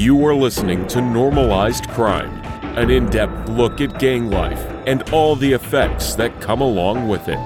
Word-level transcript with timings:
You 0.00 0.24
are 0.24 0.34
listening 0.34 0.86
to 0.86 1.02
Normalized 1.02 1.86
Crime, 1.90 2.30
an 2.78 2.88
in 2.88 3.10
depth 3.10 3.50
look 3.50 3.82
at 3.82 3.98
gang 3.98 4.30
life 4.30 4.64
and 4.86 5.02
all 5.10 5.36
the 5.36 5.52
effects 5.52 6.14
that 6.14 6.40
come 6.40 6.62
along 6.62 7.06
with 7.06 7.28
it. 7.28 7.36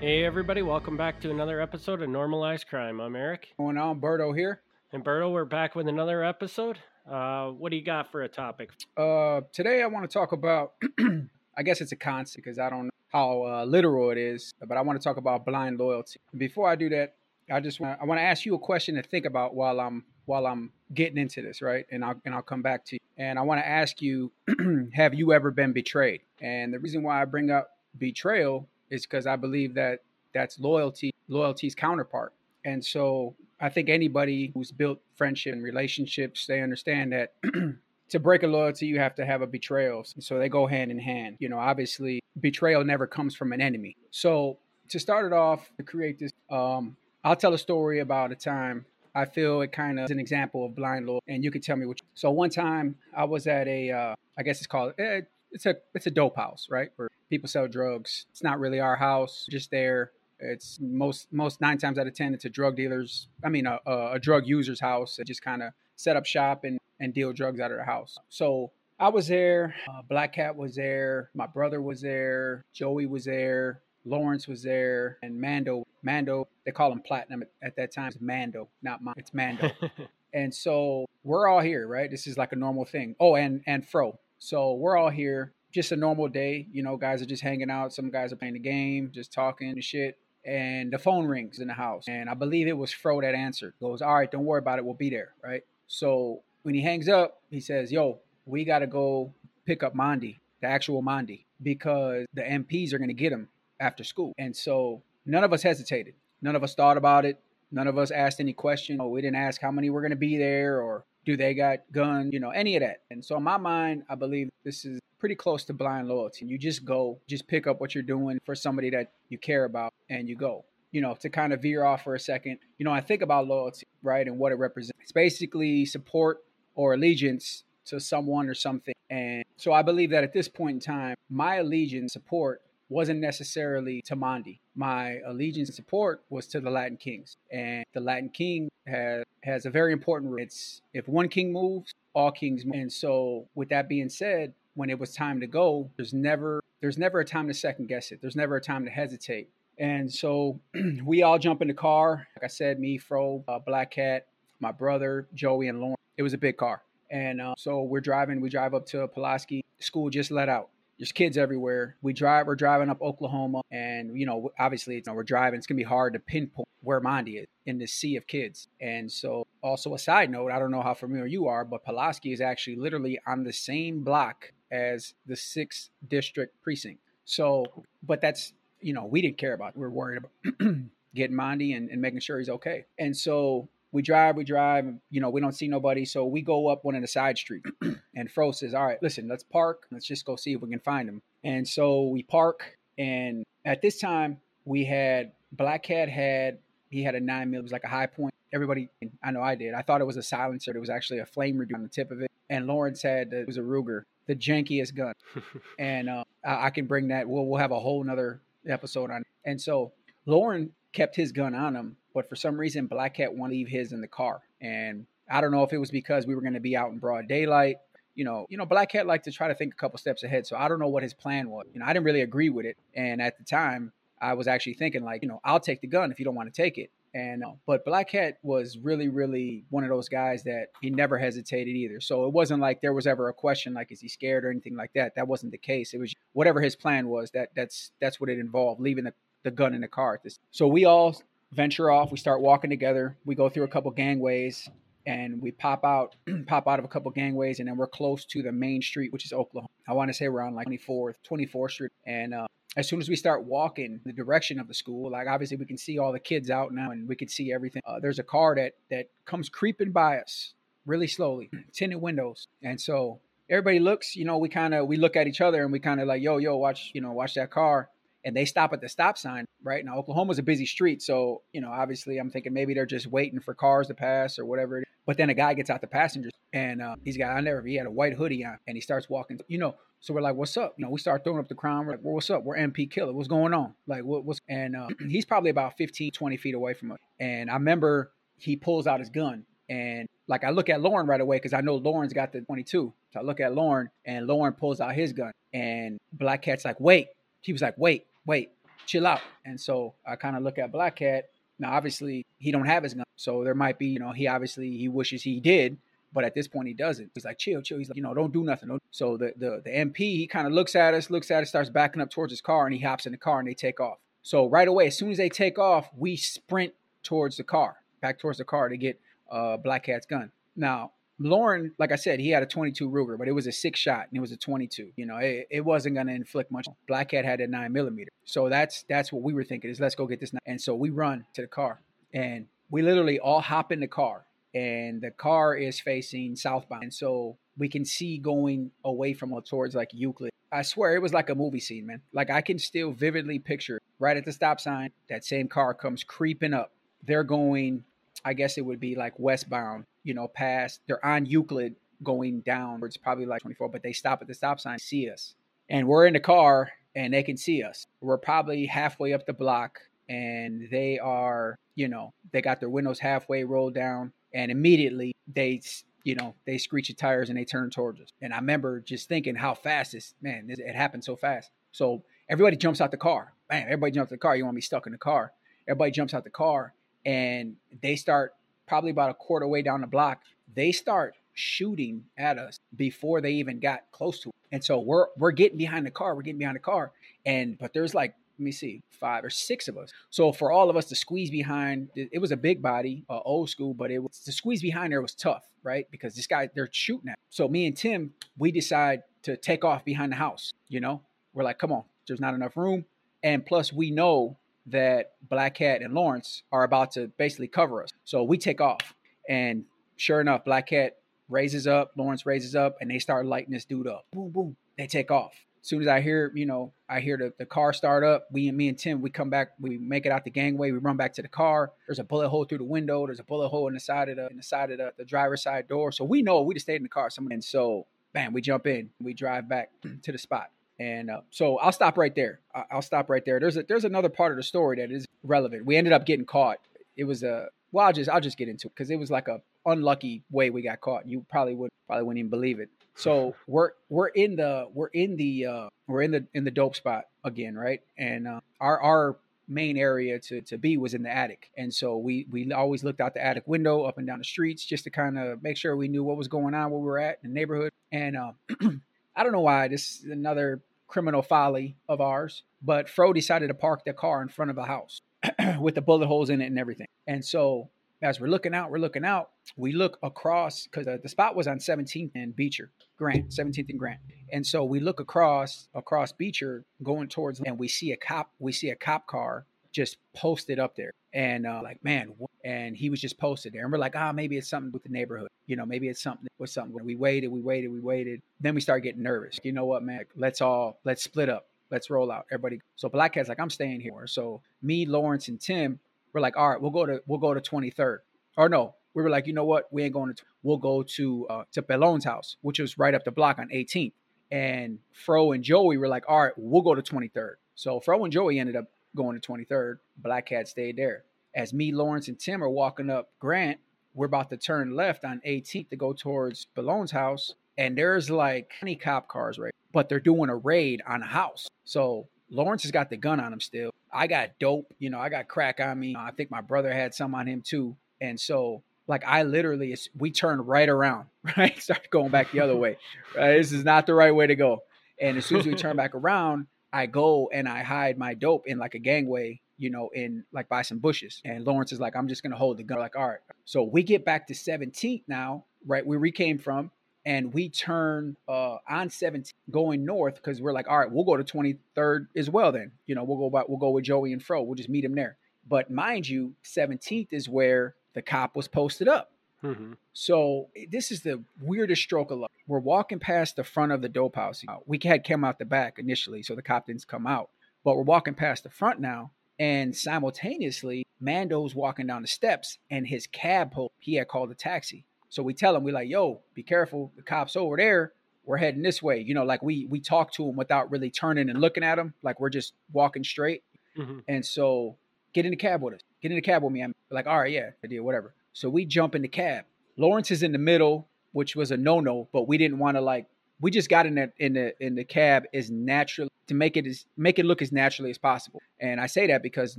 Hey, 0.00 0.24
everybody, 0.24 0.62
welcome 0.62 0.96
back 0.96 1.20
to 1.22 1.32
another 1.32 1.60
episode 1.60 2.00
of 2.00 2.08
Normalized 2.08 2.68
Crime. 2.68 3.00
I'm 3.00 3.16
Eric. 3.16 3.48
going 3.58 3.76
on? 3.76 4.00
Berto 4.00 4.38
here. 4.38 4.60
And 4.92 5.04
Berto, 5.04 5.32
we're 5.32 5.44
back 5.44 5.74
with 5.74 5.88
another 5.88 6.22
episode. 6.22 6.78
Uh, 7.10 7.48
what 7.48 7.70
do 7.70 7.76
you 7.76 7.84
got 7.84 8.12
for 8.12 8.22
a 8.22 8.28
topic? 8.28 8.70
Uh, 8.96 9.40
today 9.52 9.82
I 9.82 9.88
want 9.88 10.08
to 10.08 10.14
talk 10.14 10.30
about, 10.30 10.74
I 11.58 11.64
guess 11.64 11.80
it's 11.80 11.90
a 11.90 11.96
concept 11.96 12.36
because 12.36 12.60
I 12.60 12.70
don't 12.70 12.84
know 12.84 12.92
how 13.08 13.42
uh, 13.42 13.64
literal 13.64 14.12
it 14.12 14.18
is, 14.18 14.54
but 14.64 14.78
I 14.78 14.82
want 14.82 15.00
to 15.00 15.02
talk 15.02 15.16
about 15.16 15.44
blind 15.44 15.80
loyalty. 15.80 16.20
Before 16.36 16.70
I 16.70 16.76
do 16.76 16.88
that, 16.90 17.16
I 17.50 17.60
just 17.60 17.80
want 17.80 17.98
I 18.00 18.04
want 18.04 18.18
to 18.18 18.22
ask 18.22 18.44
you 18.46 18.54
a 18.54 18.58
question 18.58 18.94
to 18.96 19.02
think 19.02 19.26
about 19.26 19.54
while 19.54 19.80
I'm 19.80 20.04
while 20.26 20.46
I'm 20.46 20.70
getting 20.94 21.18
into 21.18 21.42
this, 21.42 21.62
right? 21.62 21.84
And 21.90 22.04
I'll 22.04 22.20
and 22.24 22.34
I'll 22.34 22.42
come 22.42 22.62
back 22.62 22.84
to 22.86 22.96
you. 22.96 23.00
And 23.18 23.38
I 23.38 23.42
want 23.42 23.60
to 23.60 23.68
ask 23.68 24.00
you, 24.00 24.32
have 24.94 25.14
you 25.14 25.32
ever 25.32 25.50
been 25.50 25.72
betrayed? 25.72 26.22
And 26.40 26.72
the 26.72 26.78
reason 26.78 27.02
why 27.02 27.20
I 27.20 27.24
bring 27.24 27.50
up 27.50 27.70
betrayal 27.98 28.68
is 28.90 29.02
because 29.02 29.26
I 29.26 29.36
believe 29.36 29.74
that 29.74 30.00
that's 30.32 30.58
loyalty, 30.58 31.12
loyalty's 31.28 31.74
counterpart. 31.74 32.32
And 32.64 32.84
so 32.84 33.34
I 33.60 33.68
think 33.68 33.88
anybody 33.88 34.50
who's 34.54 34.70
built 34.70 35.00
friendship 35.16 35.52
and 35.52 35.62
relationships, 35.62 36.46
they 36.46 36.60
understand 36.60 37.12
that 37.12 37.34
to 38.08 38.18
break 38.18 38.42
a 38.42 38.46
loyalty, 38.46 38.86
you 38.86 38.98
have 38.98 39.14
to 39.16 39.26
have 39.26 39.42
a 39.42 39.46
betrayal. 39.46 40.04
So 40.04 40.38
they 40.38 40.48
go 40.48 40.66
hand 40.66 40.90
in 40.90 40.98
hand. 40.98 41.36
You 41.38 41.48
know, 41.48 41.58
obviously, 41.58 42.20
betrayal 42.40 42.84
never 42.84 43.06
comes 43.06 43.34
from 43.34 43.52
an 43.52 43.60
enemy. 43.60 43.96
So 44.10 44.58
to 44.88 44.98
start 44.98 45.26
it 45.26 45.32
off, 45.32 45.70
to 45.78 45.82
create 45.82 46.18
this, 46.18 46.32
um, 46.50 46.96
I'll 47.24 47.36
tell 47.36 47.54
a 47.54 47.58
story 47.58 48.00
about 48.00 48.32
a 48.32 48.36
time 48.36 48.86
I 49.14 49.24
feel 49.26 49.60
it 49.60 49.72
kind 49.72 49.98
of 49.98 50.06
is 50.06 50.10
an 50.10 50.18
example 50.18 50.64
of 50.64 50.74
blind 50.74 51.06
loyalty, 51.06 51.32
and 51.32 51.44
you 51.44 51.50
can 51.50 51.60
tell 51.60 51.76
me 51.76 51.86
what. 51.86 52.00
You, 52.00 52.06
so 52.14 52.30
one 52.30 52.50
time 52.50 52.96
I 53.16 53.24
was 53.24 53.46
at 53.46 53.68
a, 53.68 53.90
uh, 53.90 54.14
I 54.38 54.42
guess 54.42 54.58
it's 54.58 54.66
called, 54.66 54.94
eh, 54.98 55.22
it's 55.50 55.66
a, 55.66 55.76
it's 55.94 56.06
a 56.06 56.10
dope 56.10 56.36
house, 56.36 56.68
right? 56.70 56.90
Where 56.96 57.08
people 57.28 57.48
sell 57.48 57.68
drugs. 57.68 58.26
It's 58.30 58.42
not 58.42 58.58
really 58.58 58.80
our 58.80 58.96
house, 58.96 59.46
just 59.50 59.70
there. 59.70 60.12
It's 60.40 60.78
most 60.80 61.32
most 61.32 61.60
nine 61.60 61.78
times 61.78 61.98
out 61.98 62.06
of 62.06 62.14
ten, 62.14 62.34
it's 62.34 62.44
a 62.46 62.50
drug 62.50 62.74
dealer's. 62.76 63.28
I 63.44 63.48
mean, 63.48 63.66
a, 63.66 63.78
a 63.86 64.18
drug 64.18 64.46
user's 64.46 64.80
house. 64.80 65.16
That 65.16 65.26
just 65.26 65.42
kind 65.42 65.62
of 65.62 65.72
set 65.96 66.16
up 66.16 66.26
shop 66.26 66.64
and 66.64 66.78
and 66.98 67.14
deal 67.14 67.32
drugs 67.32 67.60
out 67.60 67.70
of 67.70 67.78
the 67.78 67.84
house. 67.84 68.18
So 68.28 68.72
I 68.98 69.08
was 69.08 69.28
there. 69.28 69.74
Uh, 69.88 70.02
Black 70.08 70.32
Cat 70.32 70.56
was 70.56 70.74
there. 70.74 71.30
My 71.34 71.46
brother 71.46 71.80
was 71.80 72.00
there. 72.00 72.64
Joey 72.72 73.06
was 73.06 73.24
there. 73.24 73.82
Lawrence 74.04 74.48
was 74.48 74.62
there, 74.62 75.18
and 75.22 75.40
Mando. 75.40 75.86
Mando, 76.02 76.48
they 76.64 76.72
call 76.72 76.90
him 76.90 77.00
Platinum 77.00 77.42
at, 77.42 77.48
at 77.62 77.76
that 77.76 77.92
time. 77.92 78.08
It's 78.08 78.20
Mando, 78.20 78.68
not 78.82 79.02
mine. 79.02 79.14
It's 79.16 79.32
Mando. 79.32 79.70
and 80.32 80.52
so 80.52 81.06
we're 81.24 81.46
all 81.48 81.60
here, 81.60 81.86
right? 81.86 82.10
This 82.10 82.26
is 82.26 82.36
like 82.36 82.52
a 82.52 82.56
normal 82.56 82.84
thing. 82.84 83.14
Oh, 83.20 83.36
and 83.36 83.62
and 83.66 83.86
Fro. 83.86 84.18
So 84.38 84.74
we're 84.74 84.96
all 84.96 85.10
here. 85.10 85.52
Just 85.72 85.92
a 85.92 85.96
normal 85.96 86.28
day. 86.28 86.66
You 86.72 86.82
know, 86.82 86.96
guys 86.96 87.22
are 87.22 87.26
just 87.26 87.42
hanging 87.42 87.70
out. 87.70 87.92
Some 87.92 88.10
guys 88.10 88.32
are 88.32 88.36
playing 88.36 88.54
the 88.54 88.60
game, 88.60 89.10
just 89.14 89.32
talking 89.32 89.70
and 89.70 89.84
shit. 89.84 90.18
And 90.44 90.92
the 90.92 90.98
phone 90.98 91.26
rings 91.26 91.60
in 91.60 91.68
the 91.68 91.74
house. 91.74 92.04
And 92.08 92.28
I 92.28 92.34
believe 92.34 92.66
it 92.66 92.76
was 92.76 92.90
Fro 92.90 93.20
that 93.20 93.34
answered. 93.34 93.74
Goes, 93.80 94.02
all 94.02 94.14
right, 94.14 94.30
don't 94.30 94.44
worry 94.44 94.58
about 94.58 94.78
it. 94.78 94.84
We'll 94.84 94.94
be 94.94 95.08
there, 95.08 95.32
right? 95.42 95.62
So 95.86 96.42
when 96.62 96.74
he 96.74 96.82
hangs 96.82 97.08
up, 97.08 97.40
he 97.48 97.60
says, 97.60 97.92
yo, 97.92 98.18
we 98.44 98.64
got 98.64 98.80
to 98.80 98.88
go 98.88 99.32
pick 99.64 99.82
up 99.82 99.94
Mondi, 99.94 100.38
the 100.60 100.66
actual 100.66 101.02
Mondi, 101.02 101.44
because 101.62 102.26
the 102.34 102.42
MPs 102.42 102.92
are 102.92 102.98
going 102.98 103.08
to 103.08 103.14
get 103.14 103.32
him 103.32 103.48
after 103.80 104.04
school. 104.04 104.32
And 104.38 104.56
so 104.56 105.02
none 105.26 105.44
of 105.44 105.52
us 105.52 105.62
hesitated. 105.62 106.14
None 106.40 106.56
of 106.56 106.62
us 106.62 106.74
thought 106.74 106.96
about 106.96 107.24
it. 107.24 107.40
None 107.70 107.86
of 107.86 107.96
us 107.96 108.10
asked 108.10 108.40
any 108.40 108.52
question. 108.52 108.98
Oh, 109.00 109.08
we 109.08 109.22
didn't 109.22 109.36
ask 109.36 109.60
how 109.60 109.70
many 109.70 109.90
were 109.90 110.00
going 110.00 110.10
to 110.10 110.16
be 110.16 110.36
there 110.36 110.82
or 110.82 111.04
do 111.24 111.36
they 111.36 111.54
got 111.54 111.78
guns, 111.92 112.32
you 112.32 112.40
know, 112.40 112.50
any 112.50 112.76
of 112.76 112.82
that. 112.82 113.02
And 113.10 113.24
so 113.24 113.36
in 113.36 113.42
my 113.42 113.56
mind, 113.56 114.02
I 114.10 114.14
believe 114.14 114.50
this 114.64 114.84
is 114.84 115.00
pretty 115.18 115.34
close 115.36 115.64
to 115.64 115.72
blind 115.72 116.08
loyalty. 116.08 116.46
You 116.46 116.58
just 116.58 116.84
go, 116.84 117.20
just 117.28 117.46
pick 117.46 117.66
up 117.66 117.80
what 117.80 117.94
you're 117.94 118.02
doing 118.02 118.40
for 118.44 118.54
somebody 118.54 118.90
that 118.90 119.12
you 119.28 119.38
care 119.38 119.64
about 119.64 119.94
and 120.10 120.28
you 120.28 120.36
go. 120.36 120.64
You 120.90 121.00
know, 121.00 121.14
to 121.20 121.30
kind 121.30 121.52
of 121.52 121.62
veer 121.62 121.84
off 121.84 122.02
for 122.04 122.14
a 122.14 122.20
second, 122.20 122.58
you 122.76 122.84
know, 122.84 122.92
I 122.92 123.00
think 123.00 123.22
about 123.22 123.46
loyalty, 123.46 123.86
right, 124.02 124.26
and 124.26 124.38
what 124.38 124.52
it 124.52 124.56
represents. 124.56 124.98
It's 125.00 125.12
basically 125.12 125.86
support 125.86 126.40
or 126.74 126.94
allegiance 126.94 127.64
to 127.86 127.98
someone 127.98 128.48
or 128.48 128.54
something. 128.54 128.94
And 129.08 129.44
so 129.56 129.72
I 129.72 129.82
believe 129.82 130.10
that 130.10 130.24
at 130.24 130.32
this 130.32 130.48
point 130.48 130.74
in 130.74 130.80
time, 130.80 131.14
my 131.30 131.56
allegiance 131.56 132.12
support 132.12 132.60
wasn't 132.92 133.20
necessarily 133.20 134.02
to 134.02 134.16
Mondi. 134.16 134.58
My 134.74 135.18
allegiance 135.26 135.68
and 135.68 135.76
support 135.76 136.22
was 136.30 136.46
to 136.48 136.60
the 136.60 136.70
Latin 136.70 136.96
Kings. 136.96 137.36
And 137.50 137.84
the 137.94 138.00
Latin 138.00 138.28
King 138.28 138.68
has 138.86 139.24
has 139.44 139.66
a 139.66 139.70
very 139.70 139.92
important 139.92 140.30
role. 140.30 140.42
It's 140.42 140.82
if 140.94 141.08
one 141.08 141.28
king 141.28 141.52
moves, 141.52 141.92
all 142.14 142.30
kings 142.30 142.64
move. 142.64 142.74
And 142.74 142.92
so 142.92 143.46
with 143.54 143.68
that 143.70 143.88
being 143.88 144.08
said, 144.08 144.52
when 144.74 144.90
it 144.90 144.98
was 144.98 145.14
time 145.14 145.40
to 145.40 145.46
go, 145.46 145.90
there's 145.96 146.12
never 146.12 146.62
there's 146.80 146.98
never 146.98 147.20
a 147.20 147.24
time 147.24 147.48
to 147.48 147.54
second 147.54 147.88
guess 147.88 148.12
it. 148.12 148.20
There's 148.20 148.36
never 148.36 148.56
a 148.56 148.60
time 148.60 148.84
to 148.84 148.90
hesitate. 148.90 149.48
And 149.78 150.12
so 150.12 150.60
we 151.04 151.22
all 151.22 151.38
jump 151.38 151.62
in 151.62 151.68
the 151.68 151.74
car. 151.74 152.26
Like 152.36 152.44
I 152.44 152.48
said, 152.48 152.78
me, 152.78 152.98
Fro, 152.98 153.44
uh, 153.48 153.58
Black 153.58 153.90
Cat, 153.92 154.26
my 154.60 154.72
brother, 154.72 155.28
Joey, 155.34 155.68
and 155.68 155.80
Lauren. 155.80 155.96
It 156.16 156.22
was 156.22 156.34
a 156.34 156.38
big 156.38 156.56
car. 156.56 156.82
And 157.10 157.40
uh, 157.40 157.54
so 157.58 157.82
we're 157.82 158.00
driving. 158.00 158.40
We 158.40 158.48
drive 158.48 158.74
up 158.74 158.86
to 158.86 159.06
Pulaski. 159.08 159.64
School 159.80 160.10
just 160.10 160.30
let 160.30 160.48
out. 160.48 160.70
There's 161.02 161.10
kids 161.10 161.36
everywhere. 161.36 161.96
We 162.00 162.12
drive. 162.12 162.46
We're 162.46 162.54
driving 162.54 162.88
up 162.88 163.02
Oklahoma, 163.02 163.62
and 163.72 164.16
you 164.16 164.24
know, 164.24 164.52
obviously, 164.60 164.94
you 164.94 165.02
know, 165.04 165.14
we're 165.14 165.24
driving. 165.24 165.58
It's 165.58 165.66
gonna 165.66 165.76
be 165.76 165.82
hard 165.82 166.12
to 166.12 166.20
pinpoint 166.20 166.68
where 166.80 167.00
Mondi 167.00 167.40
is 167.40 167.46
in 167.66 167.76
this 167.76 167.92
sea 167.92 168.14
of 168.14 168.28
kids. 168.28 168.68
And 168.80 169.10
so, 169.10 169.44
also 169.64 169.94
a 169.94 169.98
side 169.98 170.30
note, 170.30 170.52
I 170.52 170.60
don't 170.60 170.70
know 170.70 170.80
how 170.80 170.94
familiar 170.94 171.26
you 171.26 171.48
are, 171.48 171.64
but 171.64 171.84
Pulaski 171.84 172.32
is 172.32 172.40
actually 172.40 172.76
literally 172.76 173.18
on 173.26 173.42
the 173.42 173.52
same 173.52 174.04
block 174.04 174.52
as 174.70 175.14
the 175.26 175.34
sixth 175.34 175.90
district 176.08 176.62
precinct. 176.62 177.00
So, 177.24 177.66
but 178.04 178.20
that's 178.20 178.52
you 178.78 178.92
know, 178.92 179.04
we 179.04 179.22
didn't 179.22 179.38
care 179.38 179.54
about. 179.54 179.70
It. 179.70 179.78
We're 179.78 179.90
worried 179.90 180.18
about 180.18 180.60
getting 181.16 181.36
Mondi 181.36 181.76
and, 181.76 181.90
and 181.90 182.00
making 182.00 182.20
sure 182.20 182.38
he's 182.38 182.48
okay. 182.48 182.84
And 183.00 183.16
so 183.16 183.68
we 183.92 184.00
drive, 184.00 184.36
we 184.36 184.44
drive, 184.44 184.86
you 185.10 185.20
know, 185.20 185.30
we 185.30 185.40
don't 185.40 185.52
see 185.52 185.68
nobody. 185.68 186.04
So 186.04 186.24
we 186.24 186.40
go 186.40 186.68
up 186.68 186.84
one 186.84 186.94
of 186.94 187.02
the 187.02 187.08
side 187.08 187.36
streets 187.36 187.70
and 188.14 188.30
Fro 188.30 188.50
says, 188.50 188.74
All 188.74 188.86
right, 188.86 188.98
listen, 189.02 189.28
let's 189.28 189.44
park. 189.44 189.86
Let's 189.92 190.06
just 190.06 190.24
go 190.24 190.34
see 190.34 190.54
if 190.54 190.62
we 190.62 190.70
can 190.70 190.80
find 190.80 191.08
him. 191.08 191.22
And 191.44 191.68
so 191.68 192.04
we 192.04 192.22
park. 192.22 192.78
And 192.98 193.44
at 193.64 193.82
this 193.82 194.00
time, 194.00 194.38
we 194.64 194.84
had 194.84 195.32
Black 195.52 195.82
Cat 195.82 196.08
had, 196.08 196.58
he 196.90 197.02
had 197.02 197.14
a 197.14 197.20
nine 197.20 197.50
mil, 197.50 197.60
it 197.60 197.62
was 197.62 197.72
like 197.72 197.84
a 197.84 197.88
Hi-Point. 197.88 198.34
Everybody, 198.54 198.88
I 199.22 199.30
know 199.30 199.40
I 199.40 199.54
did. 199.54 199.72
I 199.74 199.82
thought 199.82 200.00
it 200.00 200.06
was 200.06 200.18
a 200.18 200.22
silencer. 200.22 200.72
It 200.74 200.80
was 200.80 200.90
actually 200.90 201.20
a 201.20 201.26
flame 201.26 201.56
reducer 201.56 201.76
on 201.76 201.82
the 201.82 201.88
tip 201.88 202.10
of 202.10 202.20
it. 202.20 202.30
And 202.50 202.66
Lawrence 202.66 203.02
had, 203.02 203.32
it 203.32 203.46
was 203.46 203.56
a 203.56 203.62
Ruger, 203.62 204.02
the 204.26 204.36
jankiest 204.36 204.94
gun. 204.94 205.14
and 205.78 206.10
uh, 206.10 206.24
I, 206.44 206.66
I, 206.66 206.70
can 206.70 206.86
bring 206.86 207.08
that. 207.08 207.26
We'll, 207.26 207.46
we'll 207.46 207.60
have 207.60 207.70
a 207.70 207.80
whole 207.80 208.04
nother 208.04 208.42
episode 208.68 209.10
on 209.10 209.22
it. 209.22 209.26
And 209.46 209.58
so 209.58 209.92
Lauren 210.26 210.70
kept 210.92 211.16
his 211.16 211.32
gun 211.32 211.54
on 211.54 211.74
him 211.74 211.96
but 212.14 212.28
for 212.28 212.36
some 212.36 212.58
reason 212.58 212.86
Black 212.86 213.14
Cat 213.14 213.34
wanted 213.34 213.54
to 213.54 213.58
leave 213.58 213.68
his 213.68 213.92
in 213.92 214.00
the 214.00 214.08
car. 214.08 214.40
And 214.60 215.06
I 215.30 215.40
don't 215.40 215.50
know 215.50 215.62
if 215.62 215.72
it 215.72 215.78
was 215.78 215.90
because 215.90 216.26
we 216.26 216.34
were 216.34 216.40
going 216.40 216.54
to 216.54 216.60
be 216.60 216.76
out 216.76 216.90
in 216.92 216.98
broad 216.98 217.28
daylight. 217.28 217.76
You 218.14 218.24
know, 218.24 218.46
you 218.50 218.58
know, 218.58 218.66
Black 218.66 218.90
Cat 218.90 219.06
liked 219.06 219.24
to 219.24 219.32
try 219.32 219.48
to 219.48 219.54
think 219.54 219.72
a 219.72 219.76
couple 219.76 219.98
steps 219.98 220.22
ahead. 220.22 220.46
So 220.46 220.56
I 220.56 220.68
don't 220.68 220.78
know 220.78 220.88
what 220.88 221.02
his 221.02 221.14
plan 221.14 221.48
was. 221.48 221.66
You 221.72 221.80
know, 221.80 221.86
I 221.86 221.92
didn't 221.92 222.04
really 222.04 222.20
agree 222.20 222.50
with 222.50 222.66
it. 222.66 222.76
And 222.94 223.22
at 223.22 223.38
the 223.38 223.44
time, 223.44 223.92
I 224.20 224.34
was 224.34 224.46
actually 224.46 224.74
thinking 224.74 225.02
like, 225.02 225.22
you 225.22 225.28
know, 225.28 225.40
I'll 225.44 225.60
take 225.60 225.80
the 225.80 225.86
gun 225.86 226.12
if 226.12 226.18
you 226.18 226.24
don't 226.24 226.34
want 226.34 226.52
to 226.52 226.62
take 226.62 226.78
it. 226.78 226.90
And 227.14 227.44
uh, 227.44 227.52
but 227.66 227.84
Black 227.84 228.08
Cat 228.08 228.38
was 228.42 228.78
really, 228.78 229.08
really 229.08 229.64
one 229.68 229.84
of 229.84 229.90
those 229.90 230.08
guys 230.08 230.44
that 230.44 230.68
he 230.80 230.88
never 230.88 231.18
hesitated 231.18 231.74
either. 231.74 232.00
So 232.00 232.24
it 232.24 232.32
wasn't 232.32 232.60
like 232.60 232.80
there 232.80 232.94
was 232.94 233.06
ever 233.06 233.28
a 233.28 233.34
question 233.34 233.74
like, 233.74 233.92
is 233.92 234.00
he 234.00 234.08
scared 234.08 234.46
or 234.46 234.50
anything 234.50 234.76
like 234.76 234.92
that. 234.94 235.14
That 235.16 235.28
wasn't 235.28 235.52
the 235.52 235.58
case. 235.58 235.92
It 235.92 235.98
was 235.98 236.14
whatever 236.32 236.62
his 236.62 236.74
plan 236.74 237.08
was. 237.08 237.30
That 237.32 237.50
that's 237.54 237.90
that's 238.00 238.18
what 238.18 238.30
it 238.30 238.38
involved, 238.38 238.80
leaving 238.80 239.04
the, 239.04 239.12
the 239.42 239.50
gun 239.50 239.74
in 239.74 239.80
the 239.80 239.88
car. 239.88 240.20
So 240.50 240.66
we 240.66 240.84
all 240.84 241.20
venture 241.52 241.90
off. 241.90 242.10
We 242.10 242.18
start 242.18 242.40
walking 242.40 242.70
together. 242.70 243.16
We 243.24 243.34
go 243.34 243.48
through 243.48 243.64
a 243.64 243.68
couple 243.68 243.90
gangways 243.90 244.68
and 245.06 245.40
we 245.40 245.50
pop 245.50 245.84
out, 245.84 246.16
pop 246.46 246.68
out 246.68 246.78
of 246.78 246.84
a 246.84 246.88
couple 246.88 247.10
gangways, 247.10 247.58
and 247.58 247.68
then 247.68 247.76
we're 247.76 247.88
close 247.88 248.24
to 248.26 248.42
the 248.42 248.52
main 248.52 248.82
street, 248.82 249.12
which 249.12 249.24
is 249.24 249.32
Oklahoma. 249.32 249.68
I 249.88 249.92
want 249.94 250.08
to 250.10 250.14
say 250.14 250.28
we're 250.28 250.42
on 250.42 250.54
like 250.54 250.68
24th, 250.68 251.14
24th 251.28 251.70
Street. 251.70 251.92
And 252.06 252.34
uh, 252.34 252.46
as 252.76 252.88
soon 252.88 253.00
as 253.00 253.08
we 253.08 253.16
start 253.16 253.44
walking 253.44 254.00
the 254.04 254.12
direction 254.12 254.60
of 254.60 254.68
the 254.68 254.74
school, 254.74 255.10
like 255.10 255.26
obviously 255.26 255.56
we 255.56 255.66
can 255.66 255.76
see 255.76 255.98
all 255.98 256.12
the 256.12 256.20
kids 256.20 256.50
out 256.50 256.72
now, 256.72 256.90
and 256.90 257.08
we 257.08 257.16
can 257.16 257.28
see 257.28 257.52
everything. 257.52 257.82
Uh, 257.84 258.00
there's 258.00 258.18
a 258.18 258.24
car 258.24 258.54
that 258.54 258.74
that 258.90 259.08
comes 259.24 259.48
creeping 259.48 259.92
by 259.92 260.18
us 260.18 260.54
really 260.86 261.08
slowly, 261.08 261.50
tinted 261.72 262.00
windows, 262.00 262.46
and 262.62 262.80
so 262.80 263.20
everybody 263.50 263.80
looks. 263.80 264.14
You 264.16 264.24
know, 264.24 264.38
we 264.38 264.48
kind 264.48 264.72
of 264.72 264.86
we 264.86 264.96
look 264.96 265.16
at 265.16 265.26
each 265.26 265.40
other 265.40 265.62
and 265.62 265.72
we 265.72 265.80
kind 265.80 266.00
of 266.00 266.06
like, 266.06 266.22
yo, 266.22 266.38
yo, 266.38 266.56
watch, 266.56 266.92
you 266.94 267.00
know, 267.00 267.12
watch 267.12 267.34
that 267.34 267.50
car 267.50 267.88
and 268.24 268.36
they 268.36 268.44
stop 268.44 268.72
at 268.72 268.80
the 268.80 268.88
stop 268.88 269.18
sign. 269.18 269.46
right? 269.62 269.84
Now 269.84 269.98
Oklahoma's 269.98 270.38
a 270.38 270.42
busy 270.42 270.66
street, 270.66 271.02
so 271.02 271.42
you 271.52 271.60
know, 271.60 271.70
obviously, 271.70 272.18
I'm 272.18 272.30
thinking 272.30 272.52
maybe 272.52 272.74
they're 272.74 272.86
just 272.86 273.06
waiting 273.06 273.40
for 273.40 273.54
cars 273.54 273.88
to 273.88 273.94
pass 273.94 274.38
or 274.38 274.44
whatever. 274.44 274.82
But 275.06 275.16
then 275.16 275.30
a 275.30 275.34
guy 275.34 275.54
gets 275.54 275.70
out 275.70 275.80
the 275.80 275.86
passenger, 275.86 276.30
and 276.52 276.80
uh, 276.80 276.96
he's 277.04 277.16
got 277.16 277.36
I 277.36 277.40
never 277.40 277.62
he 277.62 277.74
had 277.74 277.86
a 277.86 277.90
white 277.90 278.14
hoodie 278.14 278.44
on, 278.44 278.58
and 278.66 278.76
he 278.76 278.80
starts 278.80 279.08
walking. 279.08 279.40
You 279.48 279.58
know, 279.58 279.76
so 280.00 280.14
we're 280.14 280.20
like, 280.20 280.36
"What's 280.36 280.56
up?" 280.56 280.74
You 280.78 280.84
know, 280.84 280.90
we 280.90 280.98
start 280.98 281.24
throwing 281.24 281.40
up 281.40 281.48
the 281.48 281.54
crown. 281.54 281.86
We're 281.86 281.92
like, 281.92 282.00
well, 282.02 282.14
"What's 282.14 282.30
up?" 282.30 282.44
We're 282.44 282.56
MP 282.56 282.90
Killer. 282.90 283.12
What's 283.12 283.28
going 283.28 283.54
on? 283.54 283.74
Like, 283.86 284.04
what, 284.04 284.24
what's? 284.24 284.40
And 284.48 284.76
uh, 284.76 284.88
he's 285.08 285.24
probably 285.24 285.50
about 285.50 285.76
15, 285.76 286.12
20 286.12 286.36
feet 286.36 286.54
away 286.54 286.74
from 286.74 286.92
us. 286.92 286.98
And 287.18 287.50
I 287.50 287.54
remember 287.54 288.12
he 288.38 288.56
pulls 288.56 288.86
out 288.86 289.00
his 289.00 289.10
gun, 289.10 289.44
and 289.68 290.08
like 290.28 290.44
I 290.44 290.50
look 290.50 290.68
at 290.68 290.80
Lauren 290.80 291.06
right 291.06 291.20
away 291.20 291.36
because 291.36 291.52
I 291.52 291.60
know 291.60 291.76
Lauren's 291.76 292.12
got 292.12 292.32
the 292.32 292.42
22. 292.42 292.92
So 293.12 293.20
I 293.20 293.22
look 293.22 293.40
at 293.40 293.54
Lauren, 293.54 293.90
and 294.04 294.26
Lauren 294.26 294.54
pulls 294.54 294.80
out 294.80 294.94
his 294.94 295.12
gun, 295.12 295.32
and 295.52 295.98
Black 296.12 296.42
Cat's 296.42 296.64
like, 296.64 296.80
"Wait." 296.80 297.08
He 297.44 297.52
was 297.52 297.60
like, 297.60 297.76
"Wait, 297.76 298.06
wait, 298.26 298.50
chill 298.86 299.06
out." 299.06 299.20
And 299.44 299.60
so 299.60 299.94
I 300.06 300.16
kind 300.16 300.36
of 300.36 300.42
look 300.42 300.58
at 300.58 300.72
Black 300.72 300.96
Cat. 300.96 301.26
Now, 301.58 301.72
obviously, 301.72 302.26
he 302.38 302.50
don't 302.50 302.66
have 302.66 302.82
his 302.82 302.94
gun, 302.94 303.04
so 303.16 303.44
there 303.44 303.54
might 303.54 303.78
be, 303.78 303.86
you 303.86 303.98
know, 303.98 304.12
he 304.12 304.26
obviously 304.26 304.76
he 304.76 304.88
wishes 304.88 305.22
he 305.22 305.38
did, 305.40 305.78
but 306.12 306.24
at 306.24 306.34
this 306.34 306.48
point 306.48 306.68
he 306.68 306.74
doesn't. 306.74 307.10
He's 307.14 307.24
like, 307.24 307.38
chill, 307.38 307.62
chill. 307.62 307.78
He's 307.78 307.88
like, 307.88 307.96
you 307.96 308.02
know, 308.02 308.14
don't 308.14 308.32
do 308.32 308.42
nothing. 308.44 308.68
Don't. 308.68 308.82
So 308.90 309.16
the 309.16 309.32
the 309.36 309.62
the 309.64 309.70
MP 309.70 309.98
he 309.98 310.26
kind 310.26 310.46
of 310.46 310.52
looks 310.52 310.74
at 310.74 310.94
us, 310.94 311.10
looks 311.10 311.30
at 311.30 311.42
us, 311.42 311.48
starts 311.48 311.70
backing 311.70 312.02
up 312.02 312.10
towards 312.10 312.32
his 312.32 312.40
car, 312.40 312.66
and 312.66 312.74
he 312.74 312.80
hops 312.80 313.06
in 313.06 313.12
the 313.12 313.18
car 313.18 313.38
and 313.38 313.48
they 313.48 313.54
take 313.54 313.80
off. 313.80 313.98
So 314.22 314.48
right 314.48 314.68
away, 314.68 314.86
as 314.86 314.96
soon 314.96 315.10
as 315.10 315.16
they 315.16 315.28
take 315.28 315.58
off, 315.58 315.90
we 315.96 316.16
sprint 316.16 316.74
towards 317.02 317.36
the 317.36 317.44
car, 317.44 317.76
back 318.00 318.18
towards 318.18 318.38
the 318.38 318.44
car 318.44 318.68
to 318.68 318.76
get 318.76 319.00
uh, 319.30 319.56
Black 319.56 319.84
Cat's 319.84 320.06
gun. 320.06 320.30
Now 320.54 320.92
Lauren, 321.22 321.72
like 321.78 321.92
I 321.92 321.96
said, 321.96 322.20
he 322.20 322.30
had 322.30 322.42
a 322.42 322.46
22 322.46 322.88
Ruger, 322.88 323.18
but 323.18 323.28
it 323.28 323.32
was 323.32 323.46
a 323.46 323.52
six 323.52 323.78
shot 323.78 324.06
and 324.08 324.16
it 324.16 324.20
was 324.20 324.32
a 324.32 324.36
22. 324.36 324.90
You 324.96 325.06
know, 325.06 325.16
it, 325.18 325.46
it 325.50 325.60
wasn't 325.64 325.94
going 325.94 326.08
to 326.08 326.14
inflict 326.14 326.50
much. 326.50 326.66
Black 326.88 327.10
Cat 327.10 327.24
had 327.24 327.40
a 327.40 327.46
nine 327.46 327.72
millimeter. 327.72 328.10
So 328.24 328.48
that's 328.48 328.84
that's 328.88 329.12
what 329.12 329.22
we 329.22 329.32
were 329.32 329.44
thinking 329.44 329.70
is 329.70 329.80
let's 329.80 329.94
go 329.94 330.06
get 330.06 330.20
this. 330.20 330.32
And 330.46 330.60
so 330.60 330.74
we 330.74 330.90
run 330.90 331.24
to 331.34 331.42
the 331.42 331.48
car 331.48 331.80
and 332.12 332.46
we 332.70 332.82
literally 332.82 333.18
all 333.18 333.40
hop 333.40 333.72
in 333.72 333.80
the 333.80 333.88
car 333.88 334.24
and 334.54 335.00
the 335.00 335.10
car 335.10 335.54
is 335.54 335.80
facing 335.80 336.36
southbound. 336.36 336.82
And 336.84 336.94
so 336.94 337.36
we 337.56 337.68
can 337.68 337.84
see 337.84 338.18
going 338.18 338.70
away 338.84 339.14
from 339.14 339.34
us 339.34 339.48
towards 339.48 339.74
like 339.74 339.90
Euclid. 339.92 340.30
I 340.50 340.62
swear 340.62 340.94
it 340.94 341.02
was 341.02 341.14
like 341.14 341.30
a 341.30 341.34
movie 341.34 341.60
scene, 341.60 341.86
man. 341.86 342.02
Like 342.12 342.30
I 342.30 342.42
can 342.42 342.58
still 342.58 342.92
vividly 342.92 343.38
picture 343.38 343.80
right 343.98 344.16
at 344.16 344.24
the 344.24 344.32
stop 344.32 344.60
sign, 344.60 344.90
that 345.08 345.24
same 345.24 345.48
car 345.48 345.72
comes 345.72 346.04
creeping 346.04 346.52
up. 346.52 346.72
They're 347.04 347.24
going, 347.24 347.84
I 348.24 348.34
guess 348.34 348.58
it 348.58 348.62
would 348.62 348.80
be 348.80 348.94
like 348.94 349.18
westbound, 349.18 349.84
you 350.04 350.14
know, 350.14 350.28
past, 350.28 350.80
they're 350.86 351.04
on 351.04 351.26
Euclid 351.26 351.74
going 352.02 352.40
down. 352.40 352.80
It's 352.84 352.96
probably 352.96 353.26
like 353.26 353.42
24, 353.42 353.68
but 353.68 353.82
they 353.82 353.92
stop 353.92 354.20
at 354.22 354.28
the 354.28 354.34
stop 354.34 354.60
sign, 354.60 354.78
see 354.78 355.08
us. 355.10 355.34
And 355.68 355.86
we're 355.86 356.06
in 356.06 356.12
the 356.12 356.20
car 356.20 356.70
and 356.94 357.12
they 357.12 357.22
can 357.22 357.36
see 357.36 357.62
us. 357.62 357.86
We're 358.00 358.18
probably 358.18 358.66
halfway 358.66 359.12
up 359.12 359.26
the 359.26 359.32
block 359.32 359.78
and 360.08 360.68
they 360.70 360.98
are, 360.98 361.56
you 361.74 361.88
know, 361.88 362.12
they 362.32 362.42
got 362.42 362.60
their 362.60 362.68
windows 362.68 362.98
halfway 362.98 363.44
rolled 363.44 363.74
down 363.74 364.12
and 364.34 364.50
immediately 364.50 365.14
they 365.32 365.60
you 366.04 366.14
know 366.14 366.34
they 366.46 366.58
screech 366.58 366.88
the 366.88 366.94
tires 366.94 367.28
and 367.28 367.38
they 367.38 367.44
turn 367.44 367.70
towards 367.70 368.00
us 368.00 368.08
and 368.20 368.32
i 368.32 368.36
remember 368.36 368.80
just 368.80 369.08
thinking 369.08 369.34
how 369.34 369.54
fast 369.54 369.92
this 369.92 370.14
man 370.20 370.46
it 370.48 370.74
happened 370.74 371.04
so 371.04 371.16
fast 371.16 371.50
so 371.70 372.02
everybody 372.28 372.56
jumps 372.56 372.80
out 372.80 372.90
the 372.90 372.96
car 372.96 373.32
man 373.50 373.62
everybody 373.64 373.92
jumps 373.92 374.08
out 374.08 374.10
the 374.10 374.18
car 374.18 374.36
you 374.36 374.44
want 374.44 374.54
to 374.54 374.56
be 374.56 374.62
stuck 374.62 374.86
in 374.86 374.92
the 374.92 374.98
car 374.98 375.32
everybody 375.68 375.90
jumps 375.90 376.14
out 376.14 376.24
the 376.24 376.30
car 376.30 376.74
and 377.04 377.56
they 377.82 377.96
start 377.96 378.34
probably 378.72 378.90
about 378.90 379.10
a 379.10 379.14
quarter 379.14 379.46
way 379.46 379.60
down 379.60 379.82
the 379.82 379.86
block 379.86 380.22
they 380.54 380.72
start 380.72 381.14
shooting 381.34 382.04
at 382.16 382.38
us 382.38 382.58
before 382.74 383.20
they 383.20 383.32
even 383.32 383.60
got 383.60 383.80
close 383.92 384.18
to 384.18 384.30
it. 384.30 384.34
and 384.50 384.64
so 384.64 384.78
we're 384.80 385.08
we're 385.18 385.30
getting 385.30 385.58
behind 385.58 385.84
the 385.84 385.90
car 385.90 386.14
we're 386.14 386.22
getting 386.22 386.38
behind 386.38 386.56
the 386.56 386.60
car 386.60 386.90
and 387.26 387.58
but 387.58 387.74
there's 387.74 387.94
like 387.94 388.14
let 388.38 388.44
me 388.46 388.50
see, 388.52 388.80
five 388.88 389.24
or 389.24 389.30
six 389.30 389.68
of 389.68 389.76
us. 389.76 389.90
So 390.08 390.32
for 390.32 390.50
all 390.50 390.70
of 390.70 390.76
us 390.76 390.86
to 390.86 390.96
squeeze 390.96 391.30
behind, 391.30 391.90
it 391.94 392.18
was 392.18 392.32
a 392.32 392.36
big 392.36 392.62
body, 392.62 393.04
uh, 393.10 393.20
old 393.20 393.50
school, 393.50 393.74
but 393.74 393.90
it 393.90 393.98
was 393.98 394.20
to 394.20 394.32
squeeze 394.32 394.62
behind 394.62 394.90
there 394.90 395.02
was 395.02 395.14
tough, 395.14 395.44
right? 395.62 395.86
Because 395.90 396.16
this 396.16 396.26
guy 396.26 396.48
they're 396.54 396.70
shooting 396.72 397.10
at. 397.10 397.18
So 397.28 397.46
me 397.46 397.66
and 397.66 397.76
Tim, 397.76 398.14
we 398.38 398.50
decide 398.50 399.02
to 399.24 399.36
take 399.36 399.64
off 399.64 399.84
behind 399.84 400.12
the 400.12 400.16
house. 400.16 400.50
You 400.68 400.80
know, 400.80 401.02
we're 401.34 401.44
like, 401.44 401.58
come 401.58 401.72
on, 401.72 401.84
there's 402.08 402.20
not 402.20 402.32
enough 402.32 402.56
room, 402.56 402.86
and 403.22 403.44
plus 403.44 403.70
we 403.70 403.90
know 403.90 404.38
that 404.66 405.12
Black 405.28 405.54
Cat 405.54 405.82
and 405.82 405.94
Lawrence 405.94 406.42
are 406.52 406.64
about 406.64 406.92
to 406.92 407.08
basically 407.18 407.48
cover 407.48 407.82
us. 407.82 407.90
So 408.04 408.22
we 408.22 408.38
take 408.38 408.60
off, 408.60 408.94
and 409.28 409.64
sure 409.96 410.20
enough, 410.20 410.44
Black 410.44 410.68
Cat 410.68 410.96
raises 411.28 411.66
up, 411.66 411.92
Lawrence 411.96 412.26
raises 412.26 412.54
up, 412.54 412.76
and 412.80 412.90
they 412.90 412.98
start 412.98 413.26
lighting 413.26 413.52
this 413.52 413.64
dude 413.64 413.86
up. 413.86 414.06
Boom, 414.12 414.30
boom. 414.30 414.56
They 414.78 414.86
take 414.86 415.10
off 415.10 415.32
as 415.62 415.68
soon 415.68 415.80
as 415.80 415.86
I 415.86 416.00
hear, 416.00 416.32
you 416.34 416.44
know, 416.44 416.72
I 416.88 417.00
hear 417.00 417.16
the, 417.16 417.32
the 417.38 417.46
car 417.46 417.72
start 417.72 418.02
up, 418.02 418.26
we 418.32 418.48
and 418.48 418.56
me 418.56 418.68
and 418.68 418.76
Tim, 418.76 419.00
we 419.00 419.10
come 419.10 419.30
back, 419.30 419.50
we 419.60 419.78
make 419.78 420.06
it 420.06 420.10
out 420.10 420.24
the 420.24 420.30
gangway, 420.30 420.72
we 420.72 420.78
run 420.78 420.96
back 420.96 421.12
to 421.14 421.22
the 421.22 421.28
car. 421.28 421.70
There's 421.86 422.00
a 422.00 422.04
bullet 422.04 422.28
hole 422.30 422.44
through 422.44 422.58
the 422.58 422.64
window, 422.64 423.06
there's 423.06 423.20
a 423.20 423.24
bullet 423.24 423.48
hole 423.48 423.68
in 423.68 423.74
the 423.74 423.80
side 423.80 424.08
of 424.08 424.16
the 424.16 424.28
in 424.28 424.36
the 424.36 424.42
side 424.42 424.72
of 424.72 424.78
the, 424.78 424.92
the 424.98 425.04
driver's 425.04 425.42
side 425.42 425.68
door. 425.68 425.92
So 425.92 426.04
we 426.04 426.20
know 426.20 426.42
we 426.42 426.54
just 426.54 426.66
stayed 426.66 426.76
in 426.76 426.82
the 426.82 426.88
car. 426.88 427.08
And 427.30 427.44
so 427.44 427.86
bam, 428.12 428.32
we 428.32 428.40
jump 428.40 428.66
in, 428.66 428.90
we 429.00 429.14
drive 429.14 429.48
back 429.48 429.70
to 430.02 430.10
the 430.10 430.18
spot. 430.18 430.50
And 430.82 431.10
uh, 431.10 431.20
so 431.30 431.58
I'll 431.58 431.70
stop 431.70 431.96
right 431.96 432.12
there. 432.12 432.40
I'll 432.72 432.82
stop 432.82 433.08
right 433.08 433.24
there. 433.24 433.38
There's 433.38 433.56
a, 433.56 433.62
there's 433.62 433.84
another 433.84 434.08
part 434.08 434.32
of 434.32 434.36
the 434.36 434.42
story 434.42 434.78
that 434.78 434.90
is 434.90 435.06
relevant. 435.22 435.64
We 435.64 435.76
ended 435.76 435.92
up 435.92 436.04
getting 436.04 436.26
caught. 436.26 436.58
It 436.96 437.04
was 437.04 437.22
a 437.22 437.46
well, 437.70 437.86
I'll 437.86 437.92
just 437.92 438.10
I'll 438.10 438.20
just 438.20 438.36
get 438.36 438.48
into 438.48 438.66
it 438.66 438.72
because 438.74 438.90
it 438.90 438.96
was 438.96 439.08
like 439.08 439.28
a 439.28 439.40
unlucky 439.64 440.24
way 440.32 440.50
we 440.50 440.60
got 440.60 440.80
caught. 440.80 441.06
You 441.06 441.24
probably 441.30 441.54
would 441.54 441.70
probably 441.86 442.04
wouldn't 442.04 442.18
even 442.18 442.30
believe 442.30 442.58
it. 442.58 442.68
So 442.96 443.36
we're 443.46 443.70
we're 443.90 444.08
in 444.08 444.34
the 444.34 444.68
we're 444.74 444.88
in 444.88 445.14
the 445.16 445.46
uh, 445.46 445.68
we're 445.86 446.02
in 446.02 446.10
the 446.10 446.26
in 446.34 446.42
the 446.42 446.50
dope 446.50 446.74
spot 446.74 447.04
again, 447.22 447.54
right? 447.54 447.80
And 447.96 448.26
uh, 448.26 448.40
our 448.60 448.82
our 448.82 449.16
main 449.46 449.76
area 449.76 450.18
to, 450.18 450.40
to 450.40 450.58
be 450.58 450.78
was 450.78 450.94
in 450.94 451.02
the 451.02 451.10
attic 451.10 451.50
and 451.56 451.74
so 451.74 451.98
we 451.98 452.26
we 452.30 452.50
always 452.52 452.84
looked 452.84 453.00
out 453.00 453.12
the 453.12 453.22
attic 453.22 453.42
window 453.46 453.82
up 453.82 453.98
and 453.98 454.06
down 454.06 454.18
the 454.18 454.24
streets 454.24 454.64
just 454.64 454.84
to 454.84 454.88
kind 454.88 455.18
of 455.18 455.42
make 455.42 455.56
sure 455.56 455.76
we 455.76 455.88
knew 455.88 456.04
what 456.04 456.16
was 456.16 456.28
going 456.28 456.54
on 456.54 456.70
where 456.70 456.78
we 456.78 456.86
were 456.86 456.98
at 456.98 457.18
in 457.22 457.30
the 457.30 457.34
neighborhood 457.34 457.70
and 457.90 458.16
uh, 458.16 458.30
i 459.16 459.22
don't 459.22 459.32
know 459.32 459.40
why 459.40 459.66
this 459.66 459.98
is 459.98 460.04
another 460.04 460.62
criminal 460.92 461.22
folly 461.22 461.74
of 461.88 462.00
ours 462.00 462.42
but 462.60 462.88
fro 462.88 463.12
decided 463.12 463.48
to 463.48 463.54
park 463.54 463.82
the 463.86 463.92
car 463.92 464.20
in 464.20 464.28
front 464.28 464.50
of 464.50 464.56
the 464.56 464.64
house 464.64 465.00
with 465.60 465.74
the 465.74 465.80
bullet 465.80 466.06
holes 466.06 466.28
in 466.28 466.42
it 466.42 466.46
and 466.46 466.58
everything 466.58 466.86
and 467.06 467.24
so 467.24 467.70
as 468.02 468.18
we're 468.20 468.26
looking 468.26 468.54
out, 468.54 468.70
we're 468.70 468.78
looking 468.78 469.04
out. 469.04 469.30
We 469.56 469.72
look 469.72 469.98
across 470.02 470.64
because 470.64 470.88
uh, 470.88 470.98
the 471.02 471.08
spot 471.08 471.36
was 471.36 471.46
on 471.46 471.58
17th 471.58 472.10
and 472.14 472.34
Becher, 472.34 472.70
Grant, 472.98 473.30
17th 473.30 473.70
and 473.70 473.78
Grant, 473.78 474.00
and 474.32 474.44
so 474.44 474.64
we 474.64 474.80
look 474.80 475.00
across 475.00 475.68
across 475.74 476.12
Becher 476.12 476.64
going 476.82 477.08
towards, 477.08 477.40
and 477.40 477.58
we 477.58 477.68
see 477.68 477.92
a 477.92 477.96
cop. 477.96 478.32
We 478.38 478.52
see 478.52 478.70
a 478.70 478.76
cop 478.76 479.06
car 479.06 479.46
just 479.72 479.98
posted 480.14 480.58
up 480.58 480.74
there, 480.74 480.92
and 481.14 481.46
uh, 481.46 481.60
like 481.62 481.82
man, 481.84 482.12
and 482.44 482.76
he 482.76 482.90
was 482.90 483.00
just 483.00 483.18
posted 483.18 483.52
there, 483.52 483.62
and 483.62 483.72
we're 483.72 483.78
like, 483.78 483.96
ah, 483.96 484.12
maybe 484.12 484.36
it's 484.36 484.48
something 484.48 484.72
with 484.72 484.82
the 484.82 484.88
neighborhood. 484.88 485.28
You 485.46 485.56
know, 485.56 485.66
maybe 485.66 485.88
it's 485.88 486.02
something 486.02 486.28
with 486.38 486.50
something. 486.50 486.72
We 486.84 486.96
waited, 486.96 487.28
we 487.28 487.40
waited, 487.40 487.68
we 487.68 487.80
waited. 487.80 488.22
Then 488.40 488.54
we 488.54 488.60
started 488.60 488.82
getting 488.82 489.02
nervous. 489.02 489.38
You 489.42 489.52
know 489.52 489.64
what, 489.64 489.82
man? 489.82 490.04
Let's 490.16 490.40
all 490.40 490.78
let's 490.84 491.02
split 491.02 491.28
up. 491.28 491.46
Let's 491.70 491.90
roll 491.90 492.12
out. 492.12 492.26
Everybody. 492.30 492.60
So 492.76 492.88
Black 492.88 493.14
Cat's 493.14 493.28
like, 493.28 493.40
I'm 493.40 493.50
staying 493.50 493.80
here. 493.80 494.06
So 494.06 494.42
me, 494.62 494.86
Lawrence, 494.86 495.28
and 495.28 495.40
Tim 495.40 495.80
we're 496.12 496.20
like, 496.20 496.36
all 496.36 496.50
right, 496.50 496.60
we'll 496.60 496.70
go 496.70 496.86
to 496.86 497.02
we'll 497.06 497.18
go 497.18 497.34
to 497.34 497.40
23rd. 497.40 497.98
Or 498.36 498.48
no, 498.48 498.74
we 498.94 499.02
were 499.02 499.10
like, 499.10 499.26
you 499.26 499.32
know 499.32 499.44
what? 499.44 499.72
We 499.72 499.82
ain't 499.84 499.92
going 499.92 500.14
to. 500.14 500.22
We'll 500.42 500.58
go 500.58 500.82
to 500.82 501.26
uh, 501.28 501.44
to 501.52 501.62
Pelon's 501.62 502.04
house, 502.04 502.36
which 502.42 502.58
was 502.58 502.78
right 502.78 502.94
up 502.94 503.04
the 503.04 503.10
block 503.10 503.38
on 503.38 503.48
18th. 503.48 503.92
And 504.30 504.78
Fro 504.92 505.32
and 505.32 505.44
Joey 505.44 505.76
were 505.76 505.88
like, 505.88 506.04
all 506.08 506.22
right, 506.22 506.32
we'll 506.36 506.62
go 506.62 506.74
to 506.74 506.82
23rd. 506.82 507.34
So 507.54 507.80
Fro 507.80 508.04
and 508.04 508.12
Joey 508.12 508.38
ended 508.38 508.56
up 508.56 508.64
going 508.96 509.18
to 509.18 509.32
23rd. 509.32 509.76
Black 509.98 510.26
Cat 510.26 510.48
stayed 510.48 510.76
there. 510.76 511.04
As 511.34 511.52
me, 511.52 511.72
Lawrence, 511.72 512.08
and 512.08 512.18
Tim 512.18 512.42
are 512.42 512.48
walking 512.48 512.90
up 512.90 513.10
Grant, 513.18 513.58
we're 513.94 514.06
about 514.06 514.30
to 514.30 514.36
turn 514.36 514.74
left 514.74 515.04
on 515.04 515.20
18th 515.26 515.70
to 515.70 515.76
go 515.76 515.92
towards 515.92 516.46
Pelon's 516.54 516.90
house. 516.90 517.34
And 517.58 517.76
there's 517.76 518.10
like 518.10 518.50
20 518.60 518.76
cop 518.76 519.08
cars, 519.08 519.38
right? 519.38 519.54
But 519.72 519.88
they're 519.88 520.00
doing 520.00 520.30
a 520.30 520.36
raid 520.36 520.82
on 520.86 521.02
a 521.02 521.06
house. 521.06 521.48
So 521.64 522.08
Lawrence 522.30 522.62
has 522.62 522.70
got 522.70 522.90
the 522.90 522.96
gun 522.96 523.20
on 523.20 523.32
him 523.32 523.40
still. 523.40 523.70
I 523.92 524.06
got 524.06 524.30
dope, 524.40 524.66
you 524.78 524.88
know, 524.88 524.98
I 524.98 525.10
got 525.10 525.28
crack 525.28 525.60
on 525.60 525.78
me. 525.78 525.94
I 525.96 526.10
think 526.12 526.30
my 526.30 526.40
brother 526.40 526.72
had 526.72 526.94
some 526.94 527.14
on 527.14 527.26
him 527.26 527.42
too. 527.42 527.76
And 528.00 528.18
so, 528.18 528.62
like, 528.86 529.04
I 529.06 529.22
literally, 529.22 529.76
we 529.96 530.10
turned 530.10 530.48
right 530.48 530.68
around, 530.68 531.06
right? 531.36 531.60
Start 531.60 531.88
going 531.90 532.10
back 532.10 532.32
the 532.32 532.40
other 532.40 532.56
way, 532.56 532.78
right? 533.14 533.36
This 533.36 533.52
is 533.52 533.64
not 533.64 533.86
the 533.86 533.94
right 533.94 534.14
way 534.14 534.26
to 534.26 534.34
go. 534.34 534.62
And 535.00 535.18
as 535.18 535.26
soon 535.26 535.40
as 535.40 535.46
we 535.46 535.54
turn 535.54 535.76
back 535.76 535.94
around, 535.94 536.46
I 536.72 536.86
go 536.86 537.28
and 537.32 537.46
I 537.46 537.62
hide 537.62 537.98
my 537.98 538.14
dope 538.14 538.46
in 538.46 538.58
like 538.58 538.74
a 538.74 538.78
gangway, 538.78 539.40
you 539.62 539.70
know, 539.70 539.90
in 539.94 540.24
like 540.32 540.48
by 540.48 540.62
some 540.62 540.78
bushes. 540.78 541.22
And 541.24 541.46
Lawrence 541.46 541.70
is 541.70 541.78
like, 541.78 541.94
I'm 541.94 542.08
just 542.08 542.22
gonna 542.24 542.36
hold 542.36 542.56
the 542.56 542.64
gun. 542.64 542.80
Like, 542.80 542.96
all 542.96 543.08
right. 543.08 543.20
So 543.44 543.62
we 543.62 543.84
get 543.84 544.04
back 544.04 544.26
to 544.26 544.34
17th 544.34 545.04
now, 545.06 545.44
right? 545.64 545.86
Where 545.86 546.00
we 546.00 546.10
came 546.10 546.38
from 546.38 546.72
and 547.06 547.32
we 547.32 547.48
turn 547.48 548.16
uh, 548.28 548.56
on 548.68 548.90
17 548.90 549.32
going 549.50 549.84
north 549.84 550.16
because 550.16 550.40
we're 550.40 550.52
like, 550.52 550.68
all 550.68 550.78
right, 550.78 550.90
we'll 550.90 551.04
go 551.04 551.16
to 551.16 551.22
23rd 551.22 552.08
as 552.16 552.28
well. 552.28 552.50
Then 552.50 552.72
you 552.86 552.96
know 552.96 553.04
we'll 553.04 553.18
go 553.18 553.30
back, 553.30 553.48
we'll 553.48 553.58
go 553.58 553.70
with 553.70 553.84
Joey 553.84 554.12
and 554.12 554.22
Fro. 554.22 554.42
We'll 554.42 554.56
just 554.56 554.68
meet 554.68 554.84
him 554.84 554.96
there. 554.96 555.16
But 555.48 555.70
mind 555.70 556.08
you, 556.08 556.34
17th 556.44 557.08
is 557.12 557.28
where 557.28 557.76
the 557.94 558.02
cop 558.02 558.34
was 558.34 558.48
posted 558.48 558.88
up. 558.88 559.12
Mm-hmm. 559.44 559.72
So 559.92 560.48
this 560.70 560.90
is 560.90 561.02
the 561.02 561.22
weirdest 561.40 561.82
stroke 561.82 562.10
of 562.10 562.18
luck. 562.18 562.30
We're 562.48 562.60
walking 562.60 562.98
past 562.98 563.36
the 563.36 563.44
front 563.44 563.72
of 563.72 563.82
the 563.82 563.88
dope 563.88 564.16
house. 564.16 564.44
We 564.66 564.80
had 564.82 565.04
come 565.04 565.24
out 565.24 565.38
the 565.38 565.44
back 565.44 565.78
initially, 565.78 566.22
so 566.22 566.34
the 566.34 566.42
cop 566.42 566.66
didn't 566.66 566.86
come 566.86 567.06
out. 567.06 567.30
But 567.64 567.76
we're 567.76 567.82
walking 567.82 568.14
past 568.14 568.42
the 568.44 568.50
front 568.50 568.80
now, 568.80 569.12
And 569.38 569.74
simultaneously, 569.76 570.84
Mando's 571.00 571.54
walking 571.54 571.86
down 571.86 572.02
the 572.02 572.08
steps 572.08 572.58
and 572.70 572.86
his 572.86 573.06
cab 573.06 573.52
pulled. 573.52 573.72
He 573.80 573.94
had 573.94 574.08
called 574.08 574.30
a 574.30 574.34
taxi. 574.34 574.84
So 575.08 575.22
we 575.22 575.34
tell 575.34 575.56
him, 575.56 575.64
we're 575.64 575.74
like, 575.74 575.88
yo, 575.88 576.20
be 576.34 576.42
careful. 576.42 576.92
The 576.96 577.02
cops 577.02 577.36
over 577.36 577.56
there. 577.56 577.92
We're 578.24 578.36
heading 578.36 578.62
this 578.62 578.82
way. 578.82 579.00
You 579.00 579.14
know, 579.14 579.24
like 579.24 579.42
we 579.42 579.66
we 579.66 579.80
talk 579.80 580.12
to 580.12 580.28
him 580.28 580.36
without 580.36 580.70
really 580.70 580.90
turning 580.90 581.28
and 581.28 581.40
looking 581.40 581.64
at 581.64 581.78
him. 581.78 581.92
Like 582.02 582.20
we're 582.20 582.30
just 582.30 582.54
walking 582.72 583.02
straight. 583.02 583.42
Mm-hmm. 583.76 583.98
And 584.06 584.24
so 584.24 584.76
get 585.12 585.24
in 585.24 585.32
the 585.32 585.36
cab 585.36 585.60
with 585.60 585.74
us. 585.74 585.80
Get 586.00 586.12
in 586.12 586.16
the 586.16 586.22
cab 586.22 586.42
with 586.42 586.52
me. 586.52 586.62
I'm 586.62 586.74
like, 586.90 587.06
all 587.06 587.18
right, 587.18 587.32
yeah, 587.32 587.50
idea, 587.64 587.82
whatever. 587.82 588.14
So 588.32 588.48
we 588.48 588.64
jump 588.64 588.94
in 588.94 589.02
the 589.02 589.08
cab. 589.08 589.44
Lawrence 589.76 590.10
is 590.10 590.22
in 590.22 590.32
the 590.32 590.38
middle, 590.38 590.86
which 591.12 591.34
was 591.34 591.50
a 591.50 591.56
no-no, 591.56 592.08
but 592.12 592.28
we 592.28 592.38
didn't 592.38 592.58
want 592.58 592.76
to 592.76 592.80
like 592.80 593.06
we 593.40 593.50
just 593.50 593.68
got 593.68 593.86
in 593.86 593.94
the 593.96 594.12
in 594.18 594.34
the 594.34 594.54
in 594.64 594.74
the 594.74 594.84
cab 594.84 595.24
as 595.34 595.50
natural 595.50 596.08
to 596.28 596.34
make 596.34 596.56
it 596.56 596.66
as 596.66 596.84
make 596.96 597.18
it 597.18 597.24
look 597.24 597.42
as 597.42 597.50
naturally 597.52 597.90
as 597.90 597.98
possible. 597.98 598.40
And 598.60 598.80
I 598.80 598.86
say 598.86 599.06
that 599.08 599.22
because 599.22 599.58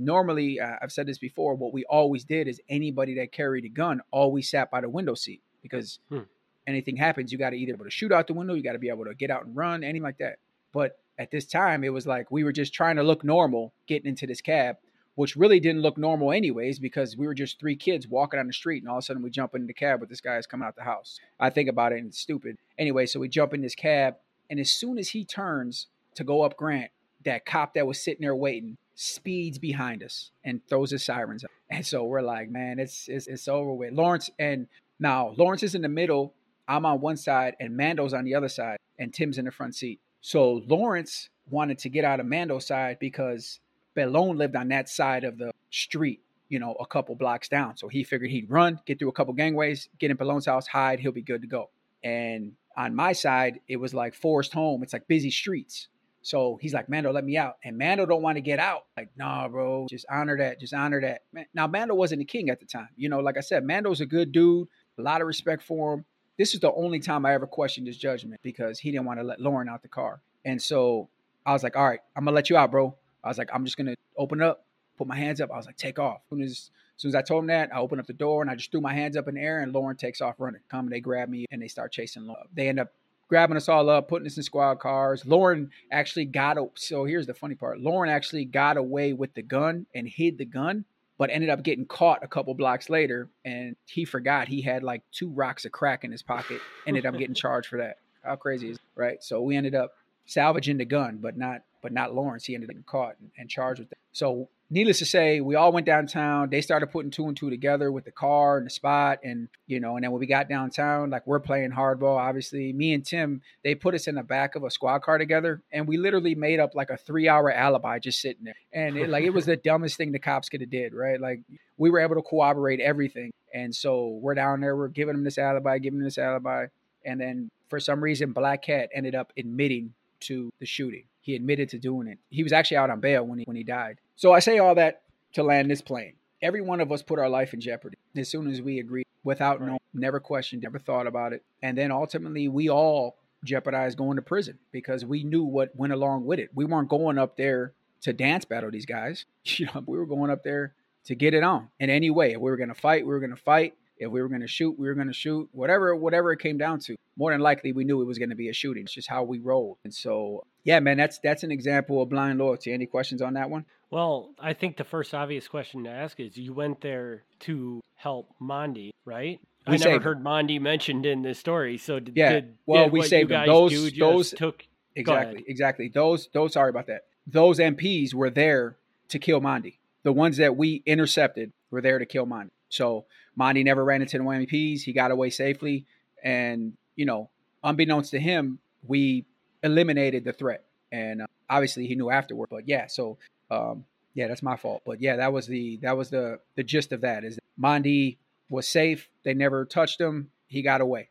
normally 0.00 0.58
uh, 0.60 0.76
I've 0.80 0.92
said 0.92 1.06
this 1.06 1.18
before. 1.18 1.54
What 1.54 1.72
we 1.72 1.84
always 1.84 2.24
did 2.24 2.48
is 2.48 2.60
anybody 2.68 3.14
that 3.16 3.32
carried 3.32 3.64
a 3.64 3.68
gun 3.68 4.00
always 4.10 4.48
sat 4.50 4.70
by 4.70 4.80
the 4.80 4.88
window 4.88 5.14
seat 5.14 5.42
because 5.62 5.98
Hmm. 6.08 6.20
anything 6.66 6.96
happens, 6.96 7.32
you 7.32 7.38
got 7.38 7.50
to 7.50 7.56
either 7.56 7.72
be 7.72 7.76
able 7.76 7.84
to 7.84 7.90
shoot 7.90 8.12
out 8.12 8.26
the 8.26 8.34
window, 8.34 8.54
you 8.54 8.62
got 8.62 8.72
to 8.72 8.78
be 8.78 8.88
able 8.88 9.04
to 9.04 9.14
get 9.14 9.30
out 9.30 9.44
and 9.44 9.54
run, 9.54 9.84
anything 9.84 10.02
like 10.02 10.18
that. 10.18 10.38
But 10.72 10.98
at 11.18 11.30
this 11.30 11.46
time, 11.46 11.84
it 11.84 11.92
was 11.92 12.06
like 12.06 12.30
we 12.30 12.42
were 12.44 12.52
just 12.52 12.72
trying 12.74 12.96
to 12.96 13.02
look 13.02 13.22
normal 13.22 13.74
getting 13.86 14.08
into 14.08 14.26
this 14.26 14.40
cab, 14.40 14.76
which 15.14 15.36
really 15.36 15.60
didn't 15.60 15.82
look 15.82 15.96
normal 15.96 16.32
anyways 16.32 16.78
because 16.78 17.16
we 17.16 17.26
were 17.26 17.34
just 17.34 17.58
three 17.58 17.76
kids 17.76 18.08
walking 18.08 18.40
on 18.40 18.46
the 18.46 18.52
street 18.52 18.82
and 18.82 18.90
all 18.90 18.98
of 18.98 19.02
a 19.02 19.06
sudden 19.06 19.22
we 19.22 19.30
jump 19.30 19.54
in 19.54 19.66
the 19.66 19.74
cab 19.74 20.00
with 20.00 20.08
this 20.08 20.20
guy's 20.20 20.46
coming 20.46 20.66
out 20.66 20.76
the 20.76 20.82
house. 20.82 21.20
I 21.38 21.50
think 21.50 21.68
about 21.68 21.92
it 21.92 21.98
and 21.98 22.08
it's 22.08 22.18
stupid. 22.18 22.58
Anyway, 22.78 23.06
so 23.06 23.20
we 23.20 23.28
jump 23.28 23.54
in 23.54 23.62
this 23.62 23.74
cab 23.74 24.16
and 24.50 24.60
as 24.60 24.70
soon 24.70 24.98
as 24.98 25.10
he 25.10 25.24
turns 25.24 25.86
to 26.14 26.24
go 26.24 26.42
up 26.42 26.56
Grant, 26.56 26.90
that 27.24 27.46
cop 27.46 27.74
that 27.74 27.86
was 27.86 28.00
sitting 28.00 28.22
there 28.22 28.36
waiting 28.36 28.76
speeds 28.94 29.58
behind 29.58 30.02
us 30.02 30.30
and 30.44 30.60
throws 30.68 30.90
his 30.90 31.04
sirens 31.04 31.44
up. 31.44 31.50
And 31.70 31.84
so 31.84 32.04
we're 32.04 32.22
like, 32.22 32.50
man, 32.50 32.78
it's 32.78 33.08
it's, 33.08 33.26
it's 33.26 33.48
over 33.48 33.72
with. 33.72 33.92
Lawrence 33.92 34.30
and 34.38 34.68
now 34.98 35.34
Lawrence 35.36 35.62
is 35.62 35.74
in 35.74 35.82
the 35.82 35.88
middle. 35.88 36.34
I'm 36.68 36.86
on 36.86 37.00
one 37.00 37.16
side 37.16 37.56
and 37.60 37.76
Mando's 37.76 38.14
on 38.14 38.24
the 38.24 38.34
other 38.34 38.48
side, 38.48 38.78
and 38.98 39.12
Tim's 39.12 39.38
in 39.38 39.44
the 39.44 39.50
front 39.50 39.74
seat. 39.74 40.00
So 40.20 40.62
Lawrence 40.66 41.28
wanted 41.50 41.78
to 41.80 41.88
get 41.88 42.04
out 42.04 42.20
of 42.20 42.26
Mando's 42.26 42.66
side 42.66 42.98
because 42.98 43.60
Pelon 43.96 44.36
lived 44.36 44.56
on 44.56 44.68
that 44.68 44.88
side 44.88 45.24
of 45.24 45.38
the 45.38 45.52
street, 45.70 46.20
you 46.48 46.58
know, 46.58 46.74
a 46.74 46.86
couple 46.86 47.14
blocks 47.14 47.48
down. 47.48 47.76
So 47.76 47.88
he 47.88 48.04
figured 48.04 48.30
he'd 48.30 48.50
run, 48.50 48.80
get 48.86 48.98
through 48.98 49.08
a 49.08 49.12
couple 49.12 49.34
gangways, 49.34 49.88
get 49.98 50.10
in 50.10 50.16
Pelon's 50.16 50.46
house, 50.46 50.66
hide, 50.66 51.00
he'll 51.00 51.12
be 51.12 51.22
good 51.22 51.42
to 51.42 51.48
go. 51.48 51.70
And 52.02 52.52
on 52.76 52.94
my 52.94 53.12
side, 53.12 53.60
it 53.68 53.76
was 53.76 53.94
like 53.94 54.14
Forest 54.14 54.52
Home. 54.54 54.82
It's 54.82 54.92
like 54.92 55.08
busy 55.08 55.30
streets. 55.30 55.88
So 56.22 56.58
he's 56.60 56.72
like, 56.72 56.88
Mando, 56.88 57.12
let 57.12 57.24
me 57.24 57.36
out. 57.36 57.56
And 57.62 57.76
Mando 57.76 58.06
don't 58.06 58.22
want 58.22 58.36
to 58.36 58.40
get 58.40 58.58
out. 58.58 58.86
Like, 58.96 59.10
nah, 59.16 59.46
bro, 59.46 59.86
just 59.90 60.06
honor 60.10 60.38
that. 60.38 60.58
Just 60.58 60.72
honor 60.72 61.00
that. 61.02 61.22
Man, 61.32 61.44
now, 61.52 61.66
Mando 61.66 61.94
wasn't 61.94 62.20
the 62.20 62.24
king 62.24 62.48
at 62.48 62.60
the 62.60 62.66
time. 62.66 62.88
You 62.96 63.10
know, 63.10 63.20
like 63.20 63.36
I 63.36 63.40
said, 63.40 63.62
Mando's 63.62 64.00
a 64.00 64.06
good 64.06 64.32
dude, 64.32 64.66
a 64.98 65.02
lot 65.02 65.20
of 65.20 65.26
respect 65.26 65.62
for 65.62 65.94
him. 65.94 66.04
This 66.38 66.54
is 66.54 66.60
the 66.60 66.72
only 66.72 66.98
time 66.98 67.26
I 67.26 67.34
ever 67.34 67.46
questioned 67.46 67.86
his 67.86 67.98
judgment 67.98 68.40
because 68.42 68.78
he 68.78 68.90
didn't 68.90 69.04
want 69.04 69.20
to 69.20 69.24
let 69.24 69.38
Lauren 69.38 69.68
out 69.68 69.82
the 69.82 69.88
car. 69.88 70.22
And 70.46 70.60
so 70.60 71.10
I 71.44 71.52
was 71.52 71.62
like, 71.62 71.76
all 71.76 71.86
right, 71.86 72.00
I'm 72.16 72.24
gonna 72.24 72.34
let 72.34 72.48
you 72.48 72.56
out, 72.56 72.70
bro. 72.70 72.96
I 73.24 73.28
was 73.28 73.38
like, 73.38 73.50
I'm 73.52 73.64
just 73.64 73.76
gonna 73.76 73.94
open 74.16 74.42
up, 74.42 74.66
put 74.98 75.06
my 75.06 75.16
hands 75.16 75.40
up. 75.40 75.50
I 75.50 75.56
was 75.56 75.66
like, 75.66 75.76
take 75.76 75.98
off. 75.98 76.20
As 76.24 76.30
soon 76.30 76.42
as, 76.42 76.50
as 76.50 76.70
soon 77.02 77.08
as 77.08 77.14
I 77.14 77.22
told 77.22 77.42
him 77.44 77.48
that, 77.48 77.74
I 77.74 77.78
opened 77.78 78.00
up 78.00 78.06
the 78.06 78.12
door 78.12 78.42
and 78.42 78.50
I 78.50 78.54
just 78.54 78.70
threw 78.70 78.80
my 78.80 78.92
hands 78.94 79.16
up 79.16 79.26
in 79.28 79.34
the 79.34 79.40
air 79.40 79.60
and 79.62 79.72
Lauren 79.72 79.96
takes 79.96 80.20
off 80.20 80.36
running. 80.38 80.60
Come, 80.68 80.86
and 80.86 80.92
they 80.92 81.00
grab 81.00 81.28
me 81.28 81.46
and 81.50 81.60
they 81.60 81.68
start 81.68 81.90
chasing 81.92 82.26
Lauren. 82.26 82.46
They 82.54 82.68
end 82.68 82.78
up 82.78 82.92
grabbing 83.28 83.56
us 83.56 83.68
all 83.68 83.88
up, 83.88 84.08
putting 84.08 84.26
us 84.26 84.36
in 84.36 84.42
squad 84.42 84.76
cars. 84.76 85.24
Lauren 85.26 85.70
actually 85.90 86.26
got 86.26 86.58
a, 86.58 86.66
so 86.74 87.04
here's 87.04 87.26
the 87.26 87.34
funny 87.34 87.54
part. 87.54 87.80
Lauren 87.80 88.10
actually 88.10 88.44
got 88.44 88.76
away 88.76 89.12
with 89.12 89.34
the 89.34 89.42
gun 89.42 89.86
and 89.94 90.06
hid 90.06 90.38
the 90.38 90.44
gun, 90.44 90.84
but 91.18 91.30
ended 91.30 91.48
up 91.48 91.62
getting 91.62 91.86
caught 91.86 92.22
a 92.22 92.28
couple 92.28 92.54
blocks 92.54 92.90
later 92.90 93.28
and 93.44 93.76
he 93.86 94.04
forgot 94.04 94.46
he 94.46 94.60
had 94.60 94.82
like 94.82 95.02
two 95.10 95.30
rocks 95.30 95.64
of 95.64 95.72
crack 95.72 96.04
in 96.04 96.12
his 96.12 96.22
pocket. 96.22 96.60
Ended 96.86 97.06
up 97.06 97.16
getting 97.16 97.34
charged 97.34 97.68
for 97.68 97.78
that. 97.78 97.96
How 98.22 98.36
crazy 98.36 98.70
is 98.70 98.76
it? 98.76 98.82
right? 98.94 99.22
So 99.22 99.40
we 99.42 99.56
ended 99.56 99.74
up 99.74 99.92
salvaging 100.26 100.78
the 100.78 100.84
gun, 100.84 101.18
but 101.20 101.36
not 101.36 101.62
but 101.84 101.92
not 101.92 102.14
Lawrence. 102.14 102.46
He 102.46 102.54
ended 102.54 102.70
up 102.70 102.72
getting 102.72 102.84
caught 102.84 103.16
and, 103.20 103.30
and 103.36 103.50
charged 103.50 103.78
with 103.78 103.90
that. 103.90 103.98
So 104.12 104.48
needless 104.70 105.00
to 105.00 105.04
say, 105.04 105.42
we 105.42 105.54
all 105.54 105.70
went 105.70 105.84
downtown. 105.84 106.48
They 106.48 106.62
started 106.62 106.86
putting 106.86 107.10
two 107.10 107.28
and 107.28 107.36
two 107.36 107.50
together 107.50 107.92
with 107.92 108.06
the 108.06 108.10
car 108.10 108.56
and 108.56 108.64
the 108.64 108.70
spot, 108.70 109.18
and 109.22 109.48
you 109.66 109.80
know, 109.80 109.96
and 109.96 110.02
then 110.02 110.10
when 110.10 110.18
we 110.18 110.26
got 110.26 110.48
downtown, 110.48 111.10
like 111.10 111.26
we're 111.26 111.40
playing 111.40 111.72
hardball. 111.72 112.16
Obviously, 112.16 112.72
me 112.72 112.94
and 112.94 113.04
Tim, 113.04 113.42
they 113.62 113.74
put 113.74 113.94
us 113.94 114.08
in 114.08 114.14
the 114.14 114.22
back 114.22 114.54
of 114.54 114.64
a 114.64 114.70
squad 114.70 115.00
car 115.00 115.18
together, 115.18 115.62
and 115.70 115.86
we 115.86 115.98
literally 115.98 116.34
made 116.34 116.58
up 116.58 116.74
like 116.74 116.88
a 116.88 116.96
three-hour 116.96 117.52
alibi 117.52 117.98
just 117.98 118.22
sitting 118.22 118.44
there. 118.44 118.56
And 118.72 118.96
it, 118.96 119.10
like 119.10 119.24
it 119.24 119.34
was 119.34 119.44
the 119.44 119.56
dumbest 119.64 119.98
thing 119.98 120.10
the 120.10 120.18
cops 120.18 120.48
could 120.48 120.62
have 120.62 120.70
did, 120.70 120.94
right? 120.94 121.20
Like 121.20 121.40
we 121.76 121.90
were 121.90 122.00
able 122.00 122.14
to 122.14 122.22
corroborate 122.22 122.80
everything, 122.80 123.30
and 123.52 123.74
so 123.74 124.18
we're 124.22 124.34
down 124.34 124.62
there, 124.62 124.74
we're 124.74 124.88
giving 124.88 125.14
them 125.14 125.24
this 125.24 125.36
alibi, 125.36 125.76
giving 125.76 125.98
them 125.98 126.06
this 126.06 126.16
alibi, 126.16 126.68
and 127.04 127.20
then 127.20 127.50
for 127.68 127.78
some 127.78 128.02
reason, 128.02 128.32
Black 128.32 128.62
Cat 128.62 128.88
ended 128.94 129.14
up 129.14 129.34
admitting 129.36 129.92
to 130.20 130.50
the 130.58 130.66
shooting. 130.66 131.04
He 131.24 131.34
admitted 131.34 131.70
to 131.70 131.78
doing 131.78 132.06
it. 132.06 132.18
He 132.28 132.42
was 132.42 132.52
actually 132.52 132.76
out 132.76 132.90
on 132.90 133.00
bail 133.00 133.26
when 133.26 133.38
he 133.38 133.44
when 133.46 133.56
he 133.56 133.64
died. 133.64 133.96
So 134.14 134.32
I 134.32 134.40
say 134.40 134.58
all 134.58 134.74
that 134.74 135.02
to 135.32 135.42
land 135.42 135.70
this 135.70 135.80
plane. 135.80 136.12
Every 136.42 136.60
one 136.60 136.80
of 136.80 136.92
us 136.92 137.02
put 137.02 137.18
our 137.18 137.30
life 137.30 137.54
in 137.54 137.60
jeopardy 137.62 137.96
as 138.14 138.28
soon 138.28 138.46
as 138.50 138.60
we 138.60 138.78
agreed, 138.78 139.06
without 139.24 139.58
Right. 139.60 139.70
no, 139.70 139.78
never 139.94 140.20
questioned, 140.20 140.62
never 140.62 140.78
thought 140.78 141.06
about 141.06 141.32
it, 141.32 141.42
and 141.62 141.78
then 141.78 141.90
ultimately 141.90 142.46
we 142.48 142.68
all 142.68 143.16
jeopardized 143.42 143.96
going 143.96 144.16
to 144.16 144.22
prison 144.22 144.58
because 144.70 145.04
we 145.06 145.24
knew 145.24 145.44
what 145.44 145.74
went 145.74 145.94
along 145.94 146.26
with 146.26 146.38
it. 146.38 146.50
We 146.54 146.66
weren't 146.66 146.90
going 146.90 147.16
up 147.18 147.36
there 147.38 147.72
to 148.02 148.12
dance 148.12 148.44
battle 148.44 148.70
these 148.70 148.86
guys. 148.86 149.24
You 149.44 149.66
know, 149.66 149.82
we 149.86 149.96
were 149.96 150.06
going 150.06 150.30
up 150.30 150.44
there 150.44 150.74
to 151.04 151.14
get 151.14 151.32
it 151.32 151.42
on 151.42 151.68
in 151.80 151.88
any 151.88 152.10
way. 152.10 152.32
If 152.32 152.40
we 152.40 152.50
were 152.50 152.56
going 152.58 152.68
to 152.68 152.74
fight, 152.74 153.06
we 153.06 153.12
were 153.12 153.20
going 153.20 153.30
to 153.34 153.42
fight. 153.42 153.74
If 153.96 154.10
we 154.10 154.20
were 154.20 154.28
going 154.28 154.40
to 154.42 154.46
shoot, 154.48 154.78
we 154.78 154.88
were 154.88 154.94
going 154.94 155.06
to 155.06 155.12
shoot. 155.14 155.48
Whatever, 155.52 155.94
whatever 155.96 156.32
it 156.32 156.40
came 156.40 156.58
down 156.58 156.80
to. 156.80 156.96
More 157.16 157.30
than 157.32 157.40
likely, 157.40 157.72
we 157.72 157.84
knew 157.84 158.00
it 158.02 158.06
was 158.06 158.18
going 158.18 158.30
to 158.30 158.34
be 158.36 158.48
a 158.48 158.52
shooting. 158.52 158.82
It's 158.84 158.92
just 158.92 159.08
how 159.08 159.22
we 159.22 159.38
rolled. 159.38 159.78
And 159.84 159.94
so, 159.94 160.44
yeah, 160.64 160.80
man, 160.80 160.96
that's 160.96 161.18
that's 161.18 161.42
an 161.42 161.52
example 161.52 162.02
of 162.02 162.08
blind 162.08 162.38
loyalty. 162.38 162.72
Any 162.72 162.86
questions 162.86 163.22
on 163.22 163.34
that 163.34 163.50
one? 163.50 163.64
Well, 163.90 164.34
I 164.40 164.54
think 164.54 164.76
the 164.76 164.84
first 164.84 165.14
obvious 165.14 165.46
question 165.46 165.84
to 165.84 165.90
ask 165.90 166.18
is 166.18 166.36
you 166.36 166.52
went 166.52 166.80
there 166.80 167.22
to 167.40 167.80
help 167.94 168.30
Mondi, 168.42 168.90
right? 169.04 169.38
We 169.66 169.74
I 169.74 169.76
never 169.76 170.00
heard 170.00 170.22
Mondi 170.22 170.60
mentioned 170.60 171.06
in 171.06 171.22
this 171.22 171.38
story. 171.38 171.78
So 171.78 172.00
did, 172.00 172.16
Yeah, 172.16 172.32
did, 172.32 172.54
well, 172.66 172.84
did 172.84 172.92
we 172.92 173.02
saved 173.02 173.30
Those- 173.30 173.92
those- 173.92 174.30
took 174.32 174.64
Exactly, 174.96 175.44
exactly. 175.48 175.88
Those 175.88 176.28
those 176.32 176.52
sorry 176.52 176.70
about 176.70 176.86
that. 176.86 177.02
Those 177.26 177.58
MPs 177.58 178.14
were 178.14 178.30
there 178.30 178.76
to 179.08 179.18
kill 179.18 179.40
Mondi. 179.40 179.74
The 180.02 180.12
ones 180.12 180.36
that 180.36 180.56
we 180.56 180.82
intercepted 180.86 181.52
were 181.70 181.80
there 181.80 181.98
to 181.98 182.06
kill 182.06 182.26
Mondi. 182.26 182.50
So 182.68 183.06
Mondi 183.38 183.64
never 183.64 183.84
ran 183.84 184.02
into 184.02 184.18
the 184.18 184.24
MPs. 184.24 184.82
He 184.82 184.92
got 184.92 185.10
away 185.10 185.30
safely, 185.30 185.86
and 186.22 186.74
you 186.94 187.06
know, 187.06 187.30
unbeknownst 187.64 188.12
to 188.12 188.20
him, 188.20 188.60
we 188.86 189.24
eliminated 189.64 190.24
the 190.24 190.32
threat. 190.32 190.64
And 190.92 191.22
uh, 191.22 191.26
obviously, 191.50 191.88
he 191.88 191.96
knew 191.96 192.10
afterward. 192.10 192.48
But 192.50 192.68
yeah, 192.68 192.86
so 192.86 193.18
um, 193.50 193.84
yeah, 194.14 194.28
that's 194.28 194.42
my 194.42 194.56
fault. 194.56 194.82
But 194.86 195.00
yeah, 195.00 195.16
that 195.16 195.32
was 195.32 195.46
the 195.46 195.78
that 195.78 195.96
was 195.96 196.10
the 196.10 196.38
the 196.54 196.62
gist 196.62 196.92
of 196.92 197.00
that. 197.00 197.24
Is 197.24 197.34
that 197.36 197.42
Mondi 197.60 198.18
was 198.48 198.68
safe. 198.68 199.08
They 199.24 199.34
never 199.34 199.64
touched 199.64 200.00
him. 200.00 200.30
He 200.46 200.62
got 200.62 200.80
away. 200.80 201.08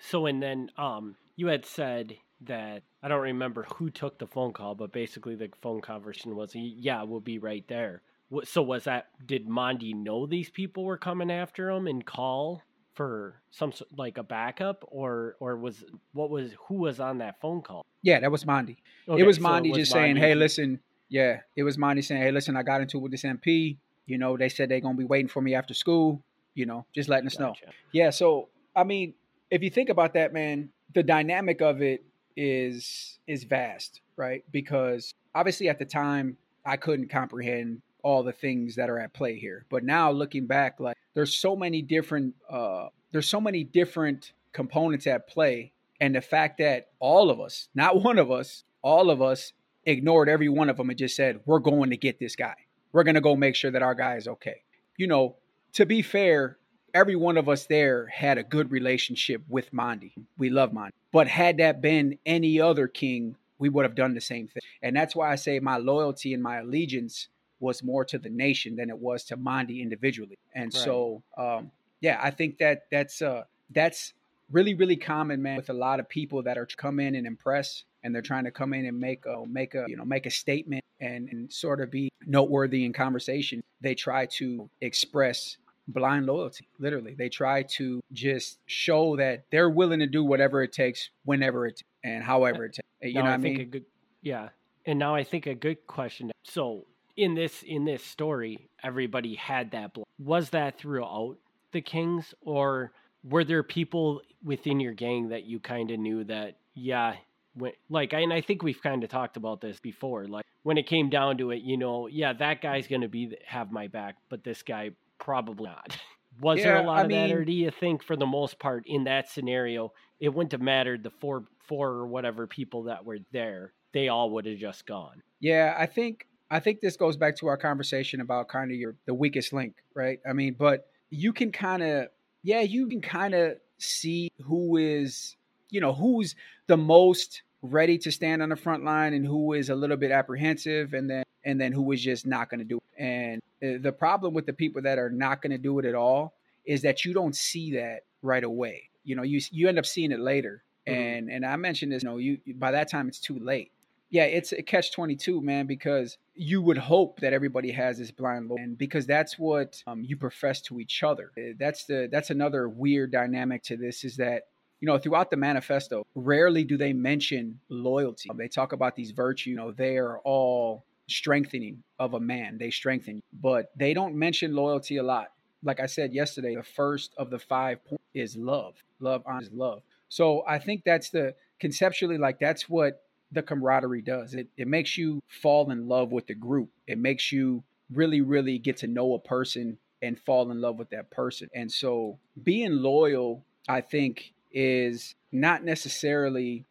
So 0.00 0.26
and 0.26 0.42
then 0.42 0.70
um 0.78 1.16
you 1.36 1.48
had 1.48 1.66
said 1.66 2.16
that 2.42 2.82
I 3.02 3.08
don't 3.08 3.20
remember 3.20 3.66
who 3.74 3.90
took 3.90 4.18
the 4.18 4.26
phone 4.26 4.52
call, 4.52 4.74
but 4.74 4.92
basically 4.92 5.34
the 5.34 5.50
phone 5.60 5.80
conversation 5.80 6.34
was 6.34 6.52
yeah, 6.54 7.02
we'll 7.02 7.20
be 7.20 7.38
right 7.38 7.66
there. 7.68 8.02
So 8.44 8.62
was 8.62 8.84
that 8.84 9.08
did 9.24 9.46
Mondi 9.46 9.94
know 9.94 10.26
these 10.26 10.50
people 10.50 10.84
were 10.84 10.96
coming 10.96 11.30
after 11.30 11.70
him 11.70 11.86
and 11.86 12.04
call 12.04 12.62
for 12.96 13.40
some 13.50 13.72
like 13.96 14.18
a 14.18 14.22
backup 14.22 14.84
or 14.88 15.36
or 15.38 15.56
was 15.56 15.84
what 16.12 16.30
was 16.30 16.50
who 16.66 16.76
was 16.76 16.98
on 16.98 17.18
that 17.18 17.40
phone 17.40 17.62
call? 17.62 17.84
Yeah, 18.02 18.20
that 18.20 18.32
was 18.32 18.44
Mondi. 18.44 18.78
Okay, 19.08 19.22
it 19.22 19.26
was 19.26 19.36
so 19.36 19.42
Mondi 19.42 19.74
just 19.74 19.92
saying, 19.92 20.16
Mondi- 20.16 20.20
"Hey, 20.20 20.34
listen, 20.34 20.80
yeah." 21.08 21.40
It 21.54 21.62
was 21.62 21.76
Mondi 21.76 22.02
saying, 22.02 22.22
"Hey, 22.22 22.32
listen, 22.32 22.56
I 22.56 22.62
got 22.62 22.80
into 22.80 22.98
it 22.98 23.00
with 23.02 23.12
this 23.12 23.22
MP. 23.24 23.76
You 24.06 24.18
know, 24.18 24.36
they 24.36 24.48
said 24.48 24.68
they're 24.68 24.80
gonna 24.80 24.96
be 24.96 25.04
waiting 25.04 25.28
for 25.28 25.42
me 25.42 25.54
after 25.54 25.74
school. 25.74 26.24
You 26.54 26.66
know, 26.66 26.86
just 26.94 27.08
letting 27.08 27.26
us 27.26 27.38
know." 27.38 27.54
Yeah. 27.92 28.10
So, 28.10 28.48
I 28.74 28.84
mean, 28.84 29.14
if 29.50 29.62
you 29.62 29.70
think 29.70 29.90
about 29.90 30.14
that, 30.14 30.32
man, 30.32 30.70
the 30.94 31.02
dynamic 31.02 31.60
of 31.60 31.82
it 31.82 32.04
is 32.36 33.18
is 33.26 33.44
vast, 33.44 34.00
right? 34.16 34.42
Because 34.50 35.12
obviously, 35.34 35.68
at 35.68 35.78
the 35.78 35.84
time, 35.84 36.38
I 36.64 36.76
couldn't 36.76 37.08
comprehend 37.08 37.82
all 38.02 38.22
the 38.22 38.32
things 38.32 38.76
that 38.76 38.88
are 38.88 38.98
at 38.98 39.12
play 39.12 39.38
here. 39.38 39.66
But 39.68 39.84
now, 39.84 40.10
looking 40.10 40.46
back, 40.46 40.80
like 40.80 40.96
there's 41.16 41.34
so 41.34 41.56
many 41.56 41.80
different 41.80 42.34
uh, 42.48 42.88
there's 43.10 43.28
so 43.28 43.40
many 43.40 43.64
different 43.64 44.32
components 44.52 45.06
at 45.06 45.26
play, 45.26 45.72
and 45.98 46.14
the 46.14 46.20
fact 46.20 46.58
that 46.58 46.90
all 47.00 47.30
of 47.30 47.40
us, 47.40 47.68
not 47.74 48.00
one 48.04 48.18
of 48.18 48.30
us, 48.30 48.62
all 48.82 49.10
of 49.10 49.20
us 49.20 49.52
ignored 49.84 50.28
every 50.28 50.48
one 50.48 50.68
of 50.68 50.76
them 50.76 50.90
and 50.90 50.98
just 50.98 51.16
said, 51.16 51.40
"We're 51.46 51.58
going 51.58 51.90
to 51.90 51.96
get 51.96 52.20
this 52.20 52.36
guy. 52.36 52.54
We're 52.92 53.02
going 53.02 53.16
to 53.16 53.20
go 53.20 53.34
make 53.34 53.56
sure 53.56 53.72
that 53.72 53.82
our 53.82 53.94
guy 53.94 54.16
is 54.16 54.28
okay." 54.28 54.62
You 54.98 55.06
know, 55.06 55.36
to 55.72 55.86
be 55.86 56.02
fair, 56.02 56.58
every 56.92 57.16
one 57.16 57.38
of 57.38 57.48
us 57.48 57.66
there 57.66 58.06
had 58.06 58.36
a 58.36 58.44
good 58.44 58.70
relationship 58.70 59.42
with 59.48 59.72
Mondi. 59.72 60.12
We 60.36 60.50
love 60.50 60.72
Mondi. 60.72 60.90
But 61.12 61.28
had 61.28 61.56
that 61.58 61.80
been 61.80 62.18
any 62.26 62.60
other 62.60 62.88
king, 62.88 63.36
we 63.58 63.70
would 63.70 63.86
have 63.86 63.94
done 63.94 64.12
the 64.12 64.20
same 64.20 64.48
thing. 64.48 64.62
And 64.82 64.94
that's 64.94 65.16
why 65.16 65.32
I 65.32 65.36
say 65.36 65.60
my 65.60 65.78
loyalty 65.78 66.34
and 66.34 66.42
my 66.42 66.58
allegiance 66.58 67.28
was 67.60 67.82
more 67.82 68.04
to 68.04 68.18
the 68.18 68.28
nation 68.28 68.76
than 68.76 68.90
it 68.90 68.98
was 68.98 69.24
to 69.24 69.36
Mondi 69.36 69.80
individually. 69.80 70.38
And 70.54 70.72
right. 70.74 70.84
so, 70.84 71.22
um, 71.38 71.70
yeah, 72.00 72.18
I 72.22 72.30
think 72.30 72.58
that 72.58 72.82
that's 72.90 73.22
uh, 73.22 73.44
that's 73.70 74.12
really 74.50 74.74
really 74.74 74.96
common, 74.96 75.42
man, 75.42 75.56
with 75.56 75.70
a 75.70 75.74
lot 75.74 76.00
of 76.00 76.08
people 76.08 76.42
that 76.42 76.58
are 76.58 76.66
come 76.76 77.00
in 77.00 77.14
and 77.14 77.26
impress, 77.26 77.84
and 78.02 78.14
they're 78.14 78.22
trying 78.22 78.44
to 78.44 78.50
come 78.50 78.74
in 78.74 78.86
and 78.86 78.98
make 78.98 79.24
a 79.26 79.44
make 79.46 79.74
a 79.74 79.84
you 79.88 79.96
know 79.96 80.04
make 80.04 80.26
a 80.26 80.30
statement 80.30 80.84
and 81.00 81.28
and 81.30 81.52
sort 81.52 81.80
of 81.80 81.90
be 81.90 82.10
noteworthy 82.26 82.84
in 82.84 82.92
conversation. 82.92 83.62
They 83.80 83.94
try 83.94 84.26
to 84.26 84.68
express 84.80 85.56
blind 85.88 86.26
loyalty 86.26 86.66
literally 86.78 87.14
they 87.14 87.28
try 87.28 87.62
to 87.62 88.00
just 88.12 88.58
show 88.66 89.16
that 89.16 89.44
they're 89.52 89.70
willing 89.70 90.00
to 90.00 90.06
do 90.06 90.24
whatever 90.24 90.62
it 90.62 90.72
takes 90.72 91.10
whenever 91.24 91.66
it 91.66 91.80
and 92.02 92.24
however 92.24 92.64
it 92.64 92.72
takes 92.72 92.88
you 93.02 93.14
no, 93.14 93.22
know 93.22 93.30
I, 93.30 93.34
I 93.34 93.36
mean 93.36 93.70
good, 93.70 93.84
yeah 94.20 94.48
and 94.84 94.98
now 94.98 95.14
i 95.14 95.22
think 95.22 95.46
a 95.46 95.54
good 95.54 95.86
question 95.86 96.32
so 96.42 96.86
in 97.16 97.34
this 97.34 97.62
in 97.62 97.84
this 97.84 98.04
story 98.04 98.68
everybody 98.82 99.34
had 99.34 99.70
that 99.70 99.94
blood. 99.94 100.06
was 100.18 100.50
that 100.50 100.78
throughout 100.78 101.36
the 101.72 101.80
kings 101.80 102.34
or 102.42 102.92
were 103.24 103.44
there 103.44 103.62
people 103.62 104.20
within 104.44 104.78
your 104.80 104.92
gang 104.92 105.28
that 105.28 105.44
you 105.44 105.58
kind 105.58 105.90
of 105.90 105.98
knew 105.98 106.24
that 106.24 106.56
yeah 106.74 107.14
when, 107.54 107.72
like 107.88 108.12
and 108.12 108.32
i 108.32 108.40
think 108.40 108.62
we've 108.62 108.82
kind 108.82 109.02
of 109.02 109.10
talked 109.10 109.36
about 109.36 109.60
this 109.60 109.80
before 109.80 110.26
like 110.26 110.44
when 110.62 110.78
it 110.78 110.86
came 110.86 111.08
down 111.08 111.38
to 111.38 111.50
it 111.50 111.62
you 111.62 111.76
know 111.76 112.06
yeah 112.06 112.32
that 112.32 112.60
guy's 112.60 112.86
gonna 112.86 113.08
be 113.08 113.36
have 113.46 113.72
my 113.72 113.86
back 113.88 114.16
but 114.28 114.44
this 114.44 114.62
guy 114.62 114.90
probably 115.18 115.66
not 115.66 115.98
was 116.40 116.58
yeah, 116.58 116.64
there 116.64 116.76
a 116.76 116.82
lot 116.82 116.98
I 116.98 117.02
of 117.02 117.08
mean, 117.08 117.28
that 117.28 117.34
or 117.34 117.44
do 117.44 117.52
you 117.52 117.70
think 117.70 118.02
for 118.02 118.14
the 118.14 118.26
most 118.26 118.58
part 118.58 118.84
in 118.86 119.04
that 119.04 119.30
scenario 119.30 119.92
it 120.20 120.28
wouldn't 120.28 120.52
have 120.52 120.60
mattered 120.60 121.02
the 121.02 121.10
four 121.10 121.44
four 121.66 121.88
or 121.88 122.06
whatever 122.06 122.46
people 122.46 122.84
that 122.84 123.04
were 123.04 123.18
there 123.32 123.72
they 123.92 124.08
all 124.08 124.30
would 124.30 124.44
have 124.44 124.58
just 124.58 124.86
gone 124.86 125.22
yeah 125.40 125.74
i 125.78 125.86
think 125.86 126.26
I 126.50 126.60
think 126.60 126.80
this 126.80 126.96
goes 126.96 127.16
back 127.16 127.36
to 127.36 127.48
our 127.48 127.56
conversation 127.56 128.20
about 128.20 128.48
kind 128.48 128.70
of 128.70 128.76
your 128.76 128.94
the 129.06 129.14
weakest 129.14 129.52
link, 129.52 129.74
right? 129.94 130.20
I 130.28 130.32
mean, 130.32 130.54
but 130.58 130.86
you 131.10 131.32
can 131.32 131.52
kind 131.52 131.82
of 131.82 132.08
yeah, 132.42 132.60
you 132.60 132.88
can 132.88 133.00
kind 133.00 133.34
of 133.34 133.56
see 133.78 134.30
who 134.44 134.76
is, 134.76 135.36
you 135.70 135.80
know, 135.80 135.92
who's 135.92 136.36
the 136.68 136.76
most 136.76 137.42
ready 137.62 137.98
to 137.98 138.12
stand 138.12 138.42
on 138.42 138.50
the 138.50 138.56
front 138.56 138.84
line 138.84 139.14
and 139.14 139.26
who 139.26 139.52
is 139.52 139.70
a 139.70 139.74
little 139.74 139.96
bit 139.96 140.12
apprehensive 140.12 140.94
and 140.94 141.10
then 141.10 141.24
and 141.44 141.60
then 141.60 141.72
who 141.72 141.90
is 141.92 142.02
just 142.02 142.26
not 142.26 142.48
going 142.50 142.58
to 142.58 142.64
do 142.64 142.76
it. 142.76 143.02
And 143.02 143.42
uh, 143.62 143.78
the 143.80 143.92
problem 143.92 144.34
with 144.34 144.46
the 144.46 144.52
people 144.52 144.82
that 144.82 144.98
are 144.98 145.10
not 145.10 145.42
going 145.42 145.52
to 145.52 145.58
do 145.58 145.78
it 145.78 145.84
at 145.84 145.94
all 145.94 146.34
is 146.64 146.82
that 146.82 147.04
you 147.04 147.12
don't 147.12 147.34
see 147.34 147.72
that 147.72 148.00
right 148.22 148.44
away. 148.44 148.90
You 149.04 149.16
know, 149.16 149.22
you 149.22 149.40
you 149.50 149.68
end 149.68 149.78
up 149.78 149.86
seeing 149.86 150.12
it 150.12 150.20
later. 150.20 150.62
Mm-hmm. 150.86 151.00
And 151.00 151.30
and 151.30 151.46
I 151.46 151.56
mentioned 151.56 151.92
this, 151.92 152.04
you 152.04 152.08
know, 152.08 152.18
you 152.18 152.38
by 152.54 152.72
that 152.72 152.90
time 152.90 153.08
it's 153.08 153.20
too 153.20 153.38
late 153.38 153.72
yeah, 154.10 154.24
it's 154.24 154.52
a 154.52 154.62
catch 154.62 154.92
22, 154.92 155.40
man, 155.40 155.66
because 155.66 156.18
you 156.34 156.62
would 156.62 156.78
hope 156.78 157.20
that 157.20 157.32
everybody 157.32 157.72
has 157.72 157.98
this 157.98 158.10
blind 158.10 158.48
loyalty, 158.48 158.62
and 158.62 158.78
because 158.78 159.06
that's 159.06 159.38
what 159.38 159.82
um, 159.86 160.02
you 160.04 160.16
profess 160.16 160.60
to 160.62 160.78
each 160.80 161.02
other. 161.02 161.32
Eh, 161.36 161.52
that's 161.58 161.86
the 161.86 162.08
that's 162.10 162.30
another 162.30 162.68
weird 162.68 163.10
dynamic 163.10 163.62
to 163.64 163.76
this 163.76 164.04
is 164.04 164.16
that 164.16 164.44
you 164.80 164.86
know 164.86 164.98
throughout 164.98 165.30
the 165.30 165.36
manifesto, 165.36 166.06
rarely 166.14 166.62
do 166.62 166.76
they 166.76 166.92
mention 166.92 167.58
loyalty. 167.68 168.30
They 168.36 168.48
talk 168.48 168.72
about 168.72 168.94
these 168.94 169.10
virtues. 169.10 169.46
You 169.46 169.56
know, 169.56 169.72
they 169.72 169.96
are 169.96 170.18
all 170.20 170.84
strengthening 171.08 171.82
of 171.98 172.14
a 172.14 172.20
man. 172.20 172.58
They 172.58 172.70
strengthen, 172.70 173.22
but 173.40 173.72
they 173.76 173.92
don't 173.92 174.14
mention 174.14 174.54
loyalty 174.54 174.98
a 174.98 175.02
lot. 175.02 175.32
Like 175.64 175.80
I 175.80 175.86
said 175.86 176.12
yesterday, 176.12 176.54
the 176.54 176.62
first 176.62 177.12
of 177.16 177.30
the 177.30 177.38
five 177.38 177.84
points 177.84 178.04
is 178.14 178.36
love. 178.36 178.76
Love 179.00 179.24
is 179.40 179.50
love. 179.52 179.82
So 180.08 180.44
I 180.46 180.58
think 180.60 180.82
that's 180.84 181.10
the 181.10 181.34
conceptually 181.58 182.18
like 182.18 182.38
that's 182.38 182.68
what 182.68 183.02
the 183.36 183.42
camaraderie 183.42 184.02
does. 184.02 184.34
It 184.34 184.48
it 184.56 184.68
makes 184.68 184.98
you 184.98 185.20
fall 185.28 185.70
in 185.70 185.88
love 185.88 186.12
with 186.12 186.26
the 186.26 186.34
group. 186.34 186.70
It 186.86 186.98
makes 186.98 187.32
you 187.32 187.62
really 187.92 188.20
really 188.20 188.58
get 188.58 188.78
to 188.78 188.86
know 188.86 189.14
a 189.14 189.18
person 189.18 189.78
and 190.02 190.18
fall 190.18 190.50
in 190.50 190.60
love 190.60 190.78
with 190.78 190.90
that 190.90 191.10
person. 191.10 191.48
And 191.54 191.70
so 191.70 192.18
being 192.42 192.72
loyal, 192.72 193.44
I 193.68 193.80
think 193.80 194.32
is 194.52 195.14
not 195.32 195.64
necessarily 195.64 196.64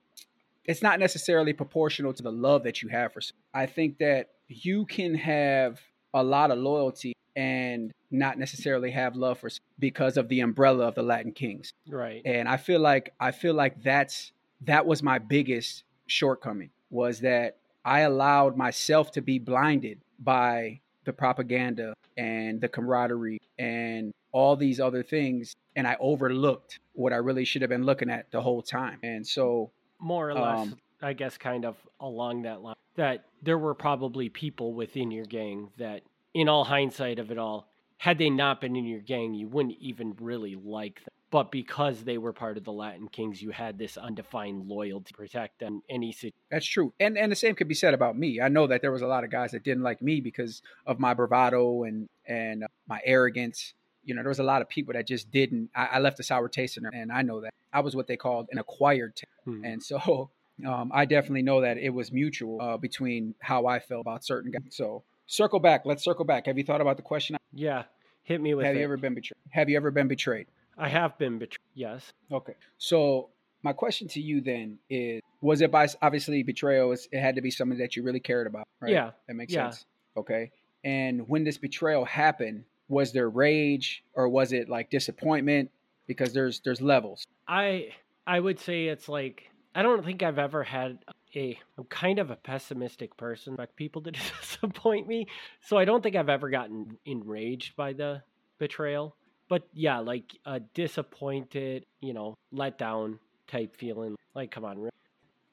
it's 0.65 0.81
not 0.81 0.99
necessarily 0.99 1.53
proportional 1.53 2.13
to 2.13 2.23
the 2.23 2.31
love 2.31 2.63
that 2.63 2.81
you 2.81 2.89
have 2.89 3.13
for 3.13 3.21
someone. 3.21 3.43
I 3.53 3.67
think 3.67 3.99
that 3.99 4.31
you 4.47 4.85
can 4.85 5.13
have 5.15 5.79
a 6.13 6.23
lot 6.23 6.49
of 6.51 6.57
loyalty 6.57 7.13
and 7.35 7.91
not 8.09 8.39
necessarily 8.39 8.91
have 8.91 9.15
love 9.15 9.39
for 9.39 9.49
because 9.77 10.17
of 10.17 10.29
the 10.29 10.39
umbrella 10.39 10.87
of 10.87 10.95
the 10.95 11.03
Latin 11.03 11.33
Kings. 11.33 11.73
Right. 11.87 12.21
And 12.25 12.47
I 12.47 12.57
feel 12.57 12.79
like 12.79 13.13
I 13.19 13.31
feel 13.31 13.53
like 13.53 13.83
that's 13.83 14.31
that 14.61 14.85
was 14.85 15.03
my 15.03 15.19
biggest 15.19 15.83
shortcoming 16.07 16.69
was 16.89 17.19
that 17.21 17.57
I 17.83 18.01
allowed 18.01 18.57
myself 18.57 19.11
to 19.11 19.21
be 19.21 19.39
blinded 19.39 19.99
by 20.19 20.79
the 21.05 21.13
propaganda 21.13 21.93
and 22.17 22.59
the 22.59 22.67
camaraderie 22.67 23.41
and 23.59 24.13
all 24.31 24.55
these 24.55 24.79
other 24.79 25.03
things 25.03 25.55
and 25.75 25.87
I 25.87 25.97
overlooked 25.99 26.79
what 26.93 27.13
I 27.13 27.17
really 27.17 27.45
should 27.45 27.61
have 27.61 27.69
been 27.69 27.83
looking 27.83 28.09
at 28.09 28.31
the 28.31 28.41
whole 28.41 28.61
time. 28.61 28.99
And 29.03 29.25
so 29.25 29.71
more 29.99 30.29
or 30.29 30.33
less 30.33 30.59
um, 30.59 30.77
I 31.01 31.13
guess 31.13 31.37
kind 31.37 31.65
of 31.65 31.75
along 31.99 32.43
that 32.43 32.61
line 32.61 32.75
that 32.95 33.25
there 33.41 33.57
were 33.57 33.73
probably 33.73 34.29
people 34.29 34.73
within 34.73 35.11
your 35.11 35.25
gang 35.25 35.69
that 35.77 36.01
in 36.33 36.49
all 36.49 36.63
hindsight 36.63 37.19
of 37.19 37.31
it 37.31 37.37
all 37.37 37.67
had 37.97 38.17
they 38.17 38.29
not 38.29 38.61
been 38.61 38.75
in 38.75 38.85
your 38.85 38.99
gang 38.99 39.33
you 39.33 39.47
wouldn't 39.47 39.77
even 39.79 40.15
really 40.19 40.55
like 40.55 41.03
them 41.03 41.13
but 41.31 41.51
because 41.51 42.03
they 42.03 42.17
were 42.17 42.33
part 42.33 42.57
of 42.57 42.63
the 42.63 42.71
Latin 42.71 43.07
Kings, 43.07 43.41
you 43.41 43.51
had 43.51 43.77
this 43.77 43.97
undefined 43.97 44.67
loyalty 44.67 45.11
to 45.11 45.13
protect 45.13 45.59
them. 45.59 45.81
Any 45.89 46.11
situation. 46.11 46.37
That's 46.51 46.65
true, 46.65 46.93
and 46.99 47.17
and 47.17 47.31
the 47.31 47.35
same 47.35 47.55
could 47.55 47.67
be 47.67 47.73
said 47.73 47.93
about 47.93 48.17
me. 48.17 48.39
I 48.39 48.47
know 48.47 48.67
that 48.67 48.81
there 48.81 48.91
was 48.91 49.01
a 49.01 49.07
lot 49.07 49.23
of 49.23 49.31
guys 49.31 49.51
that 49.51 49.63
didn't 49.63 49.83
like 49.83 50.01
me 50.01 50.21
because 50.21 50.61
of 50.85 50.99
my 50.99 51.13
bravado 51.13 51.83
and 51.83 52.07
and 52.27 52.63
uh, 52.63 52.67
my 52.87 53.01
arrogance. 53.03 53.73
You 54.03 54.13
know, 54.13 54.21
there 54.21 54.29
was 54.29 54.39
a 54.39 54.43
lot 54.43 54.61
of 54.61 54.69
people 54.69 54.93
that 54.93 55.07
just 55.07 55.31
didn't. 55.31 55.71
I, 55.75 55.85
I 55.93 55.99
left 55.99 56.19
a 56.19 56.23
sour 56.23 56.47
taste 56.47 56.77
in 56.77 56.83
there, 56.83 56.91
and 56.93 57.11
I 57.11 57.23
know 57.23 57.41
that 57.41 57.53
I 57.73 57.79
was 57.79 57.95
what 57.95 58.07
they 58.07 58.17
called 58.17 58.47
an 58.51 58.59
acquired 58.59 59.15
taste, 59.15 59.31
hmm. 59.45 59.65
and 59.65 59.81
so 59.81 60.29
um, 60.67 60.91
I 60.93 61.05
definitely 61.05 61.41
know 61.41 61.61
that 61.61 61.77
it 61.77 61.89
was 61.89 62.11
mutual 62.11 62.61
uh, 62.61 62.77
between 62.77 63.33
how 63.39 63.65
I 63.65 63.79
felt 63.79 64.01
about 64.01 64.23
certain 64.23 64.51
guys. 64.51 64.63
So 64.69 65.03
circle 65.27 65.59
back. 65.59 65.85
Let's 65.85 66.03
circle 66.03 66.25
back. 66.25 66.45
Have 66.45 66.57
you 66.57 66.63
thought 66.63 66.81
about 66.81 66.97
the 66.97 67.03
question? 67.03 67.35
Yeah, 67.51 67.83
hit 68.23 68.39
me 68.39 68.53
with. 68.53 68.65
Have 68.65 68.75
it. 68.75 68.79
you 68.79 68.85
ever 68.85 68.97
been 68.97 69.15
betrayed? 69.15 69.37
Have 69.49 69.69
you 69.69 69.77
ever 69.77 69.91
been 69.91 70.07
betrayed? 70.07 70.47
I 70.77 70.89
have 70.89 71.17
been 71.17 71.39
betrayed. 71.39 71.59
Yes. 71.73 72.13
Okay. 72.31 72.55
So 72.77 73.29
my 73.63 73.73
question 73.73 74.07
to 74.09 74.21
you 74.21 74.41
then 74.41 74.77
is: 74.89 75.21
Was 75.41 75.61
it 75.61 75.71
by 75.71 75.87
obviously 76.01 76.43
betrayal? 76.43 76.91
It 76.91 77.19
had 77.19 77.35
to 77.35 77.41
be 77.41 77.51
something 77.51 77.77
that 77.79 77.95
you 77.95 78.03
really 78.03 78.19
cared 78.19 78.47
about, 78.47 78.67
right? 78.79 78.91
Yeah. 78.91 79.11
That 79.27 79.35
makes 79.35 79.53
yeah. 79.53 79.69
sense. 79.69 79.85
Okay. 80.17 80.51
And 80.83 81.27
when 81.27 81.43
this 81.43 81.57
betrayal 81.57 82.05
happened, 82.05 82.63
was 82.87 83.11
there 83.11 83.29
rage 83.29 84.03
or 84.13 84.29
was 84.29 84.53
it 84.53 84.69
like 84.69 84.89
disappointment? 84.89 85.71
Because 86.07 86.33
there's 86.33 86.59
there's 86.61 86.81
levels. 86.81 87.25
I 87.47 87.89
I 88.27 88.39
would 88.39 88.59
say 88.59 88.85
it's 88.85 89.09
like 89.09 89.49
I 89.73 89.81
don't 89.81 90.05
think 90.05 90.23
I've 90.23 90.39
ever 90.39 90.63
had 90.63 90.99
a 91.35 91.59
I'm 91.77 91.85
kind 91.85 92.19
of 92.19 92.31
a 92.31 92.35
pessimistic 92.35 93.17
person, 93.17 93.55
like 93.57 93.75
people 93.75 94.01
to 94.03 94.11
disappoint 94.41 95.07
me. 95.07 95.27
So 95.61 95.77
I 95.77 95.85
don't 95.85 96.01
think 96.01 96.15
I've 96.15 96.29
ever 96.29 96.49
gotten 96.49 96.97
enraged 97.05 97.75
by 97.75 97.93
the 97.93 98.21
betrayal 98.57 99.15
but 99.49 99.67
yeah, 99.73 99.99
like 99.99 100.37
a 100.45 100.59
disappointed, 100.59 101.85
you 102.01 102.13
know, 102.13 102.35
let 102.51 102.77
down 102.77 103.19
type 103.47 103.75
feeling. 103.75 104.15
Like, 104.33 104.51
come 104.51 104.65
on. 104.65 104.89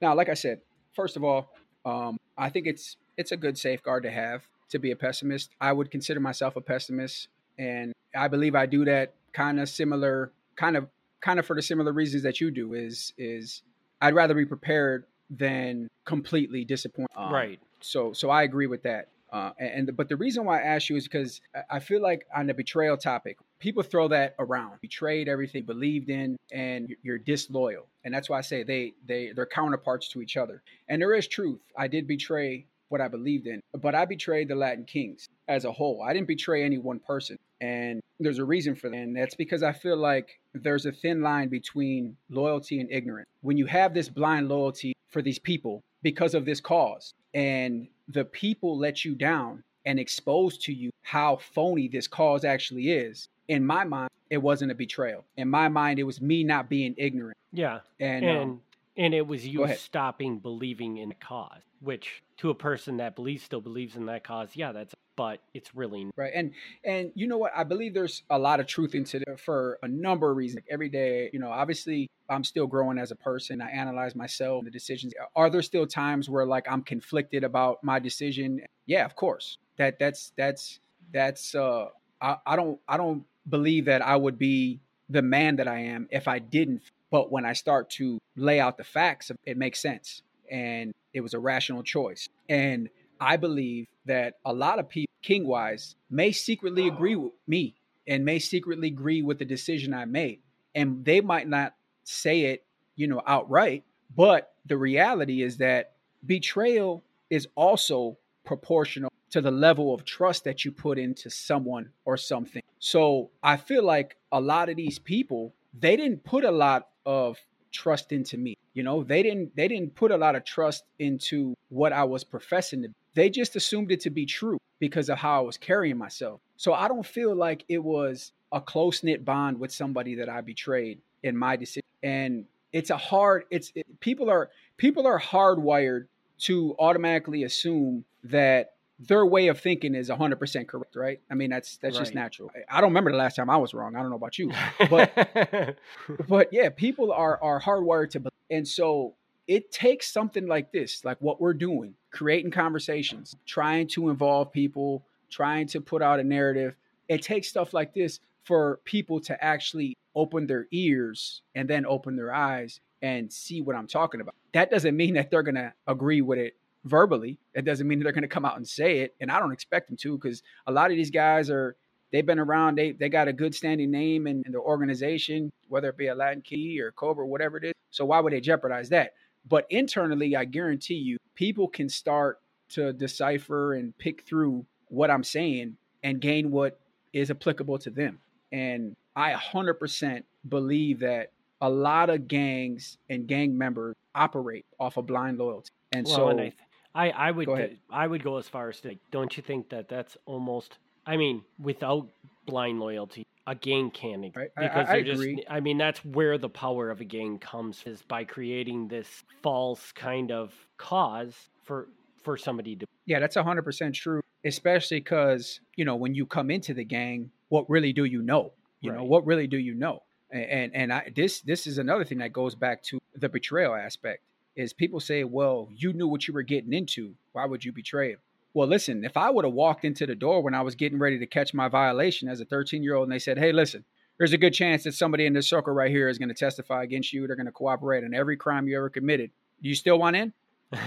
Now, 0.01 0.15
like 0.15 0.29
I 0.29 0.35
said, 0.35 0.61
first 0.95 1.17
of 1.17 1.25
all, 1.25 1.53
um, 1.85 2.19
I 2.37 2.49
think 2.49 2.67
it's 2.67 2.97
it's 3.17 3.33
a 3.33 3.37
good 3.37 3.59
safeguard 3.59 4.03
to 4.05 4.11
have 4.11 4.43
to 4.71 4.79
be 4.79 4.91
a 4.91 4.97
pessimist. 4.97 5.51
I 5.61 5.73
would 5.73 5.91
consider 5.91 6.21
myself 6.21 6.57
a 6.57 6.61
pessimist, 6.61 7.29
and 7.59 7.93
I 8.17 8.29
believe 8.29 8.55
I 8.55 8.67
do 8.67 8.85
that 8.87 9.15
kind 9.33 9.61
of 9.61 9.69
similar, 9.69 10.33
kind 10.57 10.77
of 10.77 10.89
kind 11.21 11.39
of 11.39 11.47
for 11.47 11.55
the 11.55 11.63
similar 11.63 11.93
reasons 11.93 12.23
that 12.23 12.41
you 12.41 12.51
do. 12.51 12.75
Is 12.75 13.13
is 13.19 13.63
I'd 14.01 14.15
rather 14.15 14.35
be 14.35 14.47
prepared 14.47 15.05
than 15.31 15.89
completely 16.05 16.65
disappointed. 16.65 17.09
Um, 17.17 17.33
right. 17.33 17.61
So 17.81 18.13
so 18.13 18.31
I 18.31 18.43
agree 18.43 18.67
with 18.67 18.83
that. 18.85 19.09
Uh, 19.33 19.51
and, 19.59 19.89
and 19.89 19.97
but 19.97 20.09
the 20.09 20.17
reason 20.17 20.45
why 20.45 20.61
I 20.61 20.63
asked 20.63 20.91
you 20.91 20.97
is 20.97 21.05
because 21.05 21.41
I 21.71 21.79
feel 21.79 22.03
like 22.03 22.27
on 22.35 22.47
the 22.47 22.55
betrayal 22.55 22.97
topic, 22.99 23.39
people 23.63 23.83
throw 23.83 24.09
that 24.09 24.35
around. 24.41 24.81
Betrayed 24.81 25.29
everything 25.29 25.63
believed 25.63 26.11
in, 26.11 26.37
and 26.53 26.95
you're 27.03 27.19
disloyal, 27.19 27.87
and 28.05 28.13
that's 28.13 28.29
why 28.29 28.39
I 28.39 28.43
say 28.43 28.65
they 28.65 28.93
they 29.07 29.33
they're 29.35 29.47
counterparts 29.47 30.09
to 30.09 30.21
each 30.21 30.37
other. 30.37 30.63
And 30.89 31.01
there 31.01 31.15
is 31.15 31.29
truth. 31.29 31.61
I 31.79 31.87
did 31.87 32.07
betray 32.07 32.67
what 32.89 33.01
I 33.01 33.09
believed 33.09 33.47
in, 33.47 33.63
but 33.81 33.95
I 33.95 34.05
betrayed 34.05 34.49
the 34.49 34.55
Latin 34.55 34.85
kings 34.85 35.29
as 35.49 35.65
a 35.65 35.73
whole. 35.73 36.03
I 36.03 36.13
didn't 36.13 36.27
betray 36.27 36.65
any 36.65 36.77
one 36.77 36.99
person, 36.99 37.39
and 37.61 38.03
there's 38.19 38.41
a 38.41 38.45
reason 38.45 38.75
for 38.75 38.91
that. 38.91 38.97
And 38.97 39.17
that's 39.17 39.37
because 39.37 39.63
I 39.63 39.73
feel 39.73 39.97
like 39.97 40.41
there's 40.53 40.85
a 40.85 40.93
thin 40.93 41.23
line 41.23 41.49
between 41.49 42.17
loyalty 42.29 42.81
and 42.81 42.91
ignorance. 42.91 43.29
When 43.41 43.57
you 43.57 43.67
have 43.67 43.95
this 43.95 44.09
blind 44.09 44.49
loyalty 44.49 44.93
for 45.09 45.23
these 45.23 45.39
people 45.39 45.83
because 46.03 46.35
of 46.35 46.45
this 46.45 46.61
cause, 46.61 47.15
and 47.33 47.87
the 48.09 48.25
people 48.25 48.77
let 48.77 49.05
you 49.05 49.15
down 49.15 49.63
and 49.85 49.99
expose 49.99 50.59
to 50.59 50.73
you 50.73 50.91
how 51.03 51.37
phony 51.55 51.89
this 51.89 52.07
cause 52.07 52.45
actually 52.45 52.91
is, 52.91 53.29
in 53.49 53.65
my 53.65 53.85
mind, 53.85 54.11
it 54.31 54.39
wasn't 54.39 54.73
a 54.73 54.75
betrayal. 54.75 55.25
In 55.37 55.49
my 55.49 55.69
mind, 55.69 55.99
it 55.99 56.05
was 56.05 56.21
me 56.21 56.45
not 56.45 56.69
being 56.69 56.95
ignorant. 56.97 57.37
Yeah. 57.53 57.81
And 58.01 58.25
and, 58.25 58.39
um, 58.39 58.61
and 58.97 59.15
it 59.15 59.27
was 59.27 59.47
you 59.47 59.67
stopping 59.75 60.39
believing 60.39 60.99
in 60.99 61.11
the 61.11 61.15
cause, 61.15 61.63
which 61.81 62.23
to 62.39 62.51
a 62.51 62.55
person 62.55 62.99
that 62.99 63.15
believes 63.15 63.43
still 63.43 63.61
believes 63.61 63.97
in 63.97 64.07
that 64.07 64.25
cause, 64.25 64.51
yeah, 64.55 64.73
that's 64.73 64.95
but 65.17 65.41
it's 65.53 65.75
really 65.75 66.11
right. 66.17 66.33
And 66.35 66.53
and 66.85 67.13
you 67.15 67.27
know 67.27 67.39
what? 67.39 67.53
I 67.55 67.65
believe 67.65 67.95
there's 67.95 68.23
a 68.31 68.39
lot 68.39 68.61
of 68.61 68.67
truth 68.67 68.95
into 68.95 69.19
it 69.19 69.41
for 69.41 69.79
a 69.83 69.89
number 69.89 70.31
of 70.31 70.37
reasons. 70.37 70.65
Every 70.71 70.89
day, 70.89 71.31
you 71.33 71.39
know, 71.39 71.51
obviously 71.51 72.09
I'm 72.29 72.45
still 72.45 72.67
growing 72.67 72.99
as 72.99 73.11
a 73.11 73.17
person. 73.17 73.61
I 73.61 73.71
analyze 73.71 74.15
myself, 74.15 74.65
the 74.65 74.71
decisions. 74.71 75.13
Are 75.37 75.51
there 75.51 75.63
still 75.63 75.87
times 75.87 76.31
where 76.31 76.47
like 76.47 76.67
I'm 76.71 76.83
conflicted 76.83 77.45
about 77.45 77.85
my 77.85 77.99
decision? 77.99 78.61
Yeah, 78.87 79.05
of 79.05 79.15
course. 79.17 79.59
That 79.77 79.99
that's 79.99 80.33
that's 80.37 80.81
that's 81.13 81.55
uh 81.55 81.87
I, 82.21 82.37
I 82.47 82.57
don't 82.57 82.81
I 82.89 82.97
don't 82.97 83.25
believe 83.49 83.87
that 83.87 84.03
I 84.03 84.17
would 84.17 84.39
be 84.39 84.81
the 85.09 85.23
man 85.23 85.57
that 85.57 85.69
I 85.69 85.81
am 85.81 86.09
if 86.11 86.29
I 86.29 86.39
didn't. 86.39 86.83
But 87.11 87.31
when 87.31 87.45
I 87.45 87.53
start 87.53 87.91
to 87.91 88.19
lay 88.37 88.61
out 88.61 88.77
the 88.77 88.85
facts, 88.85 89.31
it 89.45 89.57
makes 89.57 89.81
sense. 89.81 90.23
And 90.51 90.93
it 91.13 91.21
was 91.21 91.35
a 91.35 91.39
rational 91.39 91.83
choice. 91.83 92.29
And 92.49 92.89
I 93.21 93.37
believe 93.37 93.87
that 94.07 94.35
a 94.45 94.53
lot 94.53 94.79
of 94.79 94.89
people, 94.89 95.13
king 95.23 95.47
wise, 95.47 95.95
may 96.11 96.33
secretly 96.33 96.89
agree 96.89 97.17
with 97.17 97.33
me 97.47 97.75
and 98.07 98.25
may 98.25 98.39
secretly 98.39 98.89
agree 98.89 99.23
with 99.23 99.39
the 99.39 99.45
decision 99.45 99.95
I 99.95 100.07
made. 100.07 100.41
And 100.75 101.05
they 101.05 101.21
might 101.21 101.49
not 101.49 101.75
say 102.05 102.43
it, 102.47 102.65
you 102.97 103.07
know, 103.07 103.23
outright, 103.27 103.85
but 104.17 104.55
the 104.67 104.77
reality 104.77 105.43
is 105.43 105.59
that 105.59 105.93
betrayal 106.27 107.05
is 107.31 107.47
also 107.55 108.17
proportional 108.45 109.12
to 109.33 109.41
the 109.41 109.51
level 109.51 109.93
of 109.95 110.05
trust 110.05 110.45
that 110.45 110.65
you 110.65 110.71
put 110.71 110.99
into 110.99 111.31
someone 111.31 111.91
or 112.05 112.17
something. 112.17 112.63
So 112.79 113.31
I 113.43 113.57
feel 113.57 113.83
like 113.83 114.17
a 114.31 114.41
lot 114.41 114.69
of 114.69 114.77
these 114.77 114.99
people, 114.99 115.55
they 115.79 115.97
didn't 115.97 116.23
put 116.23 116.45
a 116.45 116.51
lot 116.51 116.89
of 117.05 117.39
trust 117.73 118.13
into 118.13 118.37
me. 118.37 118.57
You 118.75 118.83
know, 118.83 119.03
they 119.03 119.23
didn't 119.23 119.57
they 119.57 119.69
didn't 119.69 119.95
put 119.95 120.11
a 120.11 120.17
lot 120.17 120.37
of 120.37 120.45
trust 120.45 120.85
into 120.99 121.55
what 121.71 121.93
I 121.93 122.05
was 122.05 122.25
professing 122.25 122.83
to. 122.83 122.89
They 123.15 123.31
just 123.31 123.57
assumed 123.57 123.91
it 123.91 124.01
to 124.01 124.11
be 124.11 124.27
true 124.27 124.59
because 124.79 125.09
of 125.09 125.19
how 125.19 125.39
I 125.39 125.43
was 125.43 125.57
carrying 125.57 125.97
myself. 125.97 126.41
So 126.57 126.75
I 126.75 126.89
don't 126.89 127.07
feel 127.07 127.35
like 127.35 127.65
it 127.69 127.83
was 127.83 128.33
a 128.53 128.61
close 128.61 129.03
knit 129.03 129.25
bond 129.25 129.59
with 129.59 129.73
somebody 129.73 130.15
that 130.17 130.29
I 130.29 130.43
betrayed 130.43 131.01
in 131.23 131.37
my 131.37 131.57
decision. 131.57 131.89
And 132.03 132.45
it's 132.73 132.91
a 132.91 132.97
hard. 132.97 133.45
It's 133.51 133.73
it, 133.75 133.87
people 134.01 134.29
are 134.29 134.51
people 134.77 135.07
are 135.07 135.21
hardwired 135.21 136.07
to 136.41 136.75
automatically 136.79 137.45
assume 137.45 138.05
that 138.25 138.72
their 139.09 139.27
way 139.27 139.49
of 139.49 139.61
thinking 139.61 139.95
is 139.95 140.09
100% 140.09 140.69
correct 140.69 140.97
right 140.97 141.21
i 141.31 141.35
mean 141.35 141.51
that's 141.51 141.77
that's 141.79 141.97
right. 141.97 142.03
just 142.03 142.15
natural 142.15 142.51
i 142.69 142.81
don't 142.81 142.91
remember 142.91 143.11
the 143.11 143.17
last 143.17 143.37
time 143.37 143.51
i 143.51 143.57
was 143.57 143.75
wrong 143.75 143.97
i 143.97 144.01
don't 144.01 144.11
know 144.11 144.17
about 144.17 144.39
you 144.39 144.51
but 144.91 145.77
but 146.29 146.53
yeah 146.53 146.69
people 146.69 147.13
are 147.13 147.43
are 147.43 147.61
hardwired 147.61 148.11
to 148.11 148.21
believe. 148.21 148.33
and 148.51 148.67
so 148.67 149.15
it 149.49 149.73
takes 149.73 150.11
something 150.11 150.47
like 150.47 150.73
this 150.73 151.05
like 151.05 151.17
what 151.21 151.41
we're 151.41 151.55
doing 151.55 151.95
creating 152.11 152.51
conversations 152.51 153.37
trying 153.47 153.87
to 153.87 154.09
involve 154.09 154.53
people 154.53 155.05
trying 155.31 155.67
to 155.67 155.81
put 155.81 156.03
out 156.03 156.21
a 156.21 156.25
narrative 156.25 156.77
it 157.09 157.23
takes 157.23 157.49
stuff 157.49 157.75
like 157.75 157.93
this 157.95 158.21
for 158.45 158.81
people 158.85 159.21
to 159.21 159.45
actually 159.45 159.97
open 160.15 160.47
their 160.47 160.67
ears 160.73 161.43
and 161.55 161.69
then 161.69 161.87
open 161.87 162.17
their 162.17 162.35
eyes 162.35 162.81
and 163.01 163.33
see 163.33 163.61
what 163.61 163.77
I'm 163.77 163.87
talking 163.87 164.21
about. 164.21 164.35
That 164.53 164.71
doesn't 164.71 164.97
mean 164.97 165.15
that 165.15 165.31
they're 165.31 165.43
going 165.43 165.57
to 165.57 165.73
agree 165.87 166.21
with 166.21 166.39
it 166.39 166.55
verbally. 166.85 167.39
It 167.55 167.65
doesn't 167.65 167.87
mean 167.87 168.01
they're 168.01 168.13
going 168.13 168.23
to 168.23 168.29
come 168.29 168.45
out 168.45 168.57
and 168.57 168.67
say 168.67 169.01
it. 169.01 169.15
And 169.21 169.31
I 169.31 169.39
don't 169.39 169.53
expect 169.53 169.89
them 169.89 169.97
to 169.99 170.19
because 170.19 170.43
a 170.67 170.73
lot 170.73 170.91
of 170.91 170.97
these 170.97 171.11
guys 171.11 171.51
are, 171.51 171.77
they've 172.11 172.27
been 172.27 172.39
around, 172.39 172.77
they, 172.77 172.93
they 172.93 173.09
got 173.09 173.29
a 173.29 173.33
good 173.33 173.55
standing 173.55 173.91
name 173.91 174.27
in, 174.27 174.43
in 174.45 174.53
their 174.53 174.61
organization, 174.61 175.53
whether 175.69 175.89
it 175.89 175.97
be 175.97 176.09
a 176.09 176.15
Latin 176.15 176.43
King 176.43 176.79
or 176.81 176.93
Cobra, 176.93 177.27
whatever 177.27 177.57
it 177.57 177.65
is. 177.65 177.73
So 177.91 178.05
why 178.05 178.21
would 178.21 178.33
they 178.33 178.41
jeopardize 178.41 178.89
that? 178.91 179.15
But 179.49 179.67
internally, 179.71 180.37
I 180.37 180.45
guarantee 180.45 180.95
you, 180.95 181.19
people 181.35 181.69
can 181.69 181.89
start 181.89 182.41
to 182.71 182.93
decipher 182.93 183.75
and 183.75 183.97
pick 183.99 184.23
through 184.23 184.65
what 184.89 185.11
I'm 185.11 185.25
saying 185.25 185.77
and 186.03 186.21
gain 186.21 186.51
what 186.51 186.79
is 187.13 187.31
applicable 187.31 187.79
to 187.79 187.91
them. 187.91 188.19
And 188.51 188.97
I 189.17 189.33
100% 189.33 190.23
believe 190.49 191.01
that 191.01 191.33
a 191.61 191.69
lot 191.69 192.11
of 192.11 192.29
gangs 192.29 192.99
and 193.09 193.27
gang 193.27 193.57
members 193.57 193.95
operate 194.15 194.67
off 194.79 194.97
of 194.97 195.07
blind 195.07 195.39
loyalty. 195.39 195.71
And 195.93 196.07
well, 196.07 196.17
so 196.17 196.29
and 196.29 196.41
I, 196.41 196.45
th- 196.45 196.55
I, 196.95 197.11
I 197.11 197.31
would 197.31 197.47
go 197.47 197.69
I 197.91 198.07
would 198.07 198.23
go 198.23 198.39
as 198.39 198.49
far 198.49 198.69
as 198.69 198.81
to 198.81 198.97
don't 199.11 199.37
you 199.37 199.43
think 199.43 199.71
that 199.71 199.89
that's 199.89 200.17
almost 200.27 200.79
I 201.07 201.17
mean 201.17 201.43
without 201.59 202.09
blind 202.47 202.81
loyalty 202.81 203.27
a 203.47 203.55
gang 203.55 203.91
can't 203.91 204.35
right. 204.37 204.51
because 204.57 204.89
I, 204.89 204.93
I, 204.93 204.97
I 204.97 205.03
just 205.03 205.21
agree. 205.21 205.45
I 205.49 205.61
mean 205.61 205.79
that's 205.79 206.05
where 206.05 206.39
the 206.39 206.49
power 206.49 206.91
of 206.91 207.01
a 207.01 207.05
gang 207.05 207.39
comes 207.39 207.83
is 207.87 208.03
by 208.03 208.25
creating 208.25 208.89
this 208.89 209.25
false 209.43 209.93
kind 209.93 210.31
of 210.31 210.53
cause 210.77 211.35
for 211.65 211.89
for 212.23 212.37
somebody 212.37 212.77
to 212.77 212.87
Yeah, 213.07 213.19
that's 213.19 213.37
100% 213.37 213.95
true, 213.95 214.23
especially 214.45 215.01
cuz 215.01 215.61
you 215.77 215.85
know 215.85 215.97
when 215.97 216.15
you 216.15 216.27
come 216.27 216.51
into 216.51 216.75
the 216.75 216.85
gang, 216.85 217.31
what 217.49 217.69
really 217.69 217.93
do 217.93 218.05
you 218.05 218.23
know? 218.23 218.53
You 218.81 218.91
right. 218.91 218.99
know, 218.99 219.05
what 219.05 219.27
really 219.27 219.47
do 219.47 219.59
you 219.59 219.75
know? 219.75 220.03
And 220.31 220.45
and, 220.45 220.75
and 220.75 220.93
I, 220.93 221.13
this 221.15 221.41
this 221.41 221.67
is 221.67 221.79
another 221.79 222.05
thing 222.05 222.19
that 222.19 222.33
goes 222.33 222.55
back 222.55 222.83
to 222.85 223.01
the 223.15 223.29
betrayal 223.29 223.75
aspect 223.75 224.23
is 224.57 224.73
people 224.73 225.01
say, 225.01 225.25
well, 225.25 225.69
you 225.75 225.93
knew 225.93 226.09
what 226.09 226.29
you 226.29 226.35
were 226.35 226.43
getting 226.43 226.73
into. 226.73 227.15
Why 227.33 227.47
would 227.47 227.65
you 227.65 227.73
betray 227.73 228.11
him? 228.11 228.19
Well, 228.55 228.69
listen, 228.69 229.05
if 229.05 229.17
I 229.17 229.31
would 229.31 229.45
have 229.45 229.55
walked 229.55 229.85
into 229.85 230.07
the 230.07 230.15
door 230.15 230.43
when 230.43 230.55
I 230.55 230.61
was 230.61 230.75
getting 230.75 230.99
ready 230.99 231.19
to 231.19 231.27
catch 231.27 231.55
my 231.55 231.69
violation 231.69 232.29
as 232.29 232.41
a 232.41 232.45
13 232.45 232.83
year 232.83 232.95
old 232.95 233.05
and 233.05 233.13
they 233.13 233.19
said, 233.19 233.39
hey, 233.39 233.53
listen, 233.53 233.85
there's 234.19 234.35
a 234.35 234.39
good 234.39 234.53
chance 234.53 234.85
that 234.85 234.93
somebody 234.93 235.25
in 235.25 235.33
this 235.33 235.49
circle 235.49 235.73
right 235.73 235.91
here 235.91 236.09
is 236.09 236.19
going 236.19 236.29
to 236.29 236.35
testify 236.35 236.83
against 236.83 237.13
you. 237.13 237.27
They're 237.27 237.37
going 237.37 237.47
to 237.47 237.53
cooperate 237.53 238.05
on 238.05 238.13
every 238.13 238.37
crime 238.37 238.69
you 238.69 238.77
ever 238.77 238.91
committed. 238.91 239.31
Do 239.63 239.69
you 239.69 239.75
still 239.75 239.99
want 239.99 240.17
in? 240.17 240.33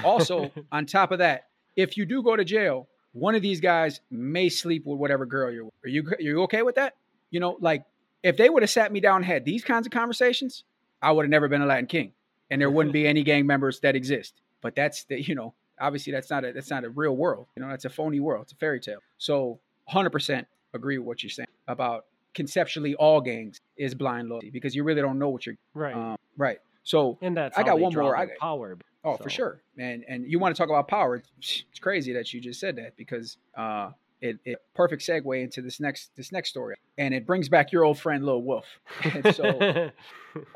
Also, 0.03 0.51
on 0.71 0.85
top 0.85 1.11
of 1.11 1.19
that, 1.19 1.47
if 1.75 1.97
you 1.97 2.05
do 2.05 2.21
go 2.21 2.35
to 2.35 2.45
jail, 2.45 2.87
one 3.13 3.33
of 3.33 3.41
these 3.41 3.61
guys 3.61 3.99
may 4.11 4.49
sleep 4.49 4.85
with 4.85 4.99
whatever 4.99 5.25
girl 5.25 5.51
you're 5.51 5.65
with. 5.65 5.73
Are 5.83 5.89
you, 5.89 6.07
are 6.07 6.21
you 6.21 6.43
okay 6.43 6.61
with 6.61 6.75
that? 6.75 6.95
You 7.31 7.39
know, 7.39 7.57
like 7.59 7.83
if 8.21 8.37
they 8.37 8.49
would 8.49 8.61
have 8.61 8.69
sat 8.69 8.91
me 8.91 8.99
down 8.99 9.17
and 9.17 9.25
had 9.25 9.43
these 9.43 9.63
kinds 9.63 9.87
of 9.87 9.91
conversations, 9.91 10.63
I 11.01 11.11
would 11.11 11.23
have 11.23 11.31
never 11.31 11.47
been 11.47 11.61
a 11.61 11.65
Latin 11.65 11.87
King 11.87 12.13
and 12.49 12.61
there 12.61 12.69
wouldn't 12.69 12.93
be 12.93 13.07
any 13.07 13.23
gang 13.23 13.45
members 13.45 13.79
that 13.81 13.95
exist. 13.95 14.41
But 14.61 14.75
that's 14.75 15.03
the 15.05 15.21
you 15.21 15.35
know 15.35 15.53
obviously 15.79 16.11
that's 16.11 16.29
not 16.29 16.45
a 16.45 16.53
that's 16.53 16.69
not 16.69 16.83
a 16.83 16.89
real 16.89 17.15
world. 17.15 17.47
You 17.55 17.63
know 17.63 17.69
that's 17.69 17.85
a 17.85 17.89
phony 17.89 18.19
world. 18.19 18.43
It's 18.43 18.53
a 18.53 18.57
fairy 18.57 18.79
tale. 18.79 18.99
So 19.17 19.59
100% 19.91 20.45
agree 20.73 20.97
with 20.97 21.07
what 21.07 21.23
you're 21.23 21.29
saying 21.29 21.47
about 21.67 22.05
conceptually 22.33 22.95
all 22.95 23.21
gangs 23.21 23.61
is 23.77 23.95
blind 23.95 24.29
loyalty 24.29 24.49
because 24.49 24.75
you 24.75 24.83
really 24.83 25.01
don't 25.01 25.19
know 25.19 25.29
what 25.29 25.45
you're 25.45 25.55
right. 25.73 25.95
Um, 25.95 26.17
right. 26.37 26.59
So 26.83 27.17
and 27.21 27.35
that's 27.35 27.57
I 27.57 27.63
got 27.63 27.79
one 27.79 27.93
more. 27.93 28.15
I 28.15 28.27
got, 28.27 28.37
power. 28.37 28.77
Oh, 29.03 29.17
so. 29.17 29.23
for 29.23 29.29
sure. 29.29 29.61
And 29.77 30.03
and 30.07 30.29
you 30.29 30.39
want 30.39 30.55
to 30.55 30.59
talk 30.59 30.69
about 30.69 30.87
power? 30.87 31.23
It's 31.37 31.79
crazy 31.81 32.13
that 32.13 32.33
you 32.33 32.41
just 32.41 32.59
said 32.59 32.75
that 32.77 32.95
because 32.95 33.37
uh, 33.57 33.91
it, 34.21 34.39
it 34.45 34.61
perfect 34.73 35.01
segue 35.01 35.41
into 35.41 35.61
this 35.61 35.79
next 35.79 36.11
this 36.15 36.31
next 36.31 36.49
story, 36.49 36.75
and 36.97 37.13
it 37.13 37.25
brings 37.25 37.49
back 37.49 37.71
your 37.71 37.83
old 37.83 37.99
friend 37.99 38.25
Lil 38.25 38.41
Wolf. 38.41 38.65
And 39.03 39.35
so, 39.35 39.91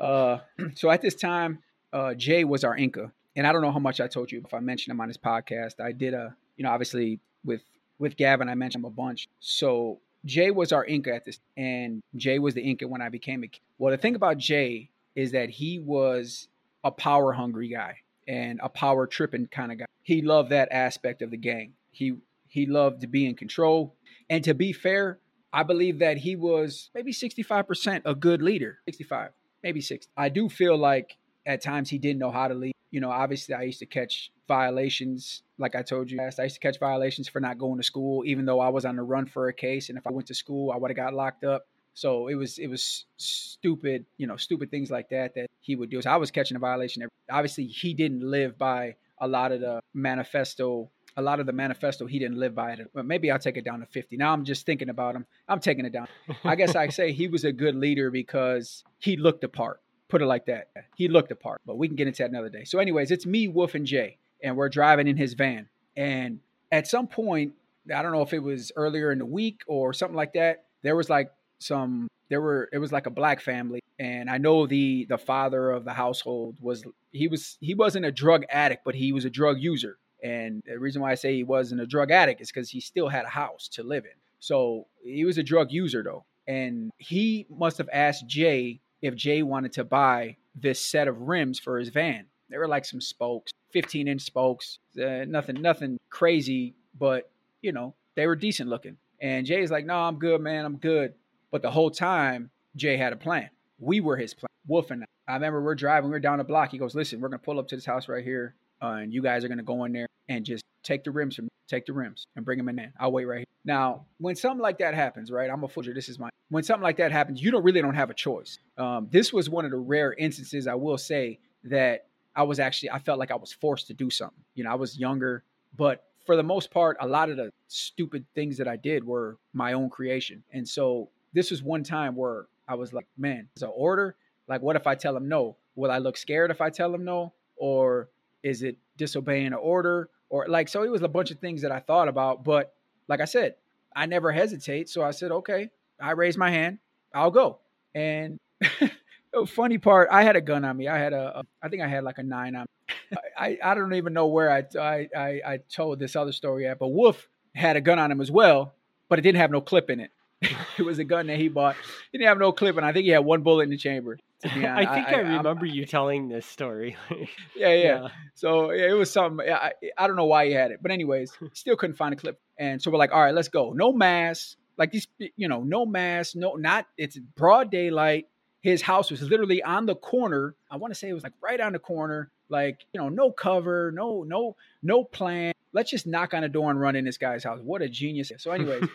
uh, 0.00 0.38
so 0.74 0.90
at 0.90 1.02
this 1.02 1.14
time, 1.14 1.58
uh, 1.92 2.14
Jay 2.14 2.44
was 2.44 2.64
our 2.64 2.76
Inca, 2.76 3.12
and 3.36 3.46
I 3.46 3.52
don't 3.52 3.62
know 3.62 3.72
how 3.72 3.78
much 3.78 4.00
I 4.00 4.06
told 4.06 4.30
you 4.30 4.42
if 4.44 4.54
I 4.54 4.60
mentioned 4.60 4.92
him 4.92 5.00
on 5.00 5.08
his 5.08 5.18
podcast. 5.18 5.80
I 5.80 5.92
did 5.92 6.14
a, 6.14 6.34
you 6.56 6.64
know, 6.64 6.70
obviously 6.70 7.20
with 7.44 7.62
with 7.98 8.16
Gavin, 8.16 8.48
I 8.48 8.54
mentioned 8.54 8.84
him 8.84 8.90
a 8.90 8.94
bunch. 8.94 9.28
So 9.40 10.00
Jay 10.24 10.50
was 10.50 10.72
our 10.72 10.84
Inca 10.84 11.14
at 11.14 11.24
this, 11.24 11.40
and 11.56 12.02
Jay 12.16 12.38
was 12.38 12.54
the 12.54 12.62
Inca 12.62 12.86
when 12.86 13.02
I 13.02 13.08
became 13.08 13.44
a. 13.44 13.50
Well, 13.78 13.90
the 13.92 13.98
thing 13.98 14.14
about 14.14 14.38
Jay 14.38 14.90
is 15.14 15.32
that 15.32 15.50
he 15.50 15.78
was 15.78 16.48
a 16.84 16.90
power 16.90 17.32
hungry 17.32 17.68
guy 17.68 17.96
and 18.26 18.60
a 18.62 18.68
power 18.68 19.06
tripping 19.06 19.46
kind 19.46 19.72
of 19.72 19.78
guy. 19.78 19.86
He 20.02 20.22
loved 20.22 20.50
that 20.50 20.68
aspect 20.70 21.22
of 21.22 21.30
the 21.30 21.36
gang. 21.36 21.74
He 21.90 22.16
he 22.48 22.66
loved 22.66 23.00
to 23.02 23.06
be 23.06 23.26
in 23.26 23.34
control, 23.34 23.94
and 24.28 24.42
to 24.44 24.54
be 24.54 24.72
fair, 24.72 25.18
I 25.52 25.62
believe 25.62 25.98
that 25.98 26.18
he 26.18 26.36
was 26.36 26.90
maybe 26.94 27.12
sixty 27.12 27.42
five 27.42 27.66
percent 27.66 28.04
a 28.06 28.14
good 28.14 28.42
leader. 28.42 28.78
Sixty 28.86 29.04
five, 29.04 29.30
maybe 29.62 29.80
six. 29.80 30.08
I 30.16 30.28
do 30.28 30.48
feel 30.48 30.76
like 30.76 31.16
at 31.50 31.62
times 31.62 31.90
he 31.90 31.98
didn't 31.98 32.20
know 32.20 32.30
how 32.30 32.48
to 32.48 32.54
lead. 32.54 32.72
You 32.90 33.00
know, 33.00 33.10
obviously 33.10 33.54
I 33.54 33.62
used 33.62 33.80
to 33.80 33.86
catch 33.86 34.32
violations, 34.48 35.42
like 35.58 35.74
I 35.74 35.82
told 35.82 36.10
you. 36.10 36.20
I 36.20 36.42
used 36.42 36.54
to 36.54 36.60
catch 36.60 36.78
violations 36.78 37.28
for 37.28 37.40
not 37.40 37.58
going 37.58 37.78
to 37.78 37.84
school, 37.84 38.24
even 38.24 38.44
though 38.46 38.60
I 38.60 38.68
was 38.68 38.84
on 38.84 38.96
the 38.96 39.02
run 39.02 39.26
for 39.26 39.48
a 39.48 39.52
case. 39.52 39.88
And 39.88 39.98
if 39.98 40.06
I 40.06 40.10
went 40.10 40.28
to 40.28 40.34
school, 40.34 40.72
I 40.72 40.76
would 40.76 40.90
have 40.90 40.96
got 40.96 41.14
locked 41.14 41.44
up. 41.44 41.66
So 41.94 42.28
it 42.28 42.34
was 42.34 42.58
it 42.58 42.68
was 42.68 43.04
stupid, 43.16 44.06
you 44.16 44.26
know, 44.26 44.36
stupid 44.36 44.70
things 44.70 44.90
like 44.90 45.10
that 45.10 45.34
that 45.34 45.48
he 45.60 45.76
would 45.76 45.90
do. 45.90 46.00
So 46.00 46.10
I 46.10 46.16
was 46.16 46.30
catching 46.30 46.56
a 46.56 46.60
violation. 46.60 47.06
Obviously, 47.30 47.66
he 47.66 47.94
didn't 47.94 48.22
live 48.22 48.56
by 48.56 48.94
a 49.18 49.28
lot 49.28 49.52
of 49.52 49.60
the 49.60 49.80
manifesto. 49.92 50.90
A 51.16 51.22
lot 51.22 51.40
of 51.40 51.46
the 51.46 51.52
manifesto 51.52 52.06
he 52.06 52.20
didn't 52.20 52.38
live 52.38 52.54
by 52.54 52.72
it. 52.72 52.90
But 52.94 53.04
maybe 53.04 53.30
I'll 53.30 53.40
take 53.40 53.56
it 53.56 53.64
down 53.64 53.80
to 53.80 53.86
50. 53.86 54.16
Now 54.16 54.32
I'm 54.32 54.44
just 54.44 54.64
thinking 54.64 54.88
about 54.88 55.16
him. 55.16 55.26
I'm 55.48 55.58
taking 55.58 55.84
it 55.84 55.92
down. 55.92 56.06
I 56.44 56.54
guess 56.54 56.76
I 56.76 56.88
say 56.88 57.12
he 57.12 57.26
was 57.26 57.44
a 57.44 57.52
good 57.52 57.74
leader 57.74 58.10
because 58.12 58.84
he 58.98 59.16
looked 59.16 59.40
the 59.40 59.48
part. 59.48 59.80
Put 60.10 60.22
it 60.22 60.26
like 60.26 60.46
that. 60.46 60.68
He 60.96 61.08
looked 61.08 61.32
apart, 61.32 61.60
but 61.64 61.78
we 61.78 61.88
can 61.88 61.96
get 61.96 62.06
into 62.06 62.22
that 62.22 62.30
another 62.30 62.48
day. 62.48 62.64
So, 62.64 62.78
anyways, 62.78 63.10
it's 63.10 63.26
me, 63.26 63.48
Wolf, 63.48 63.74
and 63.74 63.86
Jay, 63.86 64.18
and 64.42 64.56
we're 64.56 64.68
driving 64.68 65.06
in 65.06 65.16
his 65.16 65.34
van. 65.34 65.68
And 65.96 66.40
at 66.70 66.86
some 66.86 67.06
point, 67.06 67.54
I 67.94 68.02
don't 68.02 68.12
know 68.12 68.22
if 68.22 68.32
it 68.32 68.42
was 68.42 68.72
earlier 68.76 69.12
in 69.12 69.18
the 69.18 69.26
week 69.26 69.62
or 69.66 69.92
something 69.92 70.16
like 70.16 70.34
that, 70.34 70.64
there 70.82 70.96
was 70.96 71.08
like 71.08 71.30
some 71.58 72.08
there 72.28 72.40
were 72.40 72.68
it 72.72 72.78
was 72.78 72.92
like 72.92 73.06
a 73.06 73.10
black 73.10 73.38
family 73.38 73.82
and 73.98 74.30
i 74.30 74.38
know 74.38 74.66
the 74.66 75.04
the 75.10 75.18
father 75.18 75.70
of 75.70 75.84
the 75.84 75.92
household 75.92 76.56
was 76.58 76.82
he 77.12 77.28
was 77.28 77.58
he 77.60 77.74
wasn't 77.74 78.02
a 78.02 78.10
drug 78.10 78.44
addict 78.48 78.82
but 78.82 78.94
he 78.94 79.12
was 79.12 79.26
a 79.26 79.30
drug 79.30 79.60
user 79.60 79.98
And 80.22 80.62
the 80.66 80.78
reason 80.78 81.02
why 81.02 81.12
I 81.12 81.14
say 81.14 81.34
he 81.34 81.44
wasn't 81.44 81.80
a 81.80 81.86
drug 81.86 82.10
addict 82.10 82.40
is 82.40 82.50
because 82.50 82.70
he 82.70 82.80
still 82.80 83.08
had 83.08 83.24
a 83.24 83.28
house 83.28 83.68
to 83.68 83.82
live 83.82 84.04
in. 84.04 84.18
So 84.38 84.86
he 85.02 85.24
was 85.24 85.38
a 85.38 85.42
drug 85.42 85.70
user 85.70 86.02
though. 86.02 86.24
And 86.46 86.90
he 86.98 87.46
must 87.48 87.78
have 87.78 87.88
asked 87.92 88.26
Jay 88.26 88.80
if 89.02 89.14
Jay 89.14 89.42
wanted 89.42 89.72
to 89.74 89.84
buy 89.84 90.36
this 90.54 90.80
set 90.80 91.08
of 91.08 91.22
rims 91.22 91.58
for 91.58 91.78
his 91.78 91.88
van. 91.88 92.26
They 92.48 92.58
were 92.58 92.68
like 92.68 92.84
some 92.84 93.00
spokes, 93.00 93.52
15 93.72 94.08
inch 94.08 94.22
spokes, 94.22 94.78
uh, 94.98 95.24
nothing, 95.26 95.62
nothing 95.62 95.98
crazy, 96.10 96.74
but 96.98 97.30
you 97.62 97.72
know, 97.72 97.94
they 98.16 98.26
were 98.26 98.36
decent 98.36 98.68
looking. 98.68 98.96
And 99.20 99.46
Jay's 99.46 99.70
like, 99.70 99.86
no, 99.86 99.96
I'm 99.96 100.18
good, 100.18 100.40
man. 100.40 100.64
I'm 100.64 100.76
good. 100.76 101.14
But 101.50 101.62
the 101.62 101.70
whole 101.70 101.90
time, 101.90 102.50
Jay 102.76 102.96
had 102.96 103.12
a 103.12 103.16
plan. 103.16 103.50
We 103.78 104.00
were 104.00 104.16
his 104.16 104.34
plan. 104.34 104.48
Wolf 104.66 104.90
and 104.90 105.02
I. 105.02 105.06
I 105.28 105.34
remember 105.34 105.62
we're 105.62 105.74
driving, 105.74 106.10
we 106.10 106.16
are 106.16 106.20
down 106.20 106.38
the 106.38 106.44
block. 106.44 106.70
He 106.70 106.78
goes, 106.78 106.94
listen, 106.94 107.20
we're 107.20 107.28
going 107.28 107.38
to 107.38 107.44
pull 107.44 107.60
up 107.60 107.68
to 107.68 107.76
this 107.76 107.84
house 107.84 108.08
right 108.08 108.24
here. 108.24 108.54
Uh, 108.82 108.98
and 109.02 109.12
you 109.12 109.22
guys 109.22 109.44
are 109.44 109.48
going 109.48 109.58
to 109.58 109.64
go 109.64 109.84
in 109.84 109.92
there 109.92 110.08
and 110.28 110.44
just 110.44 110.64
take 110.82 111.04
the 111.04 111.10
rims 111.10 111.36
from 111.36 111.44
me. 111.44 111.50
Take 111.70 111.86
the 111.86 111.92
rims 111.92 112.26
and 112.34 112.44
bring 112.44 112.58
them 112.58 112.68
in 112.68 112.74
there. 112.74 112.92
I'll 112.98 113.12
wait 113.12 113.26
right 113.26 113.38
here. 113.38 113.46
Now, 113.64 114.04
when 114.18 114.34
something 114.34 114.60
like 114.60 114.78
that 114.78 114.92
happens, 114.92 115.30
right? 115.30 115.48
I'm 115.48 115.62
a 115.62 115.68
footer. 115.68 115.94
This 115.94 116.08
is 116.08 116.18
my. 116.18 116.28
When 116.48 116.64
something 116.64 116.82
like 116.82 116.96
that 116.96 117.12
happens, 117.12 117.40
you 117.40 117.52
don't 117.52 117.62
really 117.62 117.80
don't 117.80 117.94
have 117.94 118.10
a 118.10 118.14
choice. 118.14 118.58
Um, 118.76 119.06
this 119.12 119.32
was 119.32 119.48
one 119.48 119.64
of 119.64 119.70
the 119.70 119.76
rare 119.76 120.12
instances 120.14 120.66
I 120.66 120.74
will 120.74 120.98
say 120.98 121.38
that 121.64 122.06
I 122.34 122.42
was 122.42 122.58
actually 122.58 122.90
I 122.90 122.98
felt 122.98 123.20
like 123.20 123.30
I 123.30 123.36
was 123.36 123.52
forced 123.52 123.86
to 123.86 123.94
do 123.94 124.10
something. 124.10 124.42
You 124.56 124.64
know, 124.64 124.70
I 124.70 124.74
was 124.74 124.98
younger, 124.98 125.44
but 125.76 126.06
for 126.26 126.34
the 126.34 126.42
most 126.42 126.72
part, 126.72 126.96
a 127.00 127.06
lot 127.06 127.30
of 127.30 127.36
the 127.36 127.52
stupid 127.68 128.24
things 128.34 128.56
that 128.58 128.66
I 128.66 128.76
did 128.76 129.04
were 129.04 129.38
my 129.52 129.72
own 129.74 129.90
creation. 129.90 130.42
And 130.52 130.68
so 130.68 131.10
this 131.32 131.52
was 131.52 131.62
one 131.62 131.84
time 131.84 132.16
where 132.16 132.46
I 132.66 132.74
was 132.74 132.92
like, 132.92 133.06
man, 133.16 133.48
it's 133.52 133.62
an 133.62 133.70
order. 133.72 134.16
Like, 134.48 134.60
what 134.60 134.74
if 134.74 134.88
I 134.88 134.96
tell 134.96 135.16
him 135.16 135.28
no? 135.28 135.56
Will 135.76 135.90
I 135.90 135.98
look 135.98 136.16
scared 136.16 136.50
if 136.50 136.60
I 136.60 136.70
tell 136.70 136.92
him 136.92 137.04
no? 137.04 137.32
Or 137.56 138.08
is 138.42 138.62
it 138.62 138.76
disobeying 138.96 139.48
an 139.48 139.54
order? 139.54 140.08
Or 140.30 140.46
like, 140.48 140.68
so 140.68 140.82
it 140.84 140.90
was 140.90 141.02
a 141.02 141.08
bunch 141.08 141.30
of 141.30 141.38
things 141.38 141.62
that 141.62 141.72
I 141.72 141.80
thought 141.80 142.08
about. 142.08 142.44
But 142.44 142.72
like 143.08 143.20
I 143.20 143.24
said, 143.24 143.56
I 143.94 144.06
never 144.06 144.32
hesitate. 144.32 144.88
So 144.88 145.02
I 145.02 145.10
said, 145.10 145.30
okay, 145.30 145.70
I 146.00 146.12
raise 146.12 146.36
my 146.36 146.50
hand, 146.50 146.78
I'll 147.14 147.30
go. 147.30 147.58
And 147.94 148.38
funny 149.46 149.78
part, 149.78 150.08
I 150.10 150.22
had 150.22 150.36
a 150.36 150.40
gun 150.40 150.64
on 150.64 150.76
me. 150.76 150.88
I 150.88 150.98
had 150.98 151.12
a, 151.12 151.40
a 151.40 151.46
I 151.62 151.68
think 151.68 151.82
I 151.82 151.88
had 151.88 152.04
like 152.04 152.18
a 152.18 152.22
nine 152.22 152.54
on 152.56 152.62
me. 152.62 153.16
I, 153.36 153.58
I 153.62 153.74
don't 153.74 153.94
even 153.94 154.12
know 154.12 154.26
where 154.26 154.50
I, 154.50 154.64
I, 154.78 155.08
I, 155.16 155.40
I 155.46 155.60
told 155.68 155.98
this 155.98 156.16
other 156.16 156.32
story 156.32 156.66
at, 156.66 156.78
but 156.78 156.88
Wolf 156.88 157.28
had 157.54 157.76
a 157.76 157.80
gun 157.80 157.98
on 157.98 158.10
him 158.10 158.20
as 158.20 158.30
well, 158.30 158.72
but 159.08 159.18
it 159.18 159.22
didn't 159.22 159.40
have 159.40 159.50
no 159.50 159.60
clip 159.60 159.90
in 159.90 160.00
it. 160.00 160.10
it 160.78 160.82
was 160.82 160.98
a 160.98 161.04
gun 161.04 161.26
that 161.26 161.38
he 161.38 161.48
bought. 161.48 161.76
He 162.12 162.18
didn't 162.18 162.28
have 162.28 162.38
no 162.38 162.52
clip, 162.52 162.76
and 162.76 162.86
I 162.86 162.92
think 162.92 163.04
he 163.04 163.10
had 163.10 163.24
one 163.24 163.42
bullet 163.42 163.64
in 163.64 163.70
the 163.70 163.76
chamber. 163.76 164.18
I 164.44 164.48
think 164.48 164.64
I, 164.64 164.82
I, 164.84 165.12
I 165.12 165.18
remember 165.18 165.66
I'm, 165.66 165.66
you 165.66 165.84
telling 165.86 166.28
this 166.28 166.46
story. 166.46 166.96
yeah, 167.10 167.26
yeah, 167.56 167.74
yeah, 167.74 168.08
So 168.34 168.70
yeah, 168.70 168.88
it 168.88 168.94
was 168.94 169.10
something. 169.10 169.46
I, 169.48 169.72
I 169.98 170.06
don't 170.06 170.16
know 170.16 170.24
why 170.24 170.46
he 170.46 170.52
had 170.52 170.70
it, 170.70 170.78
but 170.80 170.90
anyways, 170.90 171.36
still 171.52 171.76
couldn't 171.76 171.96
find 171.96 172.14
a 172.14 172.16
clip. 172.16 172.40
And 172.58 172.80
so 172.80 172.90
we're 172.90 172.98
like, 172.98 173.12
all 173.12 173.20
right, 173.20 173.34
let's 173.34 173.48
go. 173.48 173.72
No 173.72 173.92
mask, 173.92 174.56
like 174.78 174.92
these, 174.92 175.06
you 175.18 175.48
know, 175.48 175.62
no 175.62 175.84
mask, 175.84 176.36
no, 176.36 176.54
not. 176.54 176.86
It's 176.96 177.18
broad 177.18 177.70
daylight. 177.70 178.28
His 178.62 178.80
house 178.80 179.10
was 179.10 179.22
literally 179.22 179.62
on 179.62 179.86
the 179.86 179.94
corner. 179.94 180.54
I 180.70 180.76
want 180.76 180.92
to 180.92 180.98
say 180.98 181.08
it 181.08 181.14
was 181.14 181.22
like 181.22 181.34
right 181.42 181.60
on 181.60 181.72
the 181.72 181.78
corner. 181.78 182.30
Like 182.48 182.80
you 182.92 183.00
know, 183.00 183.10
no 183.10 183.30
cover, 183.30 183.92
no, 183.92 184.22
no, 184.22 184.56
no 184.82 185.04
plan. 185.04 185.52
Let's 185.72 185.90
just 185.90 186.06
knock 186.06 186.34
on 186.34 186.44
a 186.44 186.48
door 186.48 186.70
and 186.70 186.80
run 186.80 186.96
in 186.96 187.04
this 187.04 187.18
guy's 187.18 187.44
house. 187.44 187.60
What 187.62 187.82
a 187.82 187.88
genius! 187.88 188.32
So, 188.38 188.50
anyways, 188.50 188.88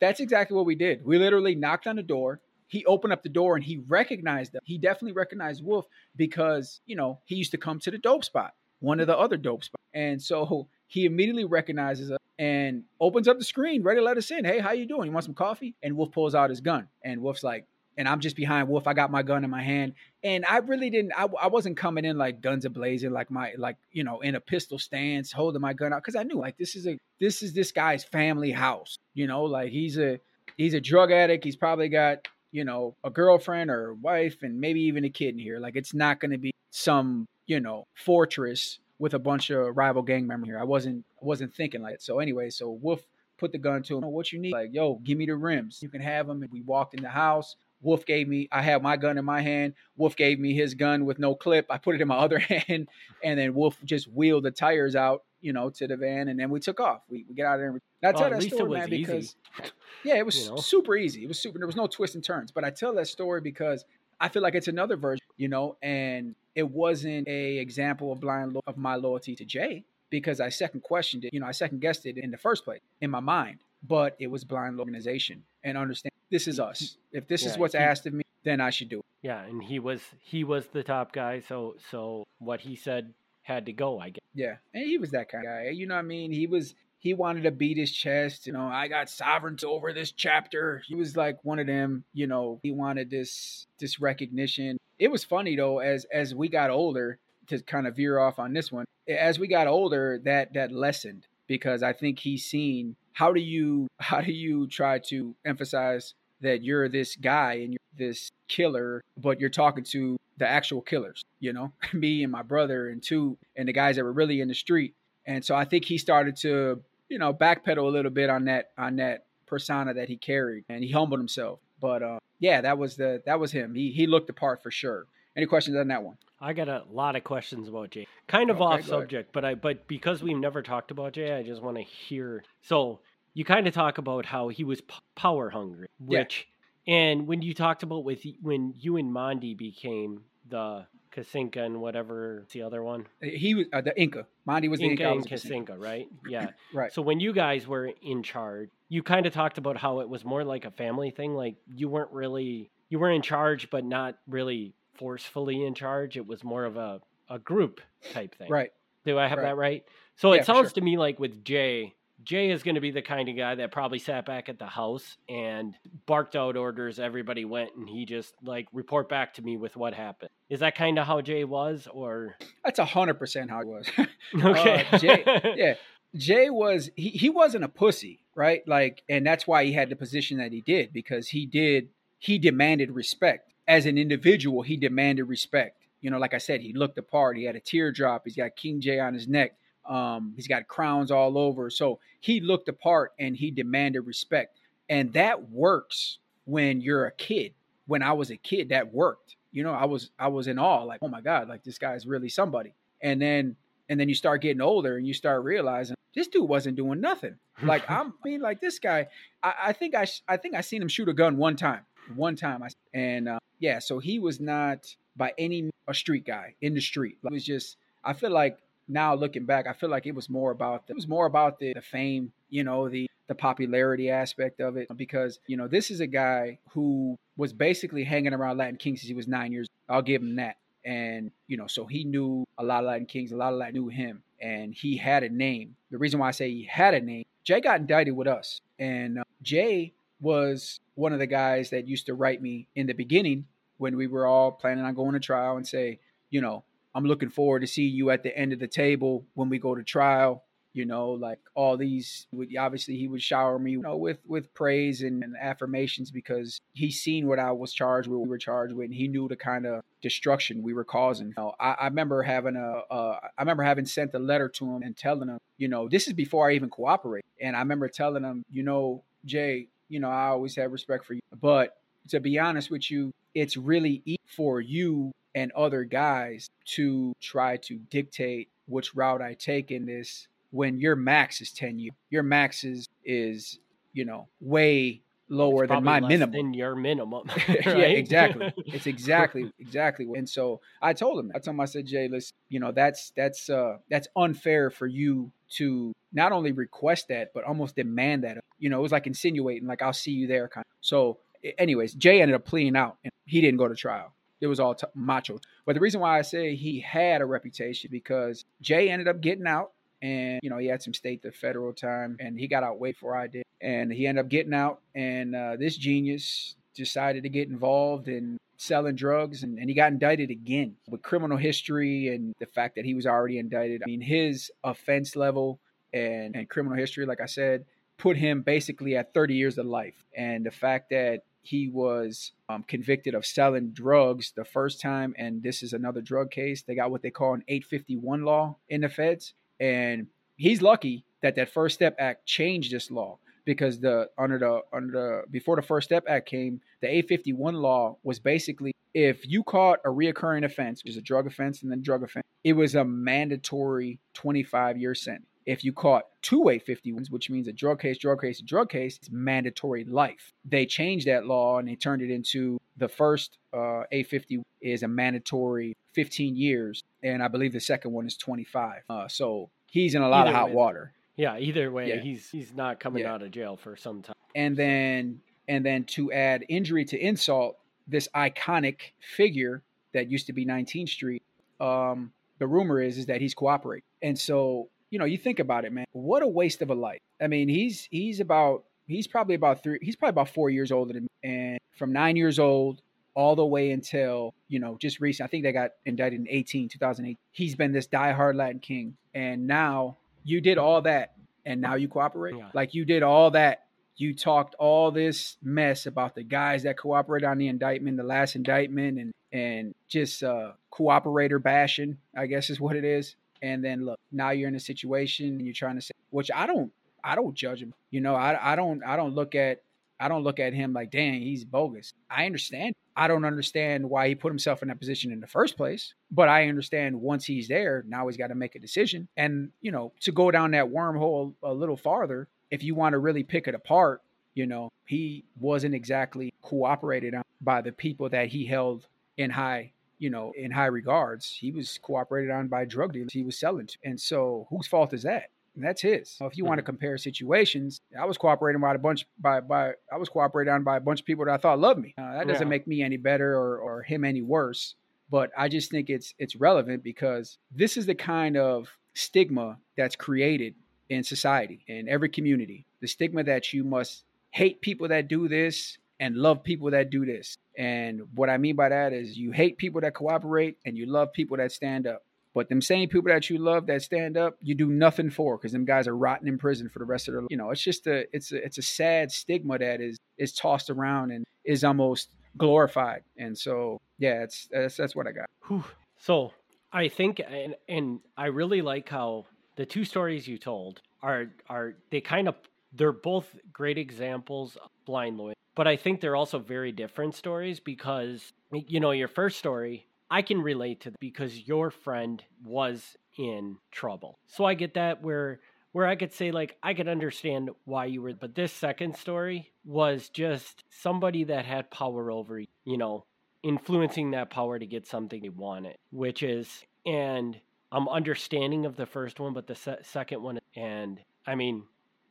that's 0.00 0.20
exactly 0.20 0.56
what 0.56 0.66
we 0.66 0.74
did. 0.74 1.04
We 1.04 1.18
literally 1.18 1.54
knocked 1.54 1.86
on 1.86 1.96
the 1.96 2.02
door 2.02 2.40
he 2.68 2.84
opened 2.84 3.12
up 3.12 3.22
the 3.22 3.28
door 3.28 3.56
and 3.56 3.64
he 3.64 3.82
recognized 3.88 4.52
them. 4.52 4.60
He 4.64 4.78
definitely 4.78 5.12
recognized 5.12 5.64
Wolf 5.64 5.86
because, 6.16 6.80
you 6.86 6.96
know, 6.96 7.18
he 7.24 7.34
used 7.34 7.50
to 7.52 7.58
come 7.58 7.78
to 7.80 7.90
the 7.90 7.98
dope 7.98 8.24
spot, 8.24 8.52
one 8.80 9.00
of 9.00 9.06
the 9.06 9.18
other 9.18 9.36
dope 9.36 9.64
spots. 9.64 9.82
And 9.94 10.22
so 10.22 10.68
he 10.86 11.06
immediately 11.06 11.44
recognizes 11.44 12.10
us 12.10 12.18
and 12.38 12.84
opens 13.00 13.26
up 13.26 13.38
the 13.38 13.44
screen, 13.44 13.82
ready 13.82 14.00
to 14.00 14.04
let 14.04 14.16
us 14.16 14.30
in. 14.30 14.44
Hey, 14.44 14.58
how 14.60 14.72
you 14.72 14.86
doing? 14.86 15.06
You 15.06 15.12
want 15.12 15.24
some 15.24 15.34
coffee? 15.34 15.74
And 15.82 15.96
Wolf 15.96 16.12
pulls 16.12 16.34
out 16.34 16.50
his 16.50 16.60
gun. 16.60 16.86
And 17.02 17.20
Wolf's 17.20 17.42
like, 17.42 17.66
and 17.96 18.08
I'm 18.08 18.20
just 18.20 18.36
behind 18.36 18.68
Wolf. 18.68 18.86
I 18.86 18.94
got 18.94 19.10
my 19.10 19.24
gun 19.24 19.42
in 19.42 19.50
my 19.50 19.60
hand, 19.60 19.94
and 20.22 20.44
I 20.46 20.58
really 20.58 20.88
didn't. 20.88 21.12
I, 21.18 21.26
I 21.42 21.48
wasn't 21.48 21.76
coming 21.76 22.04
in 22.04 22.16
like 22.16 22.40
guns 22.40 22.64
a 22.64 22.70
blazing, 22.70 23.10
like 23.10 23.28
my 23.28 23.54
like 23.58 23.76
you 23.90 24.04
know 24.04 24.20
in 24.20 24.36
a 24.36 24.40
pistol 24.40 24.78
stance, 24.78 25.32
holding 25.32 25.60
my 25.60 25.72
gun 25.72 25.92
out, 25.92 26.02
because 26.04 26.14
I 26.14 26.22
knew 26.22 26.38
like 26.38 26.56
this 26.56 26.76
is 26.76 26.86
a 26.86 26.96
this 27.18 27.42
is 27.42 27.54
this 27.54 27.72
guy's 27.72 28.04
family 28.04 28.52
house. 28.52 28.98
You 29.14 29.26
know, 29.26 29.42
like 29.42 29.72
he's 29.72 29.98
a 29.98 30.20
he's 30.56 30.74
a 30.74 30.80
drug 30.80 31.10
addict. 31.10 31.44
He's 31.44 31.56
probably 31.56 31.88
got 31.88 32.28
you 32.52 32.64
know, 32.64 32.96
a 33.04 33.10
girlfriend 33.10 33.70
or 33.70 33.90
a 33.90 33.94
wife 33.94 34.42
and 34.42 34.60
maybe 34.60 34.80
even 34.82 35.04
a 35.04 35.10
kid 35.10 35.34
in 35.34 35.38
here. 35.38 35.58
Like 35.58 35.76
it's 35.76 35.94
not 35.94 36.20
going 36.20 36.30
to 36.30 36.38
be 36.38 36.52
some, 36.70 37.26
you 37.46 37.60
know, 37.60 37.84
fortress 37.94 38.78
with 38.98 39.14
a 39.14 39.18
bunch 39.18 39.50
of 39.50 39.76
rival 39.76 40.02
gang 40.02 40.26
members 40.26 40.48
here. 40.48 40.58
I 40.58 40.64
wasn't 40.64 41.04
wasn't 41.20 41.54
thinking 41.54 41.82
like 41.82 41.94
that. 41.94 42.02
So 42.02 42.18
anyway, 42.18 42.50
so 42.50 42.70
Wolf 42.70 43.00
put 43.38 43.52
the 43.52 43.58
gun 43.58 43.82
to 43.84 43.96
him. 43.96 44.04
Oh, 44.04 44.08
what 44.08 44.32
you 44.32 44.38
need? 44.38 44.52
Like, 44.52 44.70
yo, 44.72 44.96
give 44.96 45.16
me 45.16 45.26
the 45.26 45.36
rims. 45.36 45.78
You 45.82 45.88
can 45.88 46.00
have 46.00 46.26
them. 46.26 46.42
And 46.42 46.52
we 46.52 46.60
walked 46.60 46.94
in 46.94 47.02
the 47.02 47.08
house. 47.08 47.56
Wolf 47.80 48.04
gave 48.04 48.26
me, 48.26 48.48
I 48.50 48.60
had 48.60 48.82
my 48.82 48.96
gun 48.96 49.18
in 49.18 49.24
my 49.24 49.40
hand. 49.40 49.74
Wolf 49.96 50.16
gave 50.16 50.40
me 50.40 50.52
his 50.52 50.74
gun 50.74 51.04
with 51.04 51.20
no 51.20 51.34
clip. 51.36 51.66
I 51.70 51.78
put 51.78 51.94
it 51.94 52.00
in 52.00 52.08
my 52.08 52.16
other 52.18 52.40
hand. 52.40 52.88
And 53.22 53.38
then 53.38 53.54
Wolf 53.54 53.78
just 53.84 54.06
wheeled 54.12 54.44
the 54.44 54.50
tires 54.50 54.96
out, 54.96 55.22
you 55.40 55.52
know, 55.52 55.70
to 55.70 55.86
the 55.86 55.96
van. 55.96 56.28
And 56.28 56.38
then 56.38 56.50
we 56.50 56.60
took 56.60 56.80
off. 56.80 57.02
We, 57.08 57.24
we 57.28 57.34
get 57.34 57.46
out 57.46 57.54
of 57.54 57.60
there. 57.60 57.80
I 58.02 58.08
oh, 58.08 58.12
tell 58.12 58.30
that 58.30 58.42
story, 58.42 58.78
man, 58.78 58.92
easy. 58.92 59.04
because 59.04 59.36
yeah, 60.04 60.16
it 60.16 60.26
was 60.26 60.44
you 60.44 60.50
know? 60.50 60.56
super 60.56 60.96
easy. 60.96 61.24
It 61.24 61.28
was 61.28 61.38
super. 61.38 61.58
There 61.58 61.66
was 61.66 61.76
no 61.76 61.86
twists 61.86 62.14
and 62.14 62.24
turns. 62.24 62.50
But 62.50 62.64
I 62.64 62.70
tell 62.70 62.94
that 62.94 63.08
story 63.08 63.40
because 63.40 63.84
I 64.20 64.28
feel 64.28 64.42
like 64.42 64.54
it's 64.54 64.68
another 64.68 64.96
version, 64.96 65.24
you 65.36 65.48
know, 65.48 65.76
and 65.82 66.34
it 66.54 66.68
wasn't 66.68 67.28
a 67.28 67.58
example 67.58 68.12
of 68.12 68.20
blind 68.20 68.54
lo- 68.54 68.62
of 68.66 68.76
my 68.76 68.96
loyalty 68.96 69.34
to 69.36 69.44
Jay 69.44 69.84
because 70.10 70.40
I 70.40 70.48
second 70.48 70.82
questioned 70.82 71.24
it. 71.24 71.32
You 71.32 71.40
know, 71.40 71.46
I 71.46 71.52
second 71.52 71.80
guessed 71.80 72.06
it 72.06 72.18
in 72.18 72.30
the 72.30 72.38
first 72.38 72.64
place 72.64 72.80
in 73.00 73.10
my 73.10 73.20
mind. 73.20 73.58
But 73.86 74.16
it 74.18 74.26
was 74.26 74.42
blind 74.42 74.80
organization 74.80 75.44
and 75.62 75.78
understand 75.78 76.10
this 76.30 76.48
is 76.48 76.58
us. 76.58 76.96
If 77.12 77.28
this 77.28 77.44
yeah, 77.44 77.50
is 77.50 77.58
what's 77.58 77.74
he, 77.74 77.78
asked 77.78 78.06
of 78.06 78.12
me, 78.12 78.24
then 78.44 78.60
I 78.60 78.70
should 78.70 78.88
do 78.88 78.98
it. 78.98 79.04
Yeah, 79.22 79.42
and 79.44 79.62
he 79.62 79.78
was 79.78 80.00
he 80.20 80.42
was 80.44 80.66
the 80.66 80.82
top 80.82 81.12
guy, 81.12 81.40
so 81.40 81.76
so 81.90 82.24
what 82.38 82.60
he 82.60 82.74
said 82.76 83.14
had 83.48 83.66
to 83.66 83.72
go, 83.72 83.98
I 83.98 84.10
guess. 84.10 84.20
Yeah, 84.34 84.56
and 84.74 84.84
he 84.84 84.98
was 84.98 85.10
that 85.12 85.30
kind 85.30 85.46
of 85.46 85.50
guy. 85.50 85.70
You 85.70 85.86
know 85.86 85.94
what 85.94 86.00
I 86.00 86.02
mean? 86.02 86.30
He 86.30 86.46
was 86.46 86.74
he 86.98 87.14
wanted 87.14 87.44
to 87.44 87.50
beat 87.50 87.78
his 87.78 87.90
chest. 87.90 88.46
You 88.46 88.52
know, 88.52 88.66
I 88.66 88.88
got 88.88 89.08
sovereignty 89.08 89.66
over 89.66 89.92
this 89.92 90.12
chapter. 90.12 90.82
He 90.86 90.94
was 90.94 91.16
like 91.16 91.42
one 91.44 91.58
of 91.58 91.66
them. 91.66 92.04
You 92.12 92.26
know, 92.26 92.60
he 92.62 92.70
wanted 92.70 93.10
this 93.10 93.66
this 93.80 94.00
recognition. 94.00 94.76
It 94.98 95.10
was 95.10 95.24
funny 95.24 95.56
though, 95.56 95.78
as 95.78 96.04
as 96.12 96.34
we 96.34 96.48
got 96.48 96.70
older, 96.70 97.18
to 97.48 97.60
kind 97.62 97.86
of 97.86 97.96
veer 97.96 98.18
off 98.18 98.38
on 98.38 98.52
this 98.52 98.70
one. 98.70 98.84
As 99.08 99.38
we 99.38 99.48
got 99.48 99.66
older, 99.66 100.20
that 100.24 100.52
that 100.52 100.70
lessened 100.70 101.26
because 101.46 101.82
I 101.82 101.94
think 101.94 102.18
he's 102.18 102.44
seen 102.44 102.96
how 103.14 103.32
do 103.32 103.40
you 103.40 103.88
how 103.98 104.20
do 104.20 104.30
you 104.32 104.66
try 104.68 104.98
to 105.08 105.34
emphasize 105.44 106.14
that 106.40 106.62
you're 106.62 106.88
this 106.88 107.16
guy 107.16 107.54
and 107.54 107.72
you're 107.72 107.80
this 107.96 108.30
killer, 108.48 109.02
but 109.16 109.40
you're 109.40 109.50
talking 109.50 109.84
to 109.84 110.18
the 110.36 110.48
actual 110.48 110.80
killers. 110.80 111.24
You 111.40 111.52
know, 111.52 111.72
me 111.92 112.22
and 112.22 112.32
my 112.32 112.42
brother 112.42 112.88
and 112.88 113.02
two 113.02 113.38
and 113.56 113.68
the 113.68 113.72
guys 113.72 113.96
that 113.96 114.04
were 114.04 114.12
really 114.12 114.40
in 114.40 114.48
the 114.48 114.54
street. 114.54 114.94
And 115.26 115.44
so 115.44 115.54
I 115.54 115.64
think 115.64 115.84
he 115.84 115.98
started 115.98 116.36
to 116.36 116.82
you 117.08 117.18
know, 117.18 117.32
backpedal 117.32 117.78
a 117.78 117.82
little 117.82 118.10
bit 118.10 118.30
on 118.30 118.44
that 118.44 118.70
on 118.76 118.96
that 118.96 119.24
persona 119.46 119.94
that 119.94 120.08
he 120.08 120.16
carried, 120.16 120.64
and 120.68 120.84
he 120.84 120.90
humbled 120.90 121.20
himself. 121.20 121.60
But 121.80 122.02
uh, 122.02 122.18
yeah, 122.38 122.60
that 122.60 122.78
was 122.78 122.96
the 122.96 123.22
that 123.26 123.40
was 123.40 123.52
him. 123.52 123.74
He 123.74 123.90
he 123.90 124.06
looked 124.06 124.26
the 124.26 124.32
part 124.32 124.62
for 124.62 124.70
sure. 124.70 125.06
Any 125.36 125.46
questions 125.46 125.76
on 125.76 125.88
that 125.88 126.02
one? 126.02 126.16
I 126.40 126.52
got 126.52 126.68
a 126.68 126.84
lot 126.90 127.16
of 127.16 127.24
questions 127.24 127.68
about 127.68 127.90
Jay. 127.90 128.06
Kind 128.26 128.50
of 128.50 128.56
okay, 128.56 128.64
off 128.64 128.84
subject, 128.84 129.32
but 129.32 129.44
I 129.44 129.54
but 129.54 129.88
because 129.88 130.22
we've 130.22 130.36
never 130.36 130.62
talked 130.62 130.90
about 130.90 131.12
Jay, 131.12 131.32
I 131.32 131.42
just 131.42 131.62
want 131.62 131.76
to 131.76 131.82
hear. 131.82 132.44
So 132.62 133.00
you 133.34 133.44
kind 133.44 133.66
of 133.66 133.74
talk 133.74 133.98
about 133.98 134.26
how 134.26 134.48
he 134.48 134.64
was 134.64 134.80
p- 134.80 134.94
power 135.14 135.50
hungry, 135.50 135.88
which 135.98 136.48
yeah. 136.86 136.94
and 136.94 137.26
when 137.26 137.42
you 137.42 137.54
talked 137.54 137.82
about 137.82 138.04
with 138.04 138.24
when 138.42 138.74
you 138.78 138.96
and 138.96 139.12
Mondi 139.12 139.56
became 139.56 140.22
the 140.48 140.86
Kasinka 141.18 141.64
and 141.64 141.80
whatever 141.80 142.46
the 142.52 142.62
other 142.62 142.82
one. 142.82 143.06
He 143.20 143.54
was 143.54 143.66
uh, 143.72 143.80
the 143.80 143.98
Inca. 144.00 144.26
Mondi 144.46 144.68
was 144.68 144.80
Inca 144.80 145.02
the 145.02 145.10
Inca. 145.10 145.12
and 145.12 145.28
Kasinka, 145.28 145.78
right? 145.78 146.08
Yeah. 146.28 146.50
right. 146.72 146.92
So 146.92 147.02
when 147.02 147.20
you 147.20 147.32
guys 147.32 147.66
were 147.66 147.90
in 148.02 148.22
charge, 148.22 148.70
you 148.88 149.02
kind 149.02 149.26
of 149.26 149.32
talked 149.32 149.58
about 149.58 149.76
how 149.76 150.00
it 150.00 150.08
was 150.08 150.24
more 150.24 150.44
like 150.44 150.64
a 150.64 150.70
family 150.70 151.10
thing. 151.10 151.34
Like 151.34 151.56
you 151.74 151.88
weren't 151.88 152.12
really 152.12 152.70
you 152.88 152.98
were 152.98 153.10
in 153.10 153.22
charge, 153.22 153.70
but 153.70 153.84
not 153.84 154.18
really 154.26 154.74
forcefully 154.98 155.64
in 155.64 155.74
charge. 155.74 156.16
It 156.16 156.26
was 156.26 156.44
more 156.44 156.64
of 156.64 156.76
a 156.76 157.00
a 157.28 157.38
group 157.38 157.80
type 158.12 158.36
thing. 158.36 158.50
Right. 158.50 158.72
Do 159.04 159.18
I 159.18 159.26
have 159.26 159.38
right. 159.38 159.44
that 159.44 159.56
right? 159.56 159.84
So 160.16 160.32
yeah, 160.32 160.40
it 160.40 160.46
sounds 160.46 160.68
sure. 160.68 160.74
to 160.74 160.80
me 160.80 160.96
like 160.98 161.18
with 161.18 161.44
Jay, 161.44 161.94
Jay 162.24 162.50
is 162.50 162.62
going 162.62 162.74
to 162.74 162.80
be 162.80 162.90
the 162.90 163.02
kind 163.02 163.28
of 163.28 163.36
guy 163.36 163.54
that 163.54 163.70
probably 163.70 163.98
sat 163.98 164.26
back 164.26 164.48
at 164.48 164.58
the 164.58 164.66
house 164.66 165.16
and 165.28 165.74
barked 166.06 166.34
out 166.34 166.56
orders. 166.56 166.98
Everybody 166.98 167.44
went, 167.44 167.70
and 167.76 167.88
he 167.88 168.04
just 168.04 168.34
like 168.42 168.66
report 168.72 169.08
back 169.08 169.34
to 169.34 169.42
me 169.42 169.56
with 169.56 169.76
what 169.76 169.94
happened. 169.94 170.30
Is 170.48 170.60
that 170.60 170.74
kind 170.74 170.98
of 170.98 171.06
how 171.06 171.20
Jay 171.20 171.44
was, 171.44 171.86
or 171.92 172.36
that's 172.64 172.78
a 172.78 172.84
hundred 172.84 173.14
percent 173.14 173.50
how 173.50 173.60
it 173.60 173.66
was? 173.66 173.88
okay, 174.44 174.86
uh, 174.90 174.98
Jay, 174.98 175.24
yeah, 175.56 175.74
Jay 176.14 176.50
was 176.50 176.90
he 176.96 177.10
he 177.10 177.30
wasn't 177.30 177.64
a 177.64 177.68
pussy, 177.68 178.24
right? 178.34 178.66
Like, 178.66 179.02
and 179.08 179.24
that's 179.26 179.46
why 179.46 179.64
he 179.64 179.72
had 179.72 179.88
the 179.88 179.96
position 179.96 180.38
that 180.38 180.52
he 180.52 180.60
did 180.60 180.92
because 180.92 181.28
he 181.28 181.46
did 181.46 181.88
he 182.18 182.38
demanded 182.38 182.90
respect 182.90 183.52
as 183.68 183.86
an 183.86 183.96
individual. 183.96 184.62
He 184.62 184.76
demanded 184.76 185.24
respect. 185.24 185.76
You 186.00 186.10
know, 186.10 186.18
like 186.18 186.34
I 186.34 186.38
said, 186.38 186.60
he 186.60 186.72
looked 186.72 186.96
the 186.96 187.02
part. 187.02 187.36
He 187.36 187.44
had 187.44 187.56
a 187.56 187.60
teardrop. 187.60 188.22
He's 188.24 188.36
got 188.36 188.56
King 188.56 188.80
Jay 188.80 188.98
on 188.98 189.14
his 189.14 189.28
neck 189.28 189.56
Um, 189.88 190.34
he's 190.36 190.46
got 190.46 190.68
crowns 190.68 191.10
all 191.10 191.38
over. 191.38 191.70
So 191.70 191.98
he 192.20 192.40
looked 192.40 192.66
the 192.66 192.72
part 192.72 193.12
and 193.18 193.36
he 193.36 193.50
demanded 193.50 194.00
respect. 194.02 194.60
And 194.88 195.12
that 195.14 195.50
works 195.50 196.18
when 196.44 196.80
you're 196.80 197.06
a 197.06 197.12
kid. 197.12 197.54
When 197.86 198.02
I 198.02 198.12
was 198.12 198.30
a 198.30 198.36
kid, 198.36 198.68
that 198.68 198.92
worked. 198.92 199.36
You 199.50 199.62
know, 199.62 199.72
I 199.72 199.86
was 199.86 200.10
I 200.18 200.28
was 200.28 200.46
in 200.46 200.58
awe, 200.58 200.82
like, 200.82 201.00
oh 201.02 201.08
my 201.08 201.22
God, 201.22 201.48
like 201.48 201.64
this 201.64 201.78
guy's 201.78 202.06
really 202.06 202.28
somebody. 202.28 202.74
And 203.00 203.20
then 203.20 203.56
and 203.88 203.98
then 203.98 204.08
you 204.08 204.14
start 204.14 204.42
getting 204.42 204.60
older 204.60 204.98
and 204.98 205.06
you 205.06 205.14
start 205.14 205.42
realizing 205.42 205.96
this 206.14 206.28
dude 206.28 206.48
wasn't 206.48 206.76
doing 206.76 207.00
nothing. 207.00 207.36
Like 207.62 207.88
I'm, 207.90 208.14
I 208.24 208.28
mean, 208.28 208.40
like 208.40 208.60
this 208.60 208.78
guy. 208.78 209.08
I, 209.42 209.54
I, 209.66 209.72
think 209.72 209.94
I, 209.94 210.06
I 210.26 210.36
think 210.36 210.54
I 210.54 210.60
seen 210.60 210.82
him 210.82 210.88
shoot 210.88 211.08
a 211.08 211.14
gun 211.14 211.36
one 211.36 211.56
time, 211.56 211.82
one 212.14 212.36
time. 212.36 212.62
I, 212.62 212.68
and 212.92 213.28
uh, 213.28 213.38
yeah, 213.58 213.78
so 213.78 213.98
he 213.98 214.18
was 214.18 214.40
not 214.40 214.94
by 215.16 215.32
any 215.38 215.70
a 215.86 215.94
street 215.94 216.26
guy 216.26 216.54
in 216.60 216.74
the 216.74 216.80
street. 216.80 217.18
Like, 217.22 217.32
It 217.32 217.34
was 217.34 217.44
just. 217.44 217.76
I 218.04 218.12
feel 218.12 218.30
like 218.30 218.58
now 218.88 219.14
looking 219.14 219.44
back, 219.44 219.66
I 219.66 219.72
feel 219.72 219.90
like 219.90 220.06
it 220.06 220.14
was 220.14 220.28
more 220.28 220.50
about 220.50 220.86
the, 220.86 220.92
it 220.92 220.96
was 220.96 221.08
more 221.08 221.26
about 221.26 221.58
the, 221.58 221.74
the 221.74 221.82
fame, 221.82 222.32
you 222.50 222.64
know, 222.64 222.88
the 222.88 223.08
the 223.26 223.34
popularity 223.34 224.10
aspect 224.10 224.60
of 224.60 224.76
it. 224.76 224.88
Because 224.96 225.38
you 225.46 225.56
know, 225.56 225.68
this 225.68 225.90
is 225.90 226.00
a 226.00 226.06
guy 226.06 226.58
who 226.70 227.18
was 227.36 227.52
basically 227.52 228.04
hanging 228.04 228.34
around 228.34 228.58
Latin 228.58 228.76
Kings 228.76 229.00
since 229.00 229.08
he 229.08 229.14
was 229.14 229.28
nine 229.28 229.52
years. 229.52 229.68
I'll 229.88 230.02
give 230.02 230.22
him 230.22 230.36
that 230.36 230.56
and 230.84 231.30
you 231.46 231.56
know 231.56 231.66
so 231.66 231.84
he 231.84 232.04
knew 232.04 232.44
a 232.56 232.64
lot 232.64 232.80
of 232.80 232.86
latin 232.86 233.06
kings 233.06 233.30
a 233.32 233.36
lot 233.36 233.52
of 233.52 233.58
latin 233.58 233.74
knew 233.74 233.88
him 233.88 234.22
and 234.40 234.74
he 234.74 234.96
had 234.96 235.22
a 235.22 235.28
name 235.28 235.74
the 235.90 235.98
reason 235.98 236.18
why 236.18 236.28
i 236.28 236.30
say 236.30 236.50
he 236.50 236.64
had 236.64 236.94
a 236.94 237.00
name 237.00 237.24
jay 237.44 237.60
got 237.60 237.80
indicted 237.80 238.16
with 238.16 238.26
us 238.26 238.60
and 238.78 239.18
uh, 239.18 239.24
jay 239.42 239.92
was 240.20 240.80
one 240.94 241.12
of 241.12 241.18
the 241.18 241.26
guys 241.26 241.70
that 241.70 241.86
used 241.86 242.06
to 242.06 242.14
write 242.14 242.40
me 242.40 242.66
in 242.74 242.86
the 242.86 242.92
beginning 242.92 243.44
when 243.76 243.96
we 243.96 244.06
were 244.06 244.26
all 244.26 244.50
planning 244.50 244.84
on 244.84 244.94
going 244.94 245.12
to 245.12 245.20
trial 245.20 245.56
and 245.56 245.66
say 245.66 245.98
you 246.30 246.40
know 246.40 246.64
i'm 246.94 247.04
looking 247.04 247.30
forward 247.30 247.60
to 247.60 247.66
see 247.66 247.86
you 247.86 248.10
at 248.10 248.22
the 248.22 248.36
end 248.36 248.52
of 248.52 248.58
the 248.58 248.68
table 248.68 249.24
when 249.34 249.48
we 249.48 249.58
go 249.58 249.74
to 249.74 249.82
trial 249.82 250.44
you 250.74 250.84
know 250.84 251.10
like 251.10 251.40
all 251.54 251.76
these 251.76 252.26
obviously 252.58 252.96
he 252.96 253.08
would 253.08 253.22
shower 253.22 253.58
me 253.58 253.72
you 253.72 253.82
know 253.82 253.96
with 253.96 254.18
with 254.26 254.52
praise 254.54 255.02
and, 255.02 255.22
and 255.24 255.34
affirmations 255.40 256.10
because 256.10 256.60
he 256.72 256.90
seen 256.90 257.26
what 257.26 257.38
i 257.38 257.50
was 257.50 257.72
charged 257.72 258.08
with 258.08 258.20
we 258.20 258.28
were 258.28 258.38
charged 258.38 258.74
with 258.74 258.86
and 258.86 258.94
he 258.94 259.08
knew 259.08 259.28
the 259.28 259.36
kind 259.36 259.66
of 259.66 259.82
destruction 260.00 260.62
we 260.62 260.72
were 260.72 260.84
causing. 260.84 261.28
You 261.28 261.34
know, 261.36 261.54
I, 261.58 261.70
I, 261.72 261.84
remember 261.86 262.22
having 262.22 262.56
a 262.56 262.94
uh, 262.94 263.18
i 263.36 263.42
remember 263.42 263.62
having 263.64 263.86
sent 263.86 264.14
a 264.14 264.18
letter 264.18 264.48
to 264.48 264.64
him 264.64 264.82
and 264.82 264.96
telling 264.96 265.28
him 265.28 265.38
you 265.56 265.68
know 265.68 265.88
this 265.88 266.06
is 266.06 266.12
before 266.12 266.48
i 266.48 266.54
even 266.54 266.70
cooperate 266.70 267.24
and 267.40 267.56
i 267.56 267.58
remember 267.58 267.88
telling 267.88 268.22
him 268.22 268.44
you 268.50 268.62
know 268.62 269.02
jay 269.24 269.66
you 269.88 269.98
know 269.98 270.08
i 270.08 270.28
always 270.28 270.54
have 270.54 270.70
respect 270.70 271.04
for 271.04 271.14
you 271.14 271.20
but 271.40 271.78
to 272.08 272.20
be 272.20 272.38
honest 272.38 272.70
with 272.70 272.90
you 272.90 273.12
it's 273.34 273.56
really 273.56 274.02
easy 274.04 274.20
for 274.36 274.60
you 274.60 275.12
and 275.38 275.52
other 275.52 275.84
guys 275.84 276.50
to 276.64 277.14
try 277.20 277.56
to 277.56 277.78
dictate 277.90 278.48
which 278.66 278.94
route 278.94 279.22
I 279.22 279.34
take 279.34 279.70
in 279.70 279.86
this 279.86 280.26
when 280.50 280.80
your 280.80 280.96
max 280.96 281.40
is 281.40 281.52
10 281.52 281.78
years. 281.78 281.94
Your 282.10 282.22
max 282.24 282.64
is 282.64 282.88
is, 283.04 283.58
you 283.92 284.04
know, 284.04 284.28
way 284.40 285.02
lower 285.28 285.66
than 285.66 285.84
my 285.84 286.00
minimum. 286.00 286.32
Than 286.32 286.54
your 286.54 286.74
minimum. 286.74 287.28
Right? 287.48 287.66
yeah, 287.66 287.86
exactly. 287.86 288.52
It's 288.66 288.86
exactly 288.86 289.52
exactly. 289.60 290.06
And 290.16 290.28
so 290.28 290.60
I 290.82 290.92
told 290.92 291.20
him, 291.20 291.30
I 291.34 291.38
told 291.38 291.54
him, 291.54 291.60
I 291.60 291.66
said, 291.66 291.86
Jay, 291.86 292.08
listen, 292.08 292.34
you 292.48 292.58
know, 292.58 292.72
that's 292.72 293.12
that's 293.16 293.48
uh 293.48 293.76
that's 293.88 294.08
unfair 294.16 294.70
for 294.70 294.86
you 294.86 295.30
to 295.56 295.92
not 296.12 296.32
only 296.32 296.52
request 296.52 297.08
that, 297.08 297.32
but 297.32 297.44
almost 297.44 297.76
demand 297.76 298.24
that. 298.24 298.38
You 298.58 298.70
know, 298.70 298.78
it 298.80 298.82
was 298.82 298.92
like 298.92 299.06
insinuating, 299.06 299.68
like 299.68 299.82
I'll 299.82 299.92
see 299.92 300.10
you 300.10 300.26
there 300.26 300.48
kind 300.48 300.64
of. 300.64 300.76
So 300.80 301.18
anyways, 301.58 301.94
Jay 301.94 302.20
ended 302.20 302.34
up 302.34 302.44
pleading 302.44 302.74
out 302.74 302.96
and 303.04 303.12
he 303.24 303.40
didn't 303.40 303.58
go 303.58 303.68
to 303.68 303.76
trial. 303.76 304.12
It 304.40 304.46
was 304.46 304.60
all 304.60 304.74
t- 304.74 304.86
macho. 304.94 305.38
But 305.66 305.74
the 305.74 305.80
reason 305.80 306.00
why 306.00 306.18
I 306.18 306.22
say 306.22 306.54
he 306.54 306.80
had 306.80 307.20
a 307.20 307.26
reputation 307.26 307.90
because 307.90 308.44
Jay 308.60 308.90
ended 308.90 309.08
up 309.08 309.20
getting 309.20 309.46
out 309.46 309.72
and 310.00 310.38
you 310.42 310.50
know 310.50 310.58
he 310.58 310.66
had 310.66 310.82
some 310.82 310.94
state 310.94 311.22
to 311.22 311.32
federal 311.32 311.72
time 311.72 312.16
and 312.20 312.38
he 312.38 312.46
got 312.46 312.62
out 312.62 312.78
way 312.78 312.92
before 312.92 313.16
i 313.16 313.26
did. 313.26 313.42
And 313.60 313.92
he 313.92 314.06
ended 314.06 314.24
up 314.24 314.30
getting 314.30 314.54
out 314.54 314.80
and 314.94 315.34
uh, 315.34 315.56
this 315.58 315.76
genius 315.76 316.54
decided 316.74 317.24
to 317.24 317.28
get 317.28 317.48
involved 317.48 318.06
in 318.06 318.38
selling 318.56 318.94
drugs 318.94 319.42
and, 319.42 319.58
and 319.58 319.68
he 319.68 319.74
got 319.74 319.90
indicted 319.90 320.30
again 320.30 320.76
with 320.88 321.02
criminal 321.02 321.36
history 321.36 322.14
and 322.14 322.34
the 322.38 322.46
fact 322.46 322.76
that 322.76 322.84
he 322.84 322.94
was 322.94 323.06
already 323.06 323.38
indicted. 323.38 323.82
I 323.82 323.86
mean 323.86 324.00
his 324.00 324.52
offense 324.62 325.16
level 325.16 325.58
and, 325.92 326.36
and 326.36 326.48
criminal 326.48 326.76
history 326.76 327.06
like 327.06 327.20
i 327.20 327.26
said 327.26 327.64
put 327.98 328.16
him 328.16 328.42
basically 328.42 328.96
at 328.96 329.12
30 329.12 329.34
years 329.34 329.58
of 329.58 329.66
life. 329.66 330.04
And 330.16 330.46
the 330.46 330.50
fact 330.50 330.90
that 330.90 331.22
he 331.48 331.66
was 331.66 332.32
um, 332.50 332.62
convicted 332.62 333.14
of 333.14 333.24
selling 333.24 333.70
drugs 333.70 334.32
the 334.36 334.44
first 334.44 334.82
time, 334.82 335.14
and 335.16 335.42
this 335.42 335.62
is 335.62 335.72
another 335.72 336.02
drug 336.02 336.30
case. 336.30 336.62
They 336.62 336.74
got 336.74 336.90
what 336.90 337.00
they 337.00 337.10
call 337.10 337.32
an 337.32 337.42
851 337.48 338.22
law 338.22 338.56
in 338.68 338.82
the 338.82 338.90
feds, 338.90 339.32
and 339.58 340.08
he's 340.36 340.60
lucky 340.60 341.06
that 341.22 341.36
that 341.36 341.48
First 341.48 341.76
Step 341.76 341.96
Act 341.98 342.26
changed 342.26 342.70
this 342.70 342.90
law 342.90 343.18
because 343.46 343.80
the 343.80 344.10
under 344.18 344.38
the 344.38 344.60
under 344.74 344.92
the 344.92 345.22
before 345.30 345.56
the 345.56 345.62
First 345.62 345.88
Step 345.88 346.04
Act 346.06 346.28
came, 346.28 346.60
the 346.82 346.88
851 346.88 347.54
law 347.54 347.96
was 348.02 348.18
basically 348.18 348.74
if 348.92 349.26
you 349.26 349.42
caught 349.42 349.78
a 349.86 349.88
reoccurring 349.88 350.44
offense, 350.44 350.84
which 350.84 350.90
is 350.90 350.98
a 350.98 351.02
drug 351.02 351.26
offense 351.26 351.62
and 351.62 351.72
then 351.72 351.80
drug 351.80 352.02
offense, 352.02 352.26
it 352.44 352.52
was 352.52 352.74
a 352.74 352.84
mandatory 352.84 354.00
25 354.12 354.76
year 354.76 354.94
sentence. 354.94 355.24
If 355.48 355.64
you 355.64 355.72
caught 355.72 356.04
two 356.20 356.42
851s, 356.42 357.10
which 357.10 357.30
means 357.30 357.48
a 357.48 357.54
drug 357.54 357.80
case, 357.80 357.96
drug 357.96 358.20
case, 358.20 358.42
drug 358.42 358.68
case, 358.68 358.98
it's 358.98 359.10
mandatory 359.10 359.84
life. 359.84 360.34
They 360.44 360.66
changed 360.66 361.06
that 361.06 361.24
law 361.24 361.58
and 361.58 361.66
they 361.66 361.74
turned 361.74 362.02
it 362.02 362.10
into 362.10 362.60
the 362.76 362.86
first 362.86 363.38
uh, 363.54 363.88
850 363.90 364.42
is 364.60 364.82
a 364.82 364.88
mandatory 364.88 365.74
15 365.94 366.36
years, 366.36 366.84
and 367.02 367.22
I 367.22 367.28
believe 367.28 367.54
the 367.54 367.60
second 367.60 367.92
one 367.92 368.06
is 368.06 368.18
25. 368.18 368.82
Uh, 368.90 369.08
so 369.08 369.48
he's 369.64 369.94
in 369.94 370.02
a 370.02 370.08
lot 370.10 370.26
either 370.26 370.30
of 370.30 370.36
hot 370.36 370.48
way, 370.50 370.54
water. 370.54 370.92
Yeah, 371.16 371.38
either 371.38 371.72
way, 371.72 371.88
yeah. 371.88 372.00
he's 372.00 372.28
he's 372.28 372.52
not 372.52 372.78
coming 372.78 373.04
yeah. 373.04 373.14
out 373.14 373.22
of 373.22 373.30
jail 373.30 373.56
for 373.56 373.74
some 373.74 374.02
time. 374.02 374.16
And 374.34 374.54
then 374.54 375.22
and 375.48 375.64
then 375.64 375.84
to 375.84 376.12
add 376.12 376.44
injury 376.50 376.84
to 376.84 376.98
insult, 376.98 377.56
this 377.86 378.06
iconic 378.14 378.80
figure 379.00 379.62
that 379.94 380.10
used 380.10 380.26
to 380.26 380.34
be 380.34 380.44
19th 380.44 380.90
Street, 380.90 381.22
um, 381.58 382.12
the 382.38 382.46
rumor 382.46 382.82
is 382.82 382.98
is 382.98 383.06
that 383.06 383.22
he's 383.22 383.34
cooperating. 383.34 383.84
And 384.02 384.18
so 384.18 384.68
you 384.90 384.98
know, 384.98 385.04
you 385.04 385.18
think 385.18 385.38
about 385.38 385.64
it, 385.64 385.72
man. 385.72 385.84
What 385.92 386.22
a 386.22 386.26
waste 386.26 386.62
of 386.62 386.70
a 386.70 386.74
life. 386.74 387.00
I 387.20 387.26
mean, 387.26 387.48
he's 387.48 387.88
he's 387.90 388.20
about 388.20 388.64
he's 388.86 389.06
probably 389.06 389.34
about 389.34 389.62
three 389.62 389.78
he's 389.82 389.96
probably 389.96 390.10
about 390.10 390.30
four 390.30 390.50
years 390.50 390.72
older 390.72 390.92
than 390.92 391.04
me. 391.04 391.08
And 391.22 391.58
from 391.76 391.92
nine 391.92 392.16
years 392.16 392.38
old 392.38 392.80
all 393.18 393.34
the 393.34 393.44
way 393.44 393.72
until 393.72 394.32
you 394.46 394.60
know 394.60 394.76
just 394.80 395.00
recent. 395.00 395.26
I 395.26 395.28
think 395.28 395.42
they 395.42 395.50
got 395.50 395.72
indicted 395.84 396.20
in 396.20 396.28
18, 396.28 396.68
2008. 396.68 397.18
He's 397.32 397.56
been 397.56 397.72
this 397.72 397.88
diehard 397.88 398.36
Latin 398.36 398.60
king, 398.60 398.96
and 399.12 399.48
now 399.48 399.96
you 400.22 400.40
did 400.40 400.56
all 400.56 400.82
that, 400.82 401.14
and 401.44 401.60
now 401.60 401.74
you 401.74 401.88
cooperate. 401.88 402.36
Yeah. 402.36 402.50
Like 402.54 402.74
you 402.74 402.84
did 402.84 403.02
all 403.02 403.32
that. 403.32 403.64
You 403.96 404.14
talked 404.14 404.54
all 404.54 404.92
this 404.92 405.36
mess 405.42 405.86
about 405.86 406.14
the 406.14 406.22
guys 406.22 406.62
that 406.62 406.78
cooperated 406.78 407.28
on 407.28 407.38
the 407.38 407.48
indictment, 407.48 407.96
the 407.96 408.04
last 408.04 408.36
indictment, 408.36 408.98
and 409.00 409.12
and 409.32 409.74
just 409.88 410.22
uh, 410.22 410.52
cooperator 410.72 411.42
bashing. 411.42 411.98
I 412.16 412.26
guess 412.26 412.50
is 412.50 412.60
what 412.60 412.76
it 412.76 412.84
is. 412.84 413.16
And 413.42 413.64
then 413.64 413.84
look, 413.84 413.98
now 414.12 414.30
you're 414.30 414.48
in 414.48 414.54
a 414.54 414.60
situation 414.60 415.26
and 415.26 415.42
you're 415.42 415.54
trying 415.54 415.76
to 415.76 415.82
say, 415.82 415.92
which 416.10 416.30
I 416.34 416.46
don't, 416.46 416.72
I 417.04 417.14
don't 417.14 417.34
judge 417.34 417.62
him. 417.62 417.74
You 417.90 418.00
know, 418.00 418.14
I, 418.14 418.52
I 418.52 418.56
don't, 418.56 418.82
I 418.84 418.96
don't 418.96 419.14
look 419.14 419.34
at 419.34 419.62
I 420.00 420.08
don't 420.08 420.22
look 420.22 420.38
at 420.38 420.52
him 420.52 420.72
like, 420.72 420.90
dang, 420.90 421.20
he's 421.20 421.44
bogus. 421.44 421.92
I 422.08 422.26
understand. 422.26 422.74
I 422.96 423.08
don't 423.08 423.24
understand 423.24 423.88
why 423.88 424.08
he 424.08 424.14
put 424.14 424.30
himself 424.30 424.62
in 424.62 424.68
that 424.68 424.78
position 424.78 425.12
in 425.12 425.20
the 425.20 425.26
first 425.26 425.56
place, 425.56 425.94
but 426.10 426.28
I 426.28 426.48
understand 426.48 427.00
once 427.00 427.24
he's 427.24 427.48
there, 427.48 427.84
now 427.86 428.06
he's 428.06 428.16
got 428.16 428.28
to 428.28 428.34
make 428.34 428.54
a 428.54 428.60
decision. 428.60 429.08
And, 429.16 429.50
you 429.60 429.70
know, 429.70 429.92
to 430.00 430.12
go 430.12 430.30
down 430.30 430.52
that 430.52 430.66
wormhole 430.66 431.34
a 431.42 431.52
little 431.52 431.76
farther, 431.76 432.28
if 432.50 432.62
you 432.62 432.74
want 432.74 432.92
to 432.92 432.98
really 432.98 433.22
pick 433.22 433.48
it 433.48 433.54
apart, 433.54 434.02
you 434.34 434.46
know, 434.46 434.70
he 434.86 435.24
wasn't 435.38 435.74
exactly 435.74 436.32
cooperated 436.42 437.14
by 437.40 437.60
the 437.60 437.72
people 437.72 438.08
that 438.10 438.28
he 438.28 438.46
held 438.46 438.86
in 439.16 439.30
high 439.30 439.72
you 439.98 440.10
know, 440.10 440.32
in 440.36 440.50
high 440.50 440.66
regards. 440.66 441.36
He 441.38 441.52
was 441.52 441.78
cooperated 441.82 442.30
on 442.30 442.48
by 442.48 442.64
drug 442.64 442.92
dealers 442.92 443.12
he 443.12 443.22
was 443.22 443.38
selling 443.38 443.66
to. 443.66 443.78
And 443.84 444.00
so 444.00 444.46
whose 444.50 444.66
fault 444.66 444.92
is 444.92 445.02
that? 445.02 445.30
and 445.58 445.66
that's 445.66 445.82
his. 445.82 446.08
So 446.08 446.26
if 446.26 446.36
you 446.36 446.44
mm-hmm. 446.44 446.50
want 446.50 446.58
to 446.60 446.62
compare 446.62 446.96
situations, 446.96 447.80
I 448.00 448.04
was 448.04 448.16
cooperating 448.16 448.60
by 448.60 448.74
a 448.74 448.78
bunch 448.78 449.06
by 449.18 449.40
by 449.40 449.72
I 449.92 449.96
was 449.96 450.08
cooperated 450.08 450.52
on 450.52 450.62
by 450.62 450.76
a 450.76 450.80
bunch 450.80 451.00
of 451.00 451.06
people 451.06 451.24
that 451.24 451.34
I 451.34 451.36
thought 451.36 451.58
loved 451.58 451.80
me. 451.80 451.94
Uh, 451.98 452.12
that 452.14 452.28
doesn't 452.28 452.46
yeah. 452.46 452.50
make 452.50 452.66
me 452.66 452.82
any 452.82 452.96
better 452.96 453.36
or 453.36 453.58
or 453.58 453.82
him 453.82 454.04
any 454.04 454.22
worse. 454.22 454.76
But 455.10 455.30
I 455.36 455.48
just 455.48 455.70
think 455.70 455.90
it's 455.90 456.14
it's 456.18 456.36
relevant 456.36 456.84
because 456.84 457.38
this 457.50 457.76
is 457.76 457.86
the 457.86 457.96
kind 457.96 458.36
of 458.36 458.68
stigma 458.94 459.58
that's 459.76 459.96
created 459.96 460.54
in 460.88 461.02
society 461.02 461.64
in 461.66 461.88
every 461.88 462.08
community. 462.08 462.64
The 462.80 462.88
stigma 462.88 463.24
that 463.24 463.52
you 463.52 463.64
must 463.64 464.04
hate 464.30 464.60
people 464.60 464.88
that 464.88 465.08
do 465.08 465.26
this 465.26 465.76
and 465.98 466.14
love 466.14 466.44
people 466.44 466.70
that 466.70 466.90
do 466.90 467.04
this. 467.04 467.36
And 467.58 468.02
what 468.14 468.30
I 468.30 468.38
mean 468.38 468.54
by 468.54 468.68
that 468.68 468.92
is 468.92 469.18
you 469.18 469.32
hate 469.32 469.58
people 469.58 469.80
that 469.80 469.94
cooperate 469.94 470.56
and 470.64 470.78
you 470.78 470.86
love 470.86 471.12
people 471.12 471.36
that 471.36 471.52
stand 471.52 471.86
up. 471.86 472.04
But 472.32 472.48
them 472.48 472.62
same 472.62 472.88
people 472.88 473.08
that 473.08 473.28
you 473.28 473.38
love 473.38 473.66
that 473.66 473.82
stand 473.82 474.16
up, 474.16 474.36
you 474.40 474.54
do 474.54 474.68
nothing 474.68 475.10
for 475.10 475.36
because 475.36 475.50
them 475.50 475.64
guys 475.64 475.88
are 475.88 475.96
rotting 475.96 476.28
in 476.28 476.38
prison 476.38 476.68
for 476.68 476.78
the 476.78 476.84
rest 476.84 477.08
of 477.08 477.14
their. 477.14 477.24
You 477.28 477.36
know, 477.36 477.50
it's 477.50 477.62
just 477.62 477.88
a 477.88 478.04
it's 478.14 478.30
a 478.30 478.44
it's 478.44 478.58
a 478.58 478.62
sad 478.62 479.10
stigma 479.10 479.58
that 479.58 479.80
is 479.80 479.96
is 480.18 480.32
tossed 480.32 480.70
around 480.70 481.10
and 481.10 481.24
is 481.44 481.64
almost 481.64 482.10
glorified. 482.36 483.02
And 483.16 483.36
so 483.36 483.80
yeah, 483.98 484.22
it's 484.22 484.48
that's 484.52 484.76
that's 484.76 484.94
what 484.94 485.08
I 485.08 485.12
got. 485.12 485.26
Whew. 485.48 485.64
So 485.98 486.32
I 486.72 486.86
think 486.88 487.20
and 487.28 487.56
and 487.68 488.00
I 488.16 488.26
really 488.26 488.62
like 488.62 488.88
how 488.88 489.26
the 489.56 489.66
two 489.66 489.84
stories 489.84 490.28
you 490.28 490.38
told 490.38 490.80
are 491.02 491.26
are 491.48 491.74
they 491.90 492.00
kind 492.00 492.28
of 492.28 492.36
they're 492.72 492.92
both 492.92 493.26
great 493.52 493.78
examples 493.78 494.56
of 494.56 494.70
blind 494.84 495.16
loyalty, 495.16 495.37
but 495.58 495.66
I 495.66 495.76
think 495.76 496.00
they're 496.00 496.14
also 496.14 496.38
very 496.38 496.70
different 496.70 497.16
stories 497.16 497.58
because 497.58 498.32
you 498.52 498.78
know 498.78 498.92
your 498.92 499.08
first 499.08 499.38
story 499.38 499.88
I 500.08 500.22
can 500.22 500.40
relate 500.40 500.82
to 500.82 500.92
because 501.00 501.48
your 501.48 501.72
friend 501.72 502.22
was 502.44 502.96
in 503.18 503.58
trouble. 503.72 504.20
So 504.28 504.44
I 504.44 504.54
get 504.54 504.74
that 504.74 505.02
where 505.02 505.40
where 505.72 505.88
I 505.88 505.96
could 505.96 506.12
say 506.12 506.30
like 506.30 506.56
I 506.62 506.74
could 506.74 506.86
understand 506.86 507.50
why 507.64 507.86
you 507.86 508.00
were 508.00 508.14
but 508.14 508.36
this 508.36 508.52
second 508.52 508.96
story 508.96 509.50
was 509.64 510.08
just 510.08 510.62
somebody 510.70 511.24
that 511.24 511.44
had 511.44 511.72
power 511.72 512.08
over 512.12 512.40
you 512.64 512.78
know 512.78 513.04
influencing 513.42 514.12
that 514.12 514.30
power 514.30 514.60
to 514.60 514.66
get 514.66 514.86
something 514.86 515.20
they 515.20 515.28
wanted 515.28 515.76
which 515.90 516.22
is 516.22 516.64
and 516.86 517.36
I'm 517.72 517.88
understanding 517.88 518.64
of 518.64 518.76
the 518.76 518.86
first 518.86 519.18
one 519.18 519.34
but 519.34 519.48
the 519.48 519.56
se- 519.56 519.82
second 519.82 520.22
one 520.22 520.38
and 520.54 521.00
I 521.26 521.34
mean 521.34 521.64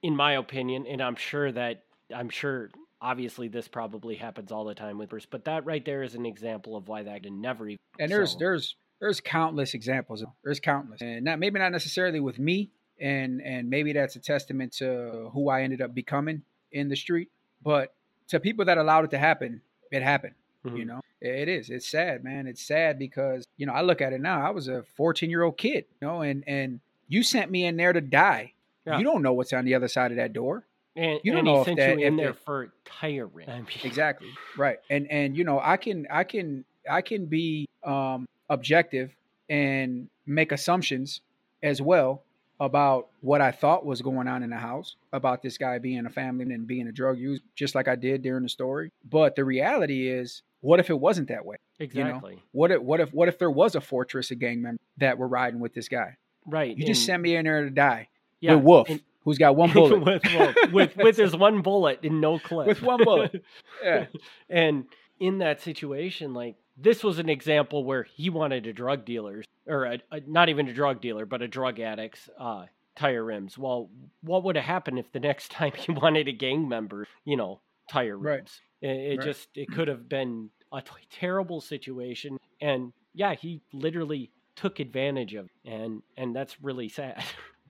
in 0.03 0.17
my 0.17 0.33
opinion 0.33 0.85
and 0.85 1.01
I'm 1.01 1.15
sure 1.15 1.49
that 1.53 1.83
I'm 2.13 2.29
sure 2.29 2.69
obviously 3.01 3.47
this 3.47 3.67
probably 3.67 4.15
happens 4.15 4.51
all 4.51 4.65
the 4.65 4.75
time 4.75 4.97
with 4.97 5.09
Bruce 5.09 5.25
but 5.25 5.45
that 5.45 5.65
right 5.65 5.83
there 5.85 6.03
is 6.03 6.15
an 6.15 6.25
example 6.25 6.75
of 6.75 6.87
why 6.87 7.03
that 7.03 7.23
can 7.23 7.41
never 7.41 7.67
even 7.67 7.79
and 7.99 8.11
there's 8.11 8.31
so. 8.31 8.39
there's 8.39 8.75
there's 8.99 9.21
countless 9.21 9.73
examples 9.73 10.23
there's 10.43 10.59
countless 10.59 11.01
and 11.01 11.23
not 11.23 11.39
maybe 11.39 11.59
not 11.59 11.71
necessarily 11.71 12.19
with 12.19 12.39
me 12.39 12.71
and 12.99 13.41
and 13.41 13.69
maybe 13.69 13.93
that's 13.93 14.15
a 14.15 14.19
testament 14.19 14.73
to 14.73 15.29
who 15.33 15.49
I 15.49 15.61
ended 15.61 15.81
up 15.81 15.93
becoming 15.93 16.43
in 16.71 16.89
the 16.89 16.95
street. 16.95 17.29
But 17.63 17.93
to 18.29 18.39
people 18.39 18.65
that 18.65 18.77
allowed 18.77 19.05
it 19.05 19.11
to 19.11 19.17
happen, 19.17 19.61
it 19.91 20.01
happened. 20.01 20.35
Mm-hmm. 20.65 20.77
You 20.77 20.85
know, 20.85 21.01
it 21.21 21.47
is. 21.47 21.69
It's 21.69 21.87
sad, 21.87 22.23
man. 22.23 22.47
It's 22.47 22.65
sad 22.65 22.99
because 22.99 23.45
you 23.57 23.65
know 23.65 23.73
I 23.73 23.81
look 23.81 24.01
at 24.01 24.13
it 24.13 24.21
now. 24.21 24.45
I 24.45 24.51
was 24.51 24.67
a 24.67 24.83
14 24.95 25.29
year 25.29 25.43
old 25.43 25.57
kid, 25.57 25.85
you 26.01 26.07
know, 26.07 26.21
and 26.21 26.43
and 26.47 26.79
you 27.07 27.23
sent 27.23 27.51
me 27.51 27.65
in 27.65 27.77
there 27.77 27.93
to 27.93 28.01
die. 28.01 28.53
Yeah. 28.85 28.97
You 28.97 29.03
don't 29.03 29.21
know 29.21 29.33
what's 29.33 29.53
on 29.53 29.65
the 29.65 29.75
other 29.75 29.87
side 29.87 30.11
of 30.11 30.17
that 30.17 30.33
door. 30.33 30.65
And, 30.97 31.19
you 31.23 31.31
don't 31.31 31.39
and 31.39 31.45
know 31.45 31.61
if 31.61 31.77
that, 31.77 31.99
you 31.99 32.05
in 32.05 32.17
there 32.17 32.33
for 32.33 32.73
tire 32.85 33.27
rim. 33.27 33.49
I 33.49 33.57
mean. 33.57 33.67
Exactly 33.83 34.29
right. 34.57 34.79
And 34.89 35.09
and 35.11 35.37
you 35.37 35.43
know 35.43 35.59
I 35.63 35.77
can 35.77 36.07
I 36.09 36.23
can 36.23 36.65
I 36.89 37.01
can 37.01 37.25
be 37.25 37.67
um, 37.83 38.27
objective 38.49 39.15
and 39.49 40.09
make 40.25 40.51
assumptions 40.51 41.21
as 41.63 41.81
well 41.81 42.23
about 42.59 43.07
what 43.21 43.39
I 43.39 43.51
thought 43.51 43.85
was 43.85 44.01
going 44.01 44.27
on 44.27 44.41
in 44.41 44.49
the 44.49 44.57
house 44.57 44.95
about 45.13 45.43
this 45.43 45.57
guy 45.57 45.77
being 45.77 46.05
a 46.05 46.09
family 46.09 46.51
and 46.53 46.65
being 46.65 46.87
a 46.87 46.91
drug 46.91 47.19
user, 47.19 47.43
just 47.55 47.75
like 47.75 47.87
I 47.87 47.95
did 47.95 48.23
during 48.23 48.43
the 48.43 48.49
story. 48.49 48.91
But 49.07 49.35
the 49.35 49.45
reality 49.45 50.09
is, 50.09 50.41
what 50.61 50.79
if 50.79 50.89
it 50.89 50.99
wasn't 50.99 51.27
that 51.27 51.45
way? 51.45 51.57
Exactly. 51.79 52.31
You 52.31 52.37
know? 52.37 52.41
What 52.51 52.71
if 52.71 52.81
what 52.81 52.99
if 52.99 53.13
what 53.13 53.27
if 53.27 53.37
there 53.37 53.51
was 53.51 53.75
a 53.75 53.81
fortress 53.81 54.31
of 54.31 54.39
gang 54.39 54.61
members 54.61 54.79
that 54.97 55.17
were 55.17 55.27
riding 55.27 55.59
with 55.59 55.73
this 55.73 55.87
guy? 55.87 56.17
Right. 56.45 56.69
You 56.69 56.83
and, 56.83 56.87
just 56.87 57.05
sent 57.05 57.21
me 57.21 57.35
in 57.35 57.45
there 57.45 57.63
to 57.63 57.69
die. 57.69 58.09
Yeah. 58.39 58.55
With 58.55 58.63
Wolf. 58.63 58.89
And, 58.89 59.01
who's 59.27 59.37
got 59.37 59.57
one 59.57 59.69
bullet 59.73 59.99
with 59.99 60.21
Wolf, 60.33 60.55
with 60.71 60.97
with 61.03 61.17
his 61.17 61.35
one 61.35 61.61
bullet 61.61 61.99
and 62.03 62.21
no 62.21 62.39
clip. 62.39 62.67
With 62.67 62.81
one 62.81 63.03
bullet. 63.03 63.43
Yeah. 63.83 64.05
and 64.49 64.85
in 65.19 65.39
that 65.39 65.61
situation, 65.61 66.33
like 66.33 66.55
this 66.77 67.03
was 67.03 67.19
an 67.19 67.27
example 67.27 67.83
where 67.83 68.03
he 68.03 68.29
wanted 68.29 68.65
a 68.67 68.73
drug 68.73 69.03
dealer's 69.03 69.45
or 69.67 69.83
a, 69.83 69.99
a, 70.11 70.21
not 70.25 70.47
even 70.47 70.69
a 70.69 70.73
drug 70.73 71.01
dealer, 71.01 71.25
but 71.25 71.41
a 71.41 71.47
drug 71.47 71.79
addict's 71.79 72.29
uh, 72.39 72.65
tire 72.95 73.23
rims. 73.23 73.57
Well, 73.57 73.89
what 74.21 74.45
would 74.45 74.55
have 74.55 74.63
happened 74.63 74.97
if 74.97 75.11
the 75.11 75.19
next 75.19 75.51
time 75.51 75.73
he 75.75 75.91
wanted 75.91 76.29
a 76.29 76.31
gang 76.31 76.69
member, 76.69 77.05
you 77.25 77.35
know, 77.35 77.59
tire 77.89 78.17
rims? 78.17 78.61
Right. 78.81 78.89
It, 78.89 78.95
it 78.95 79.17
right. 79.17 79.27
just 79.27 79.49
it 79.55 79.69
could 79.69 79.89
have 79.89 80.07
been 80.07 80.51
a 80.71 80.81
t- 80.81 80.89
terrible 81.11 81.59
situation, 81.59 82.37
and 82.61 82.93
yeah, 83.13 83.33
he 83.33 83.61
literally 83.73 84.31
took 84.55 84.79
advantage 84.79 85.33
of, 85.33 85.45
it, 85.45 85.69
and 85.69 86.01
and 86.15 86.33
that's 86.33 86.61
really 86.63 86.87
sad. 86.87 87.21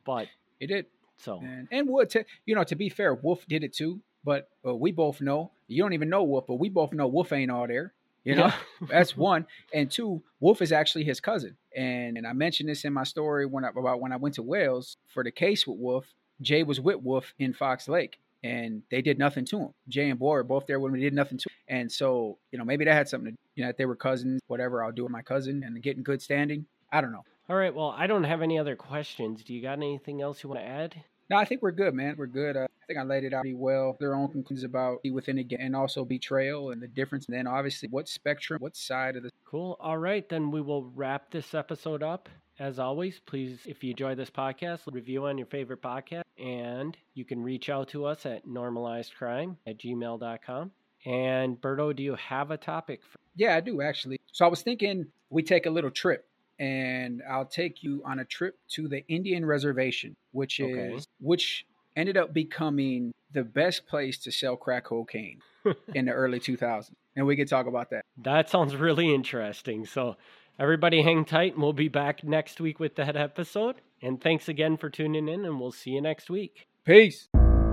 but 0.05 0.27
it 0.59 0.67
did. 0.67 0.85
So 1.17 1.39
and, 1.39 1.67
and 1.71 1.87
what 1.87 2.09
to 2.11 2.25
you 2.45 2.55
know 2.55 2.63
to 2.63 2.75
be 2.75 2.89
fair, 2.89 3.13
Wolf 3.13 3.45
did 3.47 3.63
it 3.63 3.73
too. 3.73 4.01
But 4.23 4.49
uh, 4.65 4.75
we 4.75 4.91
both 4.91 5.21
know 5.21 5.51
you 5.67 5.81
don't 5.81 5.93
even 5.93 6.09
know 6.09 6.23
Wolf, 6.23 6.45
but 6.47 6.55
we 6.55 6.69
both 6.69 6.93
know 6.93 7.07
Wolf 7.07 7.31
ain't 7.31 7.51
all 7.51 7.67
there. 7.67 7.93
You 8.23 8.35
know, 8.35 8.47
yeah. 8.47 8.87
that's 8.89 9.15
one. 9.15 9.47
And 9.73 9.89
two, 9.89 10.21
Wolf 10.41 10.61
is 10.61 10.73
actually 10.73 11.05
his 11.05 11.21
cousin. 11.21 11.55
And, 11.73 12.17
and 12.17 12.27
I 12.27 12.33
mentioned 12.33 12.67
this 12.67 12.83
in 12.83 12.91
my 12.91 13.05
story 13.05 13.45
when 13.45 13.63
I, 13.63 13.69
about 13.69 14.01
when 14.01 14.11
I 14.11 14.17
went 14.17 14.35
to 14.35 14.41
Wales 14.41 14.97
for 15.07 15.23
the 15.23 15.31
case 15.31 15.65
with 15.65 15.77
Wolf. 15.77 16.05
Jay 16.41 16.63
was 16.63 16.81
with 16.81 16.97
Wolf 16.97 17.33
in 17.39 17.53
Fox 17.53 17.87
Lake 17.87 18.19
and 18.43 18.83
they 18.91 19.01
did 19.01 19.17
nothing 19.17 19.45
to 19.45 19.59
him. 19.59 19.69
Jay 19.87 20.09
and 20.09 20.19
Boy 20.19 20.33
were 20.33 20.43
both 20.43 20.67
there 20.67 20.79
when 20.79 20.91
we 20.91 20.99
did 20.99 21.13
nothing 21.13 21.37
to 21.37 21.49
him. 21.49 21.79
And 21.79 21.91
so, 21.91 22.37
you 22.51 22.59
know, 22.59 22.65
maybe 22.65 22.85
that 22.85 22.93
had 22.93 23.09
something 23.09 23.31
to, 23.31 23.37
you 23.55 23.63
know, 23.63 23.69
if 23.69 23.77
they 23.77 23.85
were 23.85 23.95
cousins, 23.95 24.41
whatever, 24.47 24.83
I'll 24.83 24.91
do 24.91 25.03
with 25.03 25.11
my 25.11 25.21
cousin 25.21 25.63
and 25.63 25.81
getting 25.81 26.03
good 26.03 26.21
standing. 26.21 26.65
I 26.91 27.01
don't 27.01 27.11
know. 27.11 27.25
All 27.49 27.55
right. 27.55 27.73
Well, 27.73 27.95
I 27.97 28.07
don't 28.07 28.25
have 28.25 28.41
any 28.41 28.59
other 28.59 28.75
questions. 28.75 29.43
Do 29.43 29.53
you 29.53 29.61
got 29.61 29.73
anything 29.73 30.21
else 30.21 30.43
you 30.43 30.49
want 30.49 30.61
to 30.61 30.67
add? 30.67 31.01
No, 31.29 31.37
I 31.37 31.45
think 31.45 31.61
we're 31.61 31.71
good, 31.71 31.93
man. 31.93 32.15
We're 32.17 32.27
good. 32.27 32.57
Uh, 32.57 32.63
I 32.63 32.85
think 32.87 32.99
I 32.99 33.03
laid 33.03 33.23
it 33.23 33.33
out 33.33 33.41
pretty 33.41 33.55
well. 33.55 33.95
Their 33.99 34.15
own 34.15 34.29
conclusions 34.29 34.65
about 34.65 34.99
within 35.11 35.37
it 35.37 35.53
and 35.57 35.75
also 35.75 36.03
betrayal 36.03 36.71
and 36.71 36.81
the 36.81 36.87
difference. 36.87 37.25
And 37.27 37.37
then 37.37 37.47
obviously 37.47 37.87
what 37.89 38.09
spectrum, 38.09 38.61
what 38.61 38.75
side 38.75 39.15
of 39.15 39.23
the. 39.23 39.31
Cool. 39.45 39.77
All 39.79 39.97
right. 39.97 40.27
Then 40.27 40.51
we 40.51 40.61
will 40.61 40.91
wrap 40.95 41.31
this 41.31 41.53
episode 41.53 42.03
up. 42.03 42.27
As 42.59 42.79
always, 42.79 43.19
please, 43.19 43.59
if 43.65 43.83
you 43.83 43.91
enjoy 43.91 44.15
this 44.15 44.31
podcast, 44.31 44.79
review 44.91 45.25
on 45.27 45.37
your 45.37 45.47
favorite 45.47 45.81
podcast. 45.81 46.23
And 46.37 46.97
you 47.13 47.23
can 47.23 47.43
reach 47.43 47.69
out 47.69 47.87
to 47.89 48.05
us 48.05 48.25
at 48.25 48.45
normalizedcrime 48.45 49.55
at 49.65 49.77
gmail.com. 49.77 50.71
And 51.05 51.61
Berto, 51.61 51.95
do 51.95 52.03
you 52.03 52.15
have 52.15 52.51
a 52.51 52.57
topic? 52.57 53.01
For- 53.03 53.19
yeah, 53.35 53.55
I 53.55 53.61
do 53.61 53.81
actually. 53.81 54.19
So 54.33 54.45
I 54.45 54.49
was 54.49 54.63
thinking 54.63 55.07
we 55.29 55.43
take 55.43 55.65
a 55.65 55.69
little 55.69 55.91
trip 55.91 56.25
and 56.59 57.21
I'll 57.29 57.45
take 57.45 57.83
you 57.83 58.01
on 58.05 58.19
a 58.19 58.25
trip 58.25 58.57
to 58.71 58.87
the 58.87 59.05
Indian 59.07 59.45
reservation, 59.45 60.15
which 60.31 60.59
is 60.59 60.65
okay. 60.65 60.99
which 61.19 61.65
ended 61.95 62.17
up 62.17 62.33
becoming 62.33 63.13
the 63.31 63.43
best 63.43 63.87
place 63.87 64.17
to 64.19 64.31
sell 64.31 64.55
crack 64.55 64.85
cocaine 64.85 65.39
in 65.93 66.05
the 66.05 66.11
early 66.11 66.39
2000s. 66.39 66.91
And 67.15 67.25
we 67.25 67.35
could 67.35 67.47
talk 67.47 67.65
about 67.65 67.89
that. 67.89 68.03
That 68.23 68.49
sounds 68.49 68.75
really 68.75 69.13
interesting. 69.13 69.85
So 69.85 70.15
everybody 70.59 71.01
hang 71.01 71.25
tight 71.25 71.53
and 71.53 71.61
we'll 71.61 71.73
be 71.73 71.87
back 71.87 72.23
next 72.23 72.61
week 72.61 72.79
with 72.79 72.95
that 72.95 73.15
episode. 73.15 73.77
And 74.01 74.21
thanks 74.21 74.47
again 74.47 74.77
for 74.77 74.89
tuning 74.89 75.27
in 75.27 75.43
and 75.43 75.59
we'll 75.59 75.71
see 75.71 75.91
you 75.91 76.01
next 76.01 76.29
week. 76.29 76.67
Peace. 76.85 77.27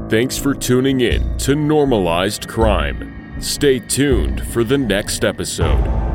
Thanks 0.09 0.39
for 0.39 0.55
tuning 0.55 1.01
in 1.01 1.37
to 1.39 1.55
Normalized 1.55 2.49
Crime. 2.49 3.41
Stay 3.41 3.79
tuned 3.79 4.47
for 4.49 4.65
the 4.65 4.79
next 4.79 5.25
episode. 5.25 6.14